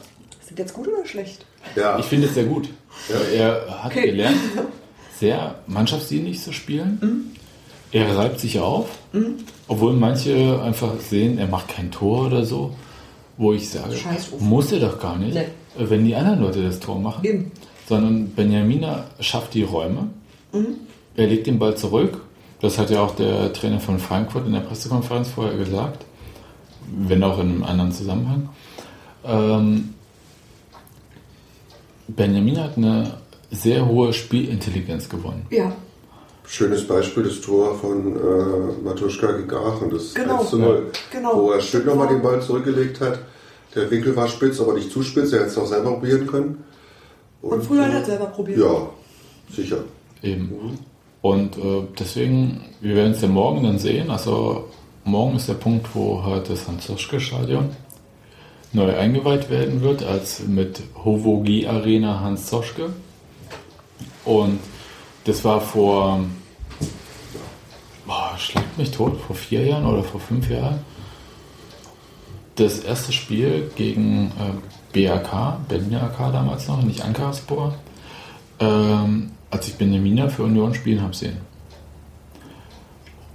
Ist 0.54 0.60
das 0.60 0.66
jetzt 0.68 0.74
gut 0.76 0.88
oder 0.88 1.04
schlecht? 1.08 1.46
Ja, 1.76 1.98
ich 1.98 2.06
finde 2.06 2.28
es 2.28 2.36
sehr 2.36 2.44
gut. 2.44 2.70
Er 3.36 3.66
hat 3.84 3.92
Okay. 3.92 4.12
gelernt, 4.12 4.38
sehr 5.20 5.56
mannschaftsdienlich 5.66 6.42
zu 6.44 6.54
spielen. 6.54 7.34
Er 7.92 8.16
reibt 8.16 8.40
sich 8.40 8.60
auf, 8.60 8.88
obwohl 9.68 9.94
manche 9.94 10.62
einfach 10.62 10.92
sehen, 11.00 11.40
er 11.40 11.48
macht 11.48 11.70
kein 11.70 11.90
Tor 11.90 12.28
oder 12.28 12.46
so, 12.46 12.76
wo 13.38 13.54
ich 13.54 13.68
sage, 13.68 13.96
muss 14.40 14.72
er 14.72 14.80
doch 14.80 15.00
gar 15.00 15.18
nicht, 15.18 15.34
Nee. 15.34 15.46
wenn 15.78 16.06
die 16.06 16.14
anderen 16.16 16.42
Leute 16.42 16.64
das 16.64 16.80
Tor 16.80 17.00
machen. 17.00 17.26
Eben. 17.26 17.52
Sondern 17.90 18.30
Benjamina 18.30 19.06
schafft 19.20 19.56
die 19.56 19.64
Räume, 19.64 20.10
er 21.16 21.28
legt 21.28 21.48
den 21.48 21.58
Ball 21.58 21.76
zurück. 21.76 22.22
Das 22.62 22.78
hat 22.78 22.92
ja 22.92 23.02
auch 23.02 23.16
der 23.16 23.52
Trainer 23.54 23.80
von 23.80 23.98
Frankfurt 23.98 24.46
in 24.46 24.54
der 24.54 24.60
Pressekonferenz 24.62 25.30
vorher 25.30 25.58
gesagt, 25.58 26.06
wenn 26.96 27.24
auch 27.24 27.40
in 27.40 27.50
einem 27.50 27.64
anderen 27.64 27.92
Zusammenhang. 27.92 28.50
Ähm, 29.26 29.96
Benjamin 32.08 32.60
hat 32.60 32.78
eine 32.78 33.18
sehr 33.52 33.86
hohe 33.88 34.14
Spielintelligenz 34.14 35.08
gewonnen. 35.10 35.46
Ja. 35.50 35.72
schönes 36.46 36.86
Beispiel 36.88 37.24
das 37.24 37.40
Tor 37.42 37.76
von 37.76 38.16
äh, 38.16 38.84
Matuschka 38.84 39.32
gegen 39.34 39.52
Aachen. 39.52 39.90
Das 39.90 40.14
Genau. 40.14 40.40
1 40.42 40.50
zu 40.50 40.58
0, 40.60 40.92
Genau. 41.12 41.36
Wo 41.44 41.52
er 41.52 41.62
schön 41.62 41.86
nochmal 41.86 42.08
den 42.08 42.22
Ball 42.22 42.42
zurückgelegt 42.42 43.00
hat. 43.02 43.20
Der 43.76 43.90
Winkel 43.90 44.16
war 44.16 44.28
spitz, 44.28 44.60
aber 44.60 44.74
nicht 44.74 44.92
zu 44.92 45.02
spitz. 45.04 45.32
Er 45.32 45.40
hätte 45.40 45.50
es 45.50 45.58
auch 45.58 45.66
selber 45.66 45.92
probieren 45.94 46.28
können. 46.28 46.64
Und 47.42 47.64
früher 47.64 47.86
hat 47.86 47.94
er 47.94 48.06
selber 48.06 48.26
probiert. 48.28 48.60
Ja, 48.60 48.90
sicher. 49.54 49.78
Eben. 50.22 50.78
Und 51.22 51.58
äh, 51.58 51.84
deswegen, 51.98 52.62
wir 52.82 52.96
werden 52.96 53.14
es 53.14 53.22
ja 53.22 53.28
morgen 53.30 53.64
dann 53.64 53.80
sehen. 53.80 54.10
Also 54.12 54.66
morgen 55.06 55.38
ist 55.38 55.48
der 55.48 55.54
Punkt, 55.56 55.88
wo 55.94 56.24
halt 56.24 56.50
das 56.50 56.68
Hans-Zoschke-Stadion 56.68 57.70
neu 58.74 58.98
eingeweiht 58.98 59.50
werden 59.50 59.82
wird, 59.82 60.04
als 60.04 60.40
mit 60.40 60.82
Hovogi 61.04 61.68
Arena 61.68 62.20
Hans 62.20 62.48
Zoschke. 62.48 62.90
Und 64.26 64.60
das 65.26 65.44
war 65.46 65.62
vor, 65.62 66.20
boah, 68.06 68.34
schlägt 68.38 68.78
mich 68.78 68.92
tot, 68.92 69.20
vor 69.20 69.36
vier 69.36 69.66
Jahren 69.66 69.86
oder 69.86 70.04
vor 70.04 70.20
fünf 70.20 70.50
Jahren. 70.50 70.80
Das 72.56 72.80
erste 72.80 73.12
Spiel 73.14 73.72
gegen 73.76 74.32
äh, 74.94 75.08
BAK, 75.08 75.68
Berliner 75.68 76.04
AK 76.04 76.32
damals 76.32 76.68
noch, 76.68 76.82
nicht 76.84 77.04
Ankaraspor, 77.04 77.76
ähm, 78.60 79.32
als 79.50 79.68
ich 79.68 79.76
Benjamina 79.76 80.30
für 80.30 80.44
Union 80.44 80.74
spielen 80.74 81.02
habe 81.02 81.16
sehen. 81.16 81.53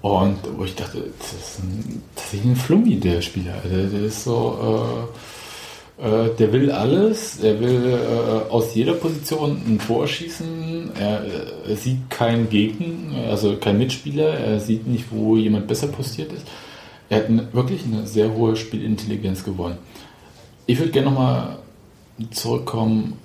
Und 0.08 0.38
wo 0.56 0.64
ich 0.64 0.74
dachte, 0.74 1.04
das 1.18 1.32
ist 1.32 1.58
ein, 1.58 2.02
ist 2.16 2.44
ein 2.44 2.56
Flummi, 2.56 2.96
der 2.98 3.20
Spieler. 3.20 3.56
Der, 3.70 3.84
der 3.88 4.00
ist 4.04 4.24
so, 4.24 5.06
äh, 6.00 6.06
äh, 6.08 6.34
der 6.34 6.50
will 6.50 6.70
alles, 6.70 7.40
er 7.42 7.60
will 7.60 7.92
äh, 7.92 8.50
aus 8.50 8.74
jeder 8.74 8.94
Position 8.94 9.60
ein 9.66 9.78
Tor 9.78 10.08
schießen, 10.08 10.92
er, 10.98 11.24
er 11.68 11.76
sieht 11.76 12.08
keinen 12.08 12.48
Gegner, 12.48 13.28
also 13.28 13.56
keinen 13.56 13.80
Mitspieler, 13.80 14.30
er 14.30 14.60
sieht 14.60 14.86
nicht, 14.86 15.06
wo 15.10 15.36
jemand 15.36 15.66
besser 15.66 15.88
postiert 15.88 16.32
ist. 16.32 16.46
Er 17.10 17.18
hat 17.18 17.26
eine, 17.26 17.52
wirklich 17.52 17.82
eine 17.84 18.06
sehr 18.06 18.32
hohe 18.32 18.56
Spielintelligenz 18.56 19.44
gewonnen. 19.44 19.76
Ich 20.64 20.78
würde 20.78 20.92
gerne 20.92 21.10
nochmal 21.10 21.58
zurückkommen. 22.30 23.18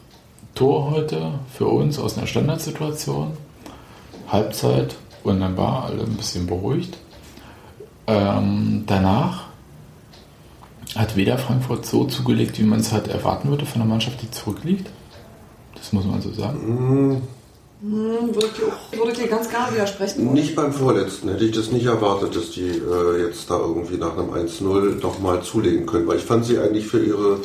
Tor 0.53 0.91
heute 0.91 1.39
für 1.51 1.65
uns 1.65 1.97
aus 1.97 2.17
einer 2.17 2.27
Standardsituation. 2.27 3.31
Halbzeit, 4.27 4.95
wunderbar, 5.23 5.85
alle 5.85 6.03
ein 6.03 6.15
bisschen 6.15 6.47
beruhigt. 6.47 6.97
Ähm, 8.07 8.83
danach 8.85 9.47
hat 10.95 11.15
weder 11.15 11.37
Frankfurt 11.37 11.85
so 11.85 12.05
zugelegt, 12.05 12.59
wie 12.59 12.63
man 12.63 12.79
es 12.79 12.91
halt 12.91 13.07
erwarten 13.07 13.49
würde 13.49 13.65
von 13.65 13.81
einer 13.81 13.89
Mannschaft, 13.89 14.21
die 14.21 14.29
zurückliegt. 14.29 14.89
Das 15.75 15.93
muss 15.93 16.05
man 16.05 16.21
so 16.21 16.31
sagen. 16.31 17.21
Hm, 17.81 18.33
würde, 18.33 18.47
ich 18.47 18.53
dir 18.53 18.67
auch, 18.67 18.97
würde 18.97 19.11
ich 19.11 19.17
dir 19.17 19.27
ganz 19.27 19.49
klar 19.49 19.73
widersprechen. 19.73 20.25
wollen. 20.25 20.35
Nicht 20.35 20.55
beim 20.55 20.71
vorletzten 20.71 21.29
hätte 21.29 21.43
ich 21.43 21.51
das 21.51 21.71
nicht 21.71 21.85
erwartet, 21.85 22.35
dass 22.35 22.51
die 22.51 22.69
äh, 22.69 23.25
jetzt 23.25 23.49
da 23.49 23.59
irgendwie 23.59 23.97
nach 23.97 24.17
einem 24.17 24.31
1-0 24.31 24.99
doch 24.99 25.19
mal 25.19 25.41
zulegen 25.41 25.85
können, 25.85 26.07
weil 26.07 26.17
ich 26.17 26.23
fand 26.23 26.45
sie 26.45 26.59
eigentlich 26.59 26.87
für 26.87 27.03
ihre 27.03 27.39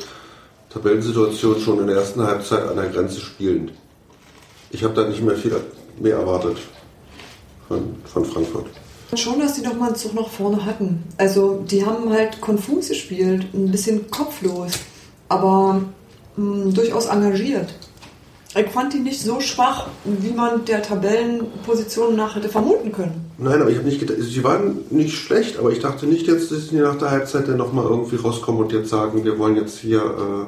Tabellensituation 0.71 1.61
schon 1.61 1.81
in 1.81 1.87
der 1.87 1.97
ersten 1.97 2.23
Halbzeit 2.23 2.69
an 2.69 2.77
der 2.77 2.89
Grenze 2.89 3.21
spielend. 3.21 3.73
Ich 4.71 4.85
habe 4.85 4.95
da 4.95 5.09
nicht 5.09 5.23
mehr 5.23 5.37
viel 5.37 5.57
mehr 5.99 6.17
erwartet 6.19 6.59
von, 7.69 7.97
von 8.05 8.25
Frankfurt. 8.25 8.67
Schon, 9.15 9.39
dass 9.39 9.55
die 9.55 9.63
noch 9.63 9.75
mal 9.75 9.87
einen 9.87 9.97
Zug 9.97 10.15
nach 10.15 10.29
vorne 10.29 10.65
hatten. 10.65 11.03
Also, 11.17 11.65
die 11.71 11.85
haben 11.85 12.11
halt 12.11 12.41
konfus 12.41 12.89
gespielt, 12.89 13.47
ein 13.55 13.71
bisschen 13.71 14.11
kopflos, 14.11 14.73
aber 15.29 15.83
mh, 16.37 16.73
durchaus 16.73 17.07
engagiert. 17.07 17.73
Ich 18.57 18.69
fand 18.69 18.93
die 18.95 19.01
nicht 19.01 19.21
so 19.21 19.41
schwach, 19.41 19.89
wie 20.05 20.33
man 20.33 20.65
der 20.65 20.83
Tabellenposition 20.83 22.17
nach 22.17 22.35
hätte 22.35 22.49
vermuten 22.49 22.93
können. 22.93 23.31
Nein, 23.37 23.61
aber 23.61 23.71
ich 23.71 23.77
habe 23.77 23.87
nicht 23.87 24.01
gedacht, 24.01 24.19
sie 24.21 24.43
waren 24.43 24.79
nicht 24.91 25.15
schlecht, 25.15 25.59
aber 25.59 25.71
ich 25.71 25.81
dachte 25.81 26.07
nicht 26.07 26.27
jetzt, 26.27 26.51
dass 26.51 26.69
sie 26.69 26.77
nach 26.77 26.97
der 26.99 27.11
Halbzeit 27.11 27.47
dann 27.47 27.59
nochmal 27.59 27.85
irgendwie 27.85 28.17
rauskommen 28.17 28.63
und 28.63 28.73
jetzt 28.73 28.89
sagen, 28.89 29.25
wir 29.25 29.39
wollen 29.39 29.57
jetzt 29.57 29.79
hier 29.79 30.01
äh, 30.01 30.47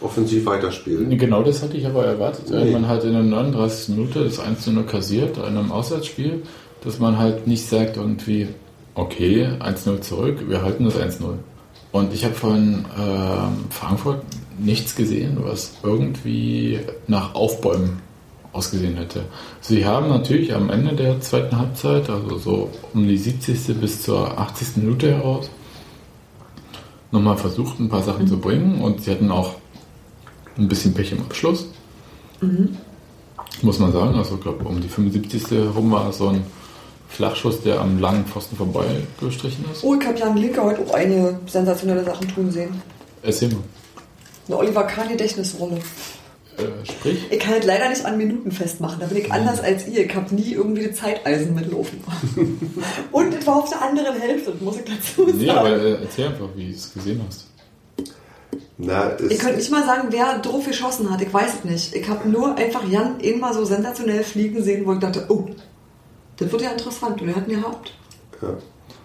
offensiv 0.00 0.46
weiterspielen. 0.46 1.16
Genau 1.16 1.42
das 1.42 1.62
hatte 1.62 1.76
ich 1.76 1.86
aber 1.86 2.04
erwartet. 2.04 2.50
Nee. 2.50 2.70
Man 2.70 2.86
hat 2.88 3.04
in 3.04 3.12
der 3.12 3.22
39. 3.22 3.96
Minute 3.96 4.24
das 4.24 4.38
1 4.38 4.66
0 4.66 4.84
kassiert 4.84 5.38
in 5.38 5.44
einem 5.44 5.72
Auswärtsspiel, 5.72 6.42
dass 6.84 6.98
man 6.98 7.18
halt 7.18 7.46
nicht 7.46 7.66
sagt 7.66 7.96
irgendwie, 7.96 8.48
okay, 8.94 9.48
1-0 9.60 10.00
zurück, 10.00 10.44
wir 10.48 10.62
halten 10.62 10.84
das 10.84 10.96
1-0. 10.96 11.34
Und 11.92 12.12
ich 12.12 12.24
habe 12.24 12.34
von 12.34 12.84
ähm, 12.98 13.64
Frankfurt 13.70 14.22
nichts 14.58 14.96
gesehen, 14.96 15.38
was 15.40 15.76
irgendwie 15.82 16.80
nach 17.06 17.34
Aufbäumen 17.34 18.00
ausgesehen 18.52 18.96
hätte. 18.96 19.24
Sie 19.60 19.84
haben 19.84 20.08
natürlich 20.08 20.54
am 20.54 20.70
Ende 20.70 20.94
der 20.94 21.20
zweiten 21.20 21.58
Halbzeit, 21.58 22.08
also 22.08 22.38
so 22.38 22.70
um 22.94 23.06
die 23.06 23.18
70. 23.18 23.78
bis 23.80 24.02
zur 24.02 24.38
80. 24.38 24.78
Minute 24.78 25.10
heraus, 25.10 25.50
nochmal 27.12 27.36
versucht, 27.36 27.78
ein 27.78 27.88
paar 27.88 28.02
Sachen 28.02 28.26
zu 28.26 28.38
bringen 28.38 28.80
und 28.80 29.02
sie 29.02 29.10
hatten 29.10 29.30
auch 29.30 29.54
ein 30.58 30.68
bisschen 30.68 30.94
Pech 30.94 31.12
im 31.12 31.20
Abschluss. 31.20 31.66
Muss 33.62 33.78
man 33.78 33.92
sagen. 33.92 34.14
Also 34.14 34.36
ich 34.36 34.40
glaube, 34.40 34.64
um 34.64 34.80
die 34.80 34.88
75. 34.88 35.50
herum 35.50 35.90
war 35.90 36.12
so 36.12 36.28
ein 36.28 36.44
Flachschuss, 37.08 37.62
der 37.62 37.80
am 37.80 37.98
langen 38.00 38.26
Pfosten 38.26 38.56
vorbei 38.56 38.84
gestrichen 39.20 39.64
ist. 39.72 39.84
Oh, 39.84 39.94
ich 39.94 40.06
habe 40.06 40.18
Jan 40.18 40.36
Linke 40.36 40.62
heute 40.62 40.82
auch 40.82 40.94
einige 40.94 41.38
sensationelle 41.46 42.04
Sachen 42.04 42.28
tun 42.28 42.50
sehen. 42.50 42.82
Erzähl 43.22 43.48
mal. 43.48 43.58
Eine 44.48 44.58
Oliver 44.58 44.84
Kahn-Gedächtnisrolle. 44.84 45.78
Äh, 46.58 46.86
sprich. 46.86 47.26
Ich 47.30 47.38
kann 47.38 47.52
halt 47.52 47.64
leider 47.64 47.88
nicht 47.88 48.04
an 48.04 48.16
Minuten 48.16 48.50
festmachen. 48.50 49.00
Da 49.00 49.06
bin 49.06 49.18
ich 49.18 49.32
anders 49.32 49.60
als 49.60 49.86
ihr. 49.88 50.06
Ich 50.06 50.14
habe 50.14 50.34
nie 50.34 50.52
irgendwie 50.52 50.84
die 50.84 50.92
Zeiteisen 50.92 51.54
mitlaufen. 51.54 52.02
Und 53.12 53.34
es 53.34 53.46
war 53.46 53.56
auf 53.56 53.68
der 53.68 53.82
anderen 53.82 54.18
Hälfte, 54.18 54.54
muss 54.60 54.76
ich 54.76 54.84
dazu 54.84 55.26
sagen. 55.26 55.38
Nee, 55.38 55.50
aber 55.50 55.70
äh, 55.70 56.02
erzähl 56.02 56.28
einfach, 56.28 56.48
wie 56.54 56.70
du 56.70 56.74
es 56.74 56.92
gesehen 56.92 57.20
hast. 57.26 57.46
Na, 58.78 59.16
Ihr 59.18 59.30
es, 59.30 59.38
könnt 59.38 59.56
nicht 59.56 59.70
mal 59.70 59.86
sagen, 59.86 60.08
wer 60.10 60.38
drauf 60.38 60.66
geschossen 60.66 61.10
hat. 61.10 61.22
Ich 61.22 61.32
weiß 61.32 61.54
es 61.54 61.64
nicht. 61.64 61.94
Ich 61.94 62.08
habe 62.08 62.28
nur 62.28 62.56
einfach 62.56 62.86
Jan 62.86 63.16
mal 63.40 63.54
so 63.54 63.64
sensationell 63.64 64.22
fliegen 64.22 64.62
sehen, 64.62 64.84
wo 64.84 64.92
ich 64.92 64.98
dachte, 64.98 65.24
oh, 65.28 65.46
das 66.36 66.52
wird 66.52 66.62
ja 66.62 66.70
interessant. 66.72 67.22
Und 67.22 67.28
er 67.28 67.36
hat 67.36 67.48
ihn 67.48 67.60
gehabt. 67.60 67.92
ja. 68.42 68.48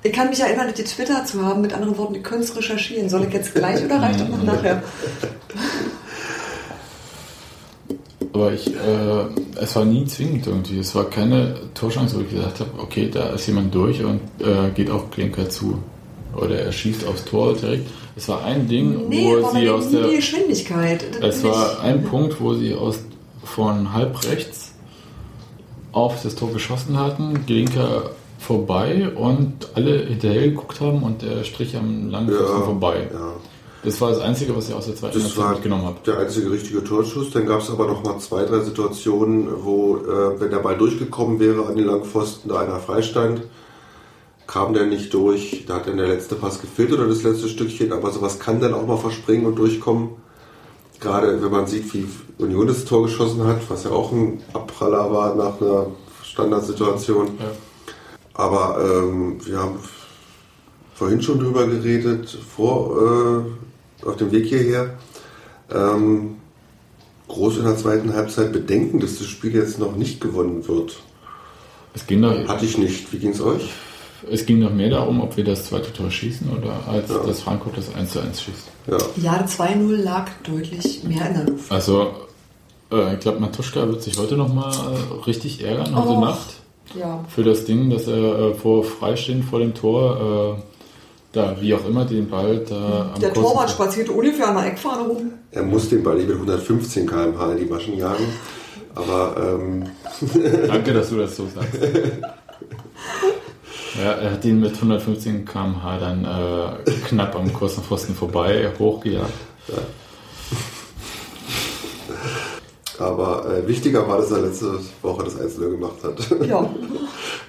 Ich 0.03 0.13
kann 0.13 0.29
mich 0.29 0.39
erinnern, 0.39 0.73
das 0.75 0.85
Twitter 0.85 1.23
zu 1.25 1.45
haben. 1.45 1.61
Mit 1.61 1.73
anderen 1.73 1.95
Worten, 1.97 2.15
ihr 2.15 2.23
könnt 2.23 2.43
es 2.43 2.55
recherchieren. 2.55 3.07
Soll 3.07 3.25
ich 3.25 3.33
jetzt 3.33 3.53
gleich 3.53 3.85
oder 3.85 4.01
reicht 4.01 4.19
das 4.19 4.29
noch 4.29 4.41
nachher? 4.43 4.81
Aber 8.33 8.53
ich, 8.53 8.67
äh, 8.67 9.25
es 9.61 9.75
war 9.75 9.85
nie 9.85 10.05
zwingend 10.05 10.47
irgendwie. 10.47 10.79
Es 10.79 10.95
war 10.95 11.09
keine 11.09 11.53
Torchance, 11.73 12.15
wo 12.15 12.21
ich 12.21 12.29
gesagt 12.31 12.61
habe, 12.61 12.71
okay, 12.79 13.09
da 13.13 13.29
ist 13.29 13.45
jemand 13.45 13.75
durch 13.75 14.03
und 14.03 14.21
äh, 14.39 14.71
geht 14.73 14.89
auch 14.89 15.11
Klinker 15.11 15.49
zu. 15.49 15.77
Oder 16.35 16.59
er 16.61 16.71
schießt 16.71 17.05
aufs 17.05 17.25
Tor 17.25 17.53
direkt. 17.55 17.89
Es 18.15 18.27
war 18.27 18.43
ein 18.43 18.67
Ding, 18.67 19.07
Nee, 19.07 19.35
wo 19.39 19.49
sie 19.51 19.61
die, 19.61 19.69
aus 19.69 19.89
der. 19.89 20.07
die 20.07 20.15
Geschwindigkeit. 20.17 21.03
Es 21.21 21.43
war 21.43 21.79
ein 21.81 22.03
Punkt, 22.03 22.41
wo 22.41 22.53
sie 22.53 22.73
aus 22.75 22.99
von 23.43 23.93
halb 23.93 24.23
rechts 24.25 24.73
auf 25.91 26.21
das 26.21 26.35
Tor 26.35 26.51
geschossen 26.51 26.97
hatten, 26.99 27.45
Gelinker 27.45 28.11
vorbei 28.39 29.09
und 29.15 29.69
alle 29.75 30.05
hinterher 30.05 30.41
geguckt 30.49 30.81
haben 30.81 31.03
und 31.03 31.21
der 31.21 31.43
Strich 31.43 31.75
am 31.77 32.09
langen 32.09 32.29
Pfosten 32.29 32.63
vorbei. 32.63 33.07
Ja. 33.13 33.33
Das 33.83 33.99
war 33.99 34.09
das 34.11 34.19
Einzige, 34.19 34.55
was 34.55 34.69
ich 34.69 34.75
aus 34.75 34.85
der 34.85 34.95
zweiten 34.95 35.15
Das 35.15 35.23
Halbzeit 35.23 35.43
war 35.43 35.51
mitgenommen 35.53 35.85
habe. 35.85 35.97
der 36.05 36.19
einzige 36.19 36.51
richtige 36.51 36.83
Torschuss. 36.83 37.31
Dann 37.31 37.45
gab 37.47 37.61
es 37.61 37.69
aber 37.69 37.87
noch 37.87 38.03
mal 38.03 38.19
zwei, 38.19 38.43
drei 38.45 38.59
Situationen, 38.59 39.47
wo, 39.63 39.97
äh, 39.97 40.39
wenn 40.39 40.51
der 40.51 40.59
Ball 40.59 40.77
durchgekommen 40.77 41.39
wäre 41.39 41.65
an 41.65 41.75
den 41.75 41.85
Langpfosten, 41.87 42.49
da 42.49 42.59
einer 42.59 42.79
freistand, 42.79 43.41
kam 44.47 44.73
der 44.73 44.85
nicht 44.85 45.13
durch. 45.13 45.65
Da 45.67 45.75
hat 45.75 45.87
dann 45.87 45.97
der 45.97 46.07
letzte 46.07 46.35
Pass 46.35 46.61
gefehlt 46.61 46.91
oder 46.91 47.07
das 47.07 47.23
letzte 47.23 47.47
Stückchen. 47.47 47.93
Aber 47.93 48.11
sowas 48.11 48.39
kann 48.39 48.59
dann 48.59 48.73
auch 48.73 48.85
mal 48.85 48.97
verspringen 48.97 49.45
und 49.45 49.55
durchkommen. 49.55 50.09
Gerade 50.99 51.41
wenn 51.41 51.51
man 51.51 51.67
sieht, 51.67 51.93
wie 51.93 52.07
Union 52.37 52.67
das 52.67 52.85
Tor 52.85 53.03
geschossen 53.03 53.43
hat, 53.45 53.61
was 53.69 53.85
ja 53.85 53.91
auch 53.91 54.11
ein 54.11 54.41
Abpraller 54.53 55.11
war 55.11 55.35
nach 55.35 55.59
einer 55.59 55.87
Standardsituation. 56.23 57.27
Ja. 57.39 57.51
Aber 58.33 58.79
ähm, 58.83 59.45
wir 59.45 59.59
haben 59.59 59.79
vorhin 60.93 61.21
schon 61.21 61.39
drüber 61.39 61.65
geredet, 61.65 62.29
vor, 62.29 63.45
äh, 64.03 64.05
auf 64.05 64.17
dem 64.17 64.31
Weg 64.31 64.45
hierher. 64.45 64.97
Ähm, 65.71 66.35
groß 67.27 67.57
in 67.57 67.63
der 67.63 67.77
zweiten 67.77 68.13
Halbzeit 68.13 68.51
Bedenken, 68.51 68.99
dass 68.99 69.17
das 69.17 69.27
Spiel 69.27 69.55
jetzt 69.55 69.79
noch 69.79 69.95
nicht 69.95 70.21
gewonnen 70.21 70.67
wird. 70.67 71.01
Es 71.93 72.05
ging, 72.05 72.21
doch, 72.21 72.47
Hatte 72.47 72.65
ich 72.65 72.77
nicht. 72.77 73.11
Wie 73.11 73.17
ging 73.17 73.31
es 73.31 73.41
euch? 73.41 73.71
Es 74.29 74.45
ging 74.45 74.59
noch 74.59 74.73
mehr 74.73 74.89
darum, 74.89 75.21
ob 75.21 75.37
wir 75.37 75.43
das 75.43 75.65
zweite 75.65 75.91
Tor 75.93 76.11
schießen 76.11 76.47
oder 76.49 76.73
als 76.91 77.09
Ja. 77.09 77.17
dass 77.19 77.41
Frankfurt 77.41 77.77
das 77.77 77.93
1 77.95 78.11
zu 78.11 78.19
1 78.19 78.41
schießt. 78.41 78.67
Ja. 78.87 78.97
Ja, 79.21 79.45
2-0 79.45 79.95
lag 79.95 80.27
deutlich 80.43 81.03
mehr 81.03 81.27
in 81.29 81.33
der 81.35 81.43
Luft. 81.45 81.71
Also, 81.71 82.11
äh, 82.91 83.13
ich 83.13 83.19
glaube, 83.21 83.39
Matuschka 83.39 83.87
wird 83.87 84.01
sich 84.03 84.17
heute 84.17 84.35
nochmal 84.37 84.71
äh, 84.73 85.23
richtig 85.25 85.63
ärgern, 85.63 85.95
heute 85.95 86.09
Oh. 86.09 86.19
Nacht. 86.21 86.55
Ja. 86.99 87.23
für 87.29 87.43
das 87.45 87.63
Ding, 87.63 87.89
dass 87.89 88.05
er 88.07 88.49
äh, 88.49 88.53
vor 88.53 88.83
freistehend 88.83 89.45
vor 89.45 89.59
dem 89.59 89.73
Tor, 89.73 90.57
äh, 90.59 90.61
da 91.31 91.55
wie 91.61 91.73
auch 91.73 91.85
immer 91.87 92.03
den 92.03 92.29
Ball 92.29 92.65
da 92.67 93.11
am 93.15 93.21
Der 93.21 93.33
Torwart 93.33 93.69
spazierte 93.69 94.11
ungefähr 94.11 94.49
an 94.49 94.55
der 94.57 94.65
Eckfahne 94.73 95.03
rum. 95.07 95.31
Er 95.51 95.63
muss 95.63 95.87
den 95.87 96.03
Ball 96.03 96.15
nicht 96.17 96.27
mit 96.27 96.35
115 96.35 97.07
km/h 97.07 97.51
in 97.53 97.57
die 97.59 97.65
Maschen 97.65 97.97
jagen. 97.97 98.25
Aber 98.93 99.37
ähm, 99.61 99.85
Danke, 100.67 100.91
dass 100.93 101.09
du 101.11 101.17
das 101.19 101.37
so 101.37 101.47
sagst. 101.55 101.79
ja, 103.97 104.11
er 104.11 104.31
hat 104.31 104.45
ihn 104.45 104.59
mit 104.59 104.75
115 104.75 105.45
km/h 105.45 105.99
dann 105.99 106.25
äh, 106.25 106.91
knapp 107.07 107.35
am 107.35 107.51
kurzen 107.51 107.83
Pfosten 107.83 108.15
vorbei 108.15 108.71
hochgejagt. 108.79 109.33
aber 112.99 113.45
äh, 113.45 113.67
wichtiger 113.67 114.07
war, 114.07 114.17
dass 114.17 114.31
er 114.31 114.41
letzte 114.41 114.79
Woche 115.01 115.25
das 115.25 115.39
Einzelne 115.39 115.71
gemacht 115.71 116.03
hat. 116.03 116.47
Ja. 116.47 116.69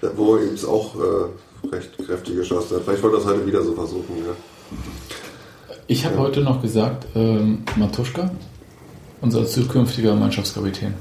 Wo 0.16 0.36
er 0.36 0.44
eben 0.44 0.64
auch 0.66 0.94
äh, 0.96 1.68
recht 1.74 1.98
kräftig 1.98 2.36
geschossen 2.36 2.76
hat. 2.76 2.84
Vielleicht 2.84 3.02
wollte 3.02 3.16
er 3.18 3.20
das 3.20 3.28
heute 3.28 3.46
wieder 3.46 3.62
so 3.62 3.72
versuchen. 3.74 4.16
Ja. 4.26 4.32
Ich 5.86 6.04
habe 6.04 6.18
heute 6.18 6.40
noch 6.40 6.62
gesagt, 6.62 7.06
ähm, 7.14 7.64
Matuschka, 7.76 8.30
unser 9.20 9.46
zukünftiger 9.46 10.14
Mannschaftskapitän. 10.14 10.94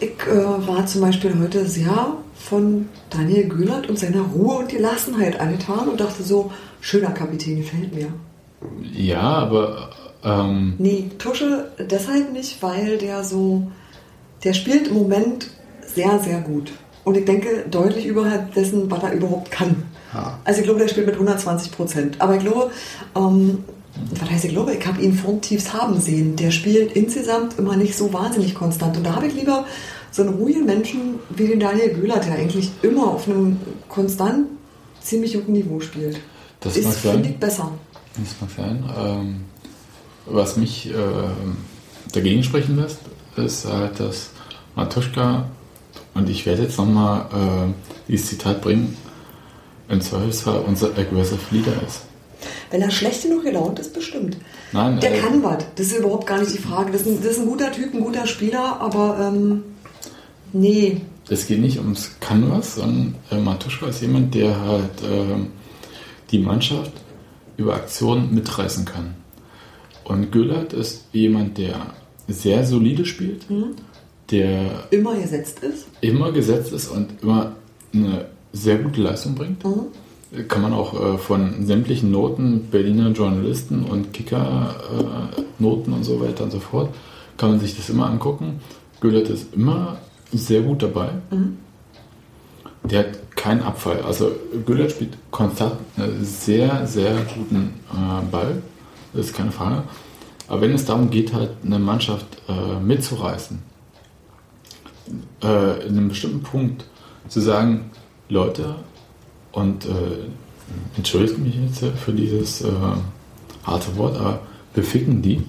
Ich 0.00 0.10
äh, 0.26 0.66
war 0.66 0.86
zum 0.86 1.00
Beispiel 1.00 1.36
heute 1.40 1.66
sehr 1.66 2.16
von 2.34 2.88
Daniel 3.10 3.48
Güllert 3.48 3.88
und 3.88 3.98
seiner 3.98 4.22
Ruhe 4.22 4.58
und 4.58 4.68
Gelassenheit 4.68 5.40
angetan 5.40 5.88
und 5.88 6.00
dachte 6.00 6.22
so, 6.22 6.52
schöner 6.80 7.10
Kapitän, 7.10 7.58
gefällt 7.58 7.94
mir. 7.94 8.12
Ja, 8.92 9.20
aber 9.20 9.90
ähm, 10.24 10.74
Nee, 10.78 11.10
Tusche 11.18 11.70
deshalb 11.78 12.32
nicht, 12.32 12.62
weil 12.62 12.98
der 12.98 13.24
so, 13.24 13.70
der 14.44 14.54
spielt 14.54 14.88
im 14.88 14.94
Moment 14.94 15.50
sehr, 15.80 16.18
sehr 16.20 16.40
gut. 16.40 16.72
Und 17.04 17.16
ich 17.16 17.24
denke, 17.24 17.64
deutlich 17.70 18.06
überhalb 18.06 18.54
dessen, 18.54 18.90
was 18.90 19.02
er 19.02 19.12
überhaupt 19.12 19.50
kann. 19.50 19.84
Also 20.44 20.60
ich 20.60 20.64
glaube, 20.64 20.80
der 20.80 20.88
spielt 20.88 21.06
mit 21.06 21.14
120 21.14 21.72
Prozent. 21.72 22.20
Aber 22.20 22.36
ich 22.36 22.42
glaube, 22.42 22.70
ähm, 23.16 23.64
was 24.10 24.30
heißt 24.30 24.44
ich 24.44 24.52
glaube, 24.52 24.74
ich 24.74 24.86
habe 24.86 25.00
ihn 25.02 25.14
von 25.14 25.40
Tiefs 25.40 25.72
haben 25.72 26.00
sehen. 26.00 26.36
Der 26.36 26.50
spielt 26.50 26.92
insgesamt 26.92 27.58
immer 27.58 27.76
nicht 27.76 27.96
so 27.96 28.12
wahnsinnig 28.12 28.54
konstant. 28.54 28.96
Und 28.96 29.04
da 29.04 29.14
habe 29.14 29.26
ich 29.26 29.34
lieber 29.34 29.66
so 30.10 30.22
einen 30.22 30.34
ruhigen 30.34 30.64
Menschen 30.66 31.18
wie 31.30 31.46
den 31.46 31.60
Daniel 31.60 31.90
Göhler, 31.94 32.18
der 32.18 32.34
eigentlich 32.34 32.70
immer 32.82 33.08
auf 33.08 33.28
einem 33.28 33.58
konstant 33.88 34.46
ziemlich 35.00 35.34
guten 35.34 35.52
Niveau 35.52 35.80
spielt. 35.80 36.20
Das 36.60 36.76
ist, 36.76 36.84
mag 36.84 36.94
sein. 36.94 37.38
besser. 37.38 37.72
Das 38.14 38.34
mag 38.40 38.50
sein. 38.56 38.84
Ähm, 38.96 39.44
was 40.26 40.56
mich 40.56 40.90
ähm, 40.90 41.56
dagegen 42.12 42.42
sprechen 42.42 42.76
lässt, 42.76 42.98
ist 43.36 43.66
halt, 43.66 44.00
dass 44.00 44.30
Matuschka, 44.74 45.48
und 46.14 46.28
ich 46.28 46.46
werde 46.46 46.62
jetzt 46.62 46.78
nochmal 46.78 47.26
äh, 47.32 47.72
dieses 48.10 48.28
Zitat 48.28 48.60
bringen, 48.60 48.96
im 49.88 50.00
Zweifelsfall 50.00 50.60
unser 50.66 50.88
aggressive 50.88 51.38
Leader 51.50 51.72
ist. 51.86 52.02
Wenn 52.70 52.82
er 52.82 52.90
schlecht 52.90 53.22
genug 53.22 53.44
gelaunt 53.44 53.78
ist, 53.78 53.92
bestimmt. 53.94 54.36
Nein, 54.72 55.00
Der 55.00 55.14
äh, 55.14 55.18
kann 55.20 55.42
was. 55.42 55.64
Das 55.76 55.86
ist 55.86 55.98
überhaupt 55.98 56.26
gar 56.26 56.38
nicht 56.38 56.52
die 56.54 56.58
Frage. 56.58 56.92
Das 56.92 57.02
ist 57.02 57.06
ein, 57.08 57.22
das 57.22 57.32
ist 57.32 57.40
ein 57.40 57.46
guter 57.46 57.72
Typ, 57.72 57.94
ein 57.94 58.00
guter 58.00 58.26
Spieler, 58.26 58.80
aber 58.80 59.32
ähm, 59.32 59.62
nee. 60.52 61.00
es 61.28 61.46
geht 61.46 61.60
nicht 61.60 61.78
ums 61.78 62.12
Kann 62.20 62.50
was, 62.50 62.76
sondern 62.76 63.14
äh, 63.30 63.38
Matuschka 63.38 63.86
ist 63.88 64.02
jemand, 64.02 64.34
der 64.34 64.60
halt 64.60 64.90
ähm, 65.10 65.48
die 66.30 66.38
Mannschaft 66.38 66.92
über 67.56 67.74
Aktionen 67.74 68.34
mitreißen 68.34 68.84
kann. 68.84 69.14
Und 70.04 70.30
Göllert 70.32 70.72
ist 70.72 71.04
jemand, 71.12 71.58
der 71.58 71.94
sehr 72.28 72.64
solide 72.64 73.04
spielt, 73.04 73.46
der 74.30 74.84
Immer 74.90 75.16
gesetzt 75.16 75.60
ist. 75.60 75.86
immer 76.00 76.30
gesetzt 76.32 76.72
ist 76.72 76.88
und 76.88 77.22
immer 77.22 77.56
eine 77.92 78.26
sehr 78.52 78.76
gute 78.76 79.00
Leistung 79.00 79.34
bringt. 79.34 79.62
Kann 80.48 80.62
man 80.62 80.74
auch 80.74 80.94
äh, 80.94 81.18
von 81.18 81.66
sämtlichen 81.66 82.10
Noten, 82.10 82.68
Berliner 82.70 83.10
Journalisten 83.10 83.84
und 83.84 84.12
Kicker-Noten 84.12 85.92
und 85.92 86.04
so 86.04 86.20
weiter 86.20 86.44
und 86.44 86.50
so 86.50 86.60
fort, 86.60 86.94
kann 87.38 87.50
man 87.50 87.60
sich 87.60 87.76
das 87.76 87.88
immer 87.88 88.06
angucken. 88.06 88.60
Göllert 89.00 89.28
ist 89.28 89.54
immer 89.54 89.98
sehr 90.32 90.60
gut 90.60 90.82
dabei. 90.82 91.10
Der 92.84 92.98
hat 93.00 93.36
keinen 93.36 93.62
Abfall. 93.62 94.02
Also 94.02 94.32
Göllert 94.66 94.90
spielt 94.90 95.16
konstant 95.30 95.76
einen 95.96 96.24
sehr, 96.24 96.86
sehr 96.86 97.14
guten 97.34 97.74
äh, 97.92 98.22
Ball. 98.30 98.62
Das 99.14 99.26
ist 99.26 99.34
keine 99.34 99.52
Frage. 99.52 99.84
Aber 100.48 100.62
wenn 100.62 100.72
es 100.72 100.84
darum 100.84 101.10
geht, 101.10 101.32
halt 101.32 101.50
eine 101.64 101.78
Mannschaft 101.78 102.26
äh, 102.48 102.80
mitzureißen, 102.80 103.62
äh, 105.42 105.86
in 105.86 105.96
einem 105.96 106.08
bestimmten 106.08 106.42
Punkt 106.42 106.84
zu 107.28 107.40
sagen, 107.40 107.90
Leute, 108.28 108.76
und 109.52 109.84
äh, 109.86 109.88
entschuldigt 110.96 111.38
mich 111.38 111.54
jetzt 111.56 111.82
für 112.04 112.12
dieses 112.12 112.62
äh, 112.62 112.68
harte 113.64 113.96
Wort, 113.96 114.16
aber 114.18 114.40
beficken 114.74 115.22
die, 115.22 115.42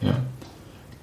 ja, 0.00 0.16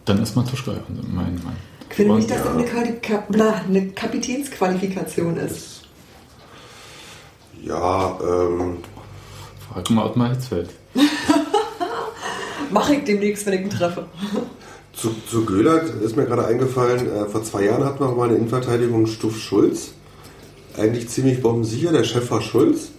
dann 0.06 0.22
ist 0.22 0.36
Matuschka 0.36 0.74
mein 1.12 1.36
Mann. 1.44 1.56
Ich 1.90 1.96
finde 1.96 2.16
nicht, 2.16 2.30
dass 2.32 2.44
das 2.44 2.48
eine, 2.54 2.66
Ka- 3.00 3.24
na, 3.30 3.62
eine 3.68 3.90
Kapitänsqualifikation 3.90 5.38
ist. 5.38 5.82
Ja, 7.64 8.18
ähm, 8.22 8.78
Frag 9.72 9.90
mal 9.92 10.06
Ottmar 10.06 10.30
Hitzfeld. 10.32 10.70
Mache 12.72 12.96
ich 12.96 13.04
demnächst, 13.04 13.46
wenn 13.46 13.54
ich 13.54 13.62
ihn 13.62 13.70
treffe. 13.70 14.08
zu, 14.94 15.12
zu 15.30 15.46
Göhlert 15.46 15.90
ist 16.02 16.16
mir 16.18 16.26
gerade 16.26 16.46
eingefallen, 16.48 17.10
äh, 17.10 17.26
vor 17.30 17.44
zwei 17.44 17.66
Jahren 17.66 17.84
hatten 17.86 18.00
wir 18.04 18.12
mal 18.14 18.28
eine 18.30 18.38
Innenverteidigung 18.38 19.06
Stuff 19.08 19.38
Schulz. 19.38 19.94
Eigentlich 20.78 21.10
ziemlich 21.10 21.42
bombensicher, 21.42 21.92
der 21.92 22.04
Chef 22.04 22.30
war 22.32 22.42
Schulz. 22.42 22.90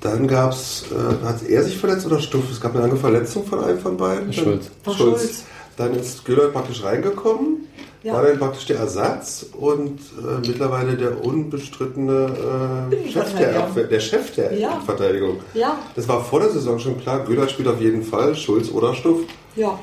Dann 0.00 0.28
gab 0.28 0.52
es, 0.52 0.84
äh, 0.92 1.24
hat 1.26 1.42
er 1.48 1.62
sich 1.64 1.76
verletzt 1.78 2.06
oder 2.06 2.20
Stuff? 2.20 2.44
Es 2.52 2.60
gab 2.60 2.72
eine 2.74 2.82
lange 2.86 2.96
Verletzung 2.96 3.44
von 3.46 3.64
einem 3.64 3.78
von 3.78 3.96
beiden. 3.96 4.32
Schulz. 4.32 4.70
War 4.84 4.94
Schulz. 4.94 5.44
Dann 5.76 5.94
ist 5.94 6.24
Göhlert 6.24 6.52
praktisch 6.52 6.84
reingekommen, 6.84 7.66
Ja. 8.04 8.12
war 8.12 8.22
dann 8.22 8.38
praktisch 8.38 8.66
der 8.66 8.78
Ersatz 8.78 9.46
und 9.58 9.98
äh, 9.98 10.46
mittlerweile 10.46 10.94
der 10.96 11.24
unbestrittene 11.24 12.90
äh, 12.92 13.10
Chef 13.10 13.34
der. 13.34 13.64
Abwehr, 13.64 13.84
der 13.84 13.98
Chef 14.00 14.32
der 14.34 14.52
Ja. 14.56 14.80
Verteidigung. 14.86 15.38
Ja, 15.54 15.78
Das 15.96 16.06
war 16.06 16.22
vor 16.22 16.40
der 16.40 16.50
Saison 16.50 16.78
schon 16.78 17.00
klar. 17.00 17.24
Göhlert 17.24 17.50
spielt 17.50 17.66
auf 17.68 17.80
jeden 17.80 18.04
Fall, 18.04 18.36
Schulz 18.36 18.70
oder 18.70 18.94
Stuff. 18.94 19.18
ja. 19.56 19.78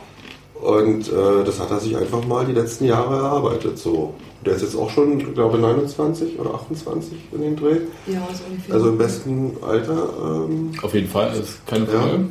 Und 0.62 1.08
äh, 1.12 1.44
das 1.44 1.60
hat 1.60 1.72
er 1.72 1.80
sich 1.80 1.98
einfach 1.98 2.24
mal 2.26 2.46
die 2.46 2.52
letzten 2.54 2.86
Jahre 2.86 3.16
erarbeitet. 3.18 3.80
So. 3.80 4.14
Der 4.46 4.54
ist 4.56 4.62
jetzt 4.62 4.76
auch 4.76 4.90
schon, 4.90 5.34
glaube 5.34 5.58
ich, 5.58 5.62
29 5.62 6.40
oder 6.40 6.54
28 6.54 7.14
in 7.32 7.42
den 7.42 7.56
Dreh. 7.56 7.78
Ja, 8.08 8.28
so 8.34 8.44
ungefähr. 8.50 8.76
Also 8.76 8.90
im 8.90 8.98
besten 8.98 9.52
Alter. 9.62 10.10
Ähm, 10.24 10.72
Auf 10.82 10.94
jeden 10.94 11.08
Fall, 11.10 11.30
das 11.30 11.40
ist 11.40 11.68
keine 11.68 11.86
Ja. 11.86 12.00
Frage. 12.00 12.26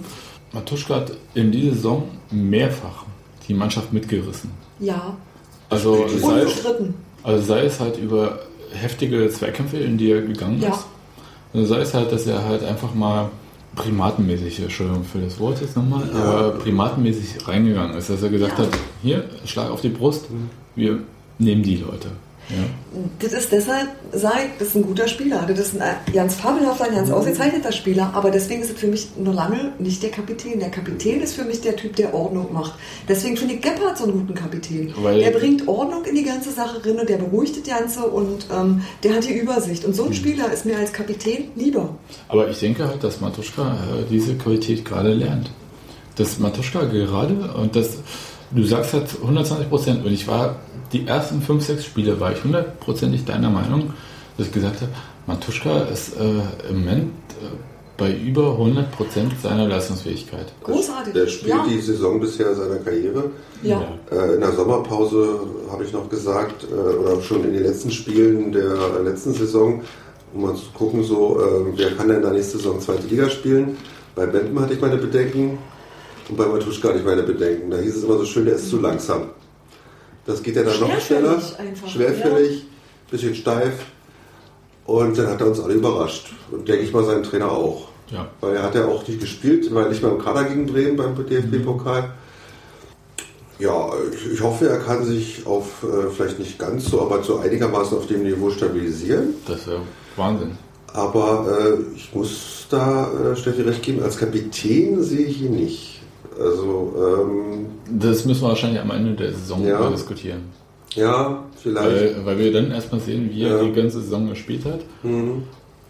Matuschka 0.52 0.94
hat 0.96 1.12
in 1.34 1.52
dieser 1.52 1.74
Saison 1.74 2.08
mehrfach 2.30 3.04
die 3.48 3.54
Mannschaft 3.54 3.92
mitgerissen. 3.92 4.50
Ja, 4.80 5.16
Also 5.68 6.06
sei, 6.08 6.40
es, 6.40 6.64
also 7.22 7.44
sei 7.44 7.64
es 7.64 7.78
halt 7.80 7.98
über 7.98 8.40
heftige 8.72 9.28
Zweikämpfe, 9.30 9.76
in 9.78 9.98
die 9.98 10.10
er 10.10 10.22
gegangen 10.22 10.60
Ja. 10.60 10.70
ist. 10.70 10.86
Also 11.52 11.66
sei 11.66 11.80
es 11.80 11.94
halt, 11.94 12.10
dass 12.12 12.26
er 12.26 12.44
halt 12.44 12.64
einfach 12.64 12.94
mal 12.94 13.28
primatenmäßig, 13.76 14.60
Entschuldigung 14.60 15.04
für 15.04 15.18
das 15.18 15.38
Wort 15.38 15.60
jetzt 15.60 15.76
nochmal, 15.76 16.08
aber 16.14 16.50
primatenmäßig 16.58 17.46
reingegangen 17.46 17.96
ist, 17.96 18.10
dass 18.10 18.22
er 18.22 18.28
gesagt 18.30 18.58
Ja. 18.58 18.64
hat, 18.64 18.70
hier, 19.02 19.24
Schlag 19.44 19.70
auf 19.70 19.80
die 19.80 19.88
Brust, 19.88 20.26
wir 20.74 20.98
nehmen 21.38 21.62
die 21.62 21.76
Leute. 21.76 22.08
Ja. 22.49 22.57
Das 23.20 23.32
ist 23.32 23.53
deshalb, 23.53 23.88
sage 24.12 24.38
ich, 24.47 24.59
das 24.59 24.68
ist 24.68 24.74
ein 24.76 24.82
guter 24.82 25.07
Spieler. 25.07 25.45
Das 25.47 25.59
ist 25.59 25.80
ein 25.80 25.95
ganz 26.12 26.34
fabelhafter, 26.34 26.86
ein 26.86 26.95
ganz 26.97 27.11
ausgezeichneter 27.11 27.70
Spieler. 27.70 28.11
Aber 28.14 28.30
deswegen 28.30 28.62
ist 28.62 28.70
es 28.72 28.78
für 28.80 28.88
mich 28.88 29.09
noch 29.16 29.34
lange 29.34 29.72
nicht 29.78 30.03
der 30.03 30.11
Kapitän. 30.11 30.59
Der 30.59 30.70
Kapitän 30.70 31.20
ist 31.20 31.34
für 31.34 31.45
mich 31.45 31.61
der 31.61 31.76
Typ, 31.76 31.95
der 31.97 32.12
Ordnung 32.12 32.53
macht. 32.53 32.74
Deswegen 33.09 33.36
finde 33.36 33.55
ich 33.55 33.61
Gebhardt 33.61 33.99
so 33.99 34.05
einen 34.05 34.14
guten 34.14 34.34
Kapitän. 34.34 34.93
Weil- 34.97 35.20
der 35.20 35.30
bringt 35.30 35.68
Ordnung 35.68 36.05
in 36.05 36.14
die 36.16 36.24
ganze 36.24 36.51
Sache 36.51 36.84
rein 36.84 36.99
und 36.99 37.09
der 37.09 37.18
beruhigt 37.18 37.57
das 37.57 37.78
Ganze 37.78 38.01
und 38.07 38.47
ähm, 38.53 38.82
der 39.05 39.14
hat 39.14 39.24
die 39.28 39.34
Übersicht. 39.34 39.84
Und 39.84 39.95
so 39.95 40.07
ein 40.07 40.14
Spieler 40.14 40.51
ist 40.53 40.66
mir 40.66 40.76
als 40.76 40.93
Kapitän 40.93 41.51
lieber. 41.55 41.91
Aber 42.28 42.49
ich 42.51 42.59
denke 42.59 42.88
halt, 42.88 43.05
dass 43.05 43.20
Matuschka 43.20 43.74
äh, 43.74 44.05
diese 44.11 44.34
Qualität 44.34 44.84
gerade 44.84 45.12
lernt. 45.12 45.51
Dass 46.16 46.38
Matuschka 46.41 46.84
gerade, 46.86 47.53
und 47.57 47.76
das, 47.76 47.99
du 48.51 48.64
sagst 48.64 48.93
halt 48.93 49.07
120 49.22 49.68
Prozent, 49.68 50.05
und 50.05 50.12
ich 50.12 50.26
war, 50.26 50.57
die 50.93 51.07
ersten 51.07 51.41
5, 51.41 51.64
6 51.64 51.84
Spiele 51.84 52.20
war 52.20 52.32
ich 52.32 52.43
hundertprozentig 52.43 53.24
deiner 53.24 53.51
Meinung, 53.51 53.93
dass 54.36 54.49
ich 54.49 54.53
gesagt 54.53 54.80
habe, 54.80 54.93
Matuschka 55.26 55.82
ist 55.82 56.16
äh, 56.16 56.68
im 56.68 56.80
Moment 56.80 57.12
äh, 57.41 57.47
bei 57.97 58.12
über 58.12 58.53
100 58.53 58.91
Prozent 58.93 59.32
seiner 59.43 59.68
Leistungsfähigkeit. 59.68 60.53
Großartig. 60.64 61.12
Der 61.12 61.26
spielt 61.26 61.55
ja. 61.55 61.66
die 61.68 61.80
Saison 61.80 62.18
bisher 62.18 62.55
seiner 62.55 62.76
Karriere. 62.76 63.30
ja. 63.62 63.82
Äh, 64.11 64.34
In 64.34 64.41
der 64.41 64.53
Sommerpause 64.53 65.41
habe 65.70 65.84
ich 65.84 65.93
noch 65.93 66.09
gesagt, 66.09 66.64
äh, 66.64 66.74
oder 66.74 67.20
schon 67.20 67.45
in 67.45 67.53
den 67.53 67.62
letzten 67.62 67.91
Spielen 67.91 68.53
der 68.53 69.03
letzten 69.05 69.34
Saison, 69.34 69.82
um 70.32 70.43
mal 70.43 70.55
zu 70.55 70.70
gucken, 70.72 71.05
so, 71.05 71.41
äh, 71.41 71.72
wer 71.76 71.91
kann 71.95 72.09
denn 72.09 72.16
in 72.18 72.22
der 72.22 72.32
nächsten 72.32 72.59
Saison 72.59 72.80
zweite 72.80 73.07
Liga 73.07 73.28
spielen. 73.28 73.76
Bei 74.14 74.24
Benton 74.26 74.59
hatte 74.61 74.74
ich 74.74 74.80
meine 74.80 74.97
Bedenken 74.97 75.59
und 76.28 76.36
bei 76.36 76.47
Matuschka 76.47 76.88
hatte 76.88 76.99
ich 77.01 77.05
meine 77.05 77.22
Bedenken. 77.22 77.70
Da 77.70 77.76
hieß 77.76 77.97
es 77.97 78.05
immer 78.05 78.16
so 78.16 78.24
schön, 78.24 78.47
der 78.47 78.55
ist 78.55 78.70
zu 78.70 78.80
langsam. 78.80 79.24
Das 80.26 80.42
geht 80.42 80.56
ja 80.56 80.62
dann 80.62 80.78
noch 80.78 81.00
schneller. 81.00 81.40
Schwerfällig 81.40 81.58
einfach, 81.58 81.88
Schwerfällig, 81.88 82.64
bisschen 83.10 83.34
steif. 83.34 83.74
Und 84.86 85.18
dann 85.18 85.28
hat 85.28 85.40
er 85.40 85.46
uns 85.46 85.60
alle 85.60 85.74
überrascht. 85.74 86.32
Und 86.50 86.68
denke 86.68 86.82
ich 86.82 86.92
mal, 86.92 87.04
seinen 87.04 87.22
Trainer 87.22 87.50
auch. 87.50 87.88
Ja. 88.10 88.28
Weil 88.40 88.56
er 88.56 88.62
hat 88.64 88.74
ja 88.74 88.86
auch 88.86 89.06
nicht 89.06 89.20
gespielt, 89.20 89.72
war 89.72 89.88
nicht 89.88 90.02
mehr 90.02 90.10
im 90.12 90.18
Kader 90.18 90.44
gegen 90.44 90.66
Bremen 90.66 90.96
beim 90.96 91.14
DFB-Pokal. 91.14 92.12
Ja, 93.60 93.90
ich, 94.12 94.32
ich 94.32 94.40
hoffe, 94.40 94.68
er 94.68 94.78
kann 94.78 95.04
sich 95.04 95.46
auf 95.46 95.84
äh, 95.84 96.10
vielleicht 96.10 96.38
nicht 96.38 96.58
ganz 96.58 96.86
so, 96.86 97.02
aber 97.02 97.22
so 97.22 97.38
einigermaßen 97.38 97.96
auf 97.96 98.06
dem 98.06 98.22
Niveau 98.22 98.50
stabilisieren. 98.50 99.34
Das 99.46 99.66
wäre 99.66 99.82
Wahnsinn. 100.16 100.56
Aber 100.92 101.46
äh, 101.46 101.94
ich 101.94 102.12
muss 102.14 102.66
da 102.70 103.10
äh, 103.12 103.36
Steffi 103.36 103.62
recht 103.62 103.82
geben, 103.82 104.02
als 104.02 104.16
Kapitän 104.16 105.02
sehe 105.02 105.26
ich 105.26 105.42
ihn 105.42 105.54
nicht. 105.54 105.99
Also, 106.38 106.94
ähm, 106.98 107.66
Das 107.98 108.24
müssen 108.24 108.42
wir 108.42 108.48
wahrscheinlich 108.48 108.80
am 108.80 108.90
Ende 108.90 109.12
der 109.14 109.32
Saison 109.32 109.64
Ja. 109.66 109.88
diskutieren. 109.90 110.42
ja, 110.94 111.44
vielleicht. 111.56 111.86
Weil, 111.86 112.26
weil 112.26 112.38
wir 112.38 112.52
dann 112.52 112.70
erstmal 112.70 113.00
sehen, 113.00 113.30
wie 113.32 113.42
er 113.42 113.56
Ja. 113.58 113.62
die 113.64 113.72
ganze 113.72 114.00
Saison 114.00 114.28
gespielt 114.28 114.64
hat. 114.64 114.80
Mhm. 115.02 115.42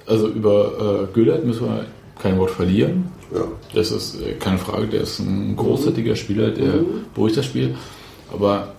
Also 0.06 0.28
über 0.28 1.06
äh, 1.08 1.14
Güllert 1.14 1.44
müssen 1.44 1.66
wir 1.66 1.84
kein 2.20 2.38
Wort 2.38 2.50
verlieren. 2.50 3.08
Ja. 3.34 3.42
Das 3.74 3.90
ist 3.92 4.20
äh, 4.20 4.32
keine 4.34 4.58
Frage, 4.58 4.86
der 4.88 5.02
ist 5.02 5.20
ein 5.20 5.54
großartiger 5.56 6.16
Spieler, 6.16 6.50
der 6.50 6.72
Mhm. 6.74 6.86
beruhigt 7.14 7.36
das 7.36 7.46
Spiel. 7.46 7.74
Aber 8.32 8.72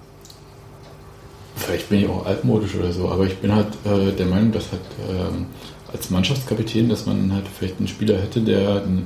vielleicht 1.55 1.89
bin 1.89 1.99
ich 1.99 2.09
auch 2.09 2.25
altmodisch 2.25 2.75
oder 2.75 2.91
so, 2.91 3.07
aber 3.09 3.25
ich 3.25 3.37
bin 3.37 3.53
halt 3.55 3.67
äh, 3.85 4.11
der 4.11 4.25
Meinung, 4.25 4.51
dass 4.51 4.71
halt 4.71 4.81
ähm, 5.09 5.45
als 5.93 6.09
Mannschaftskapitän, 6.09 6.89
dass 6.89 7.05
man 7.05 7.31
halt 7.33 7.45
vielleicht 7.47 7.77
einen 7.79 7.87
Spieler 7.87 8.17
hätte, 8.17 8.41
der 8.41 8.83
in, 8.83 8.97
in 8.97 9.03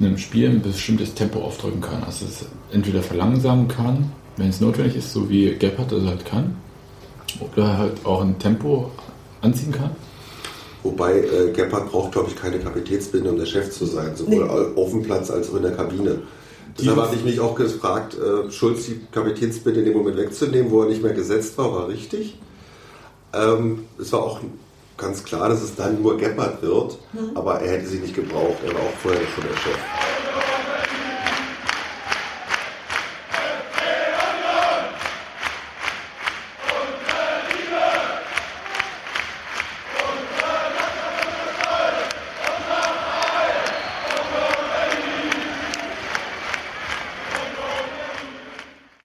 einem 0.00 0.18
Spiel 0.18 0.48
ein 0.48 0.62
bestimmtes 0.62 1.14
Tempo 1.14 1.40
aufdrücken 1.40 1.80
kann. 1.80 2.02
Also 2.04 2.24
es 2.26 2.44
entweder 2.72 3.02
verlangsamen 3.02 3.68
kann, 3.68 4.12
wenn 4.36 4.48
es 4.48 4.60
notwendig 4.60 4.96
ist, 4.96 5.12
so 5.12 5.28
wie 5.28 5.54
Gebhardt 5.56 5.92
das 5.92 6.04
halt 6.04 6.24
kann, 6.24 6.56
oder 7.52 7.76
halt 7.78 8.04
auch 8.04 8.22
ein 8.22 8.38
Tempo 8.38 8.90
anziehen 9.42 9.72
kann. 9.72 9.90
Wobei 10.82 11.18
äh, 11.20 11.52
Gebhardt 11.52 11.90
braucht, 11.90 12.12
glaube 12.12 12.28
ich, 12.30 12.36
keine 12.36 12.58
Kapitänsbinde, 12.60 13.30
um 13.30 13.36
der 13.36 13.46
Chef 13.46 13.70
zu 13.70 13.84
sein, 13.84 14.14
sowohl 14.14 14.44
Nee. 14.44 14.80
auf 14.80 14.90
dem 14.90 15.02
Platz 15.02 15.30
als 15.30 15.50
auch 15.50 15.56
in 15.56 15.62
der 15.62 15.72
Kabine. 15.72 16.20
Deshalb 16.78 16.96
hatte 16.98 17.16
ich 17.16 17.24
mich 17.24 17.40
auch 17.40 17.56
gefragt, 17.56 18.14
äh, 18.16 18.50
Schulz 18.52 18.86
die 18.86 19.00
Kapitänsbinde 19.10 19.80
in 19.80 19.86
dem 19.86 19.96
Moment 19.96 20.16
wegzunehmen, 20.16 20.70
wo 20.70 20.82
er 20.82 20.88
nicht 20.88 21.02
mehr 21.02 21.12
gesetzt 21.12 21.58
war, 21.58 21.72
war 21.72 21.88
richtig. 21.88 22.38
Ähm, 23.34 23.80
es 24.00 24.12
war 24.12 24.20
auch 24.22 24.40
ganz 24.98 25.24
klar, 25.24 25.48
dass 25.48 25.62
es 25.62 25.74
dann 25.74 26.02
nur 26.02 26.18
Gebhardt 26.18 26.60
wird, 26.60 26.98
aber 27.34 27.60
er 27.60 27.72
hätte 27.78 27.86
sie 27.86 28.00
nicht 28.00 28.14
gebraucht. 28.14 28.58
Er 28.66 28.74
war 28.74 28.80
auch 28.82 28.98
vorher 29.00 29.22
schon 29.34 29.44
der 29.44 29.56
Chef. 29.56 29.78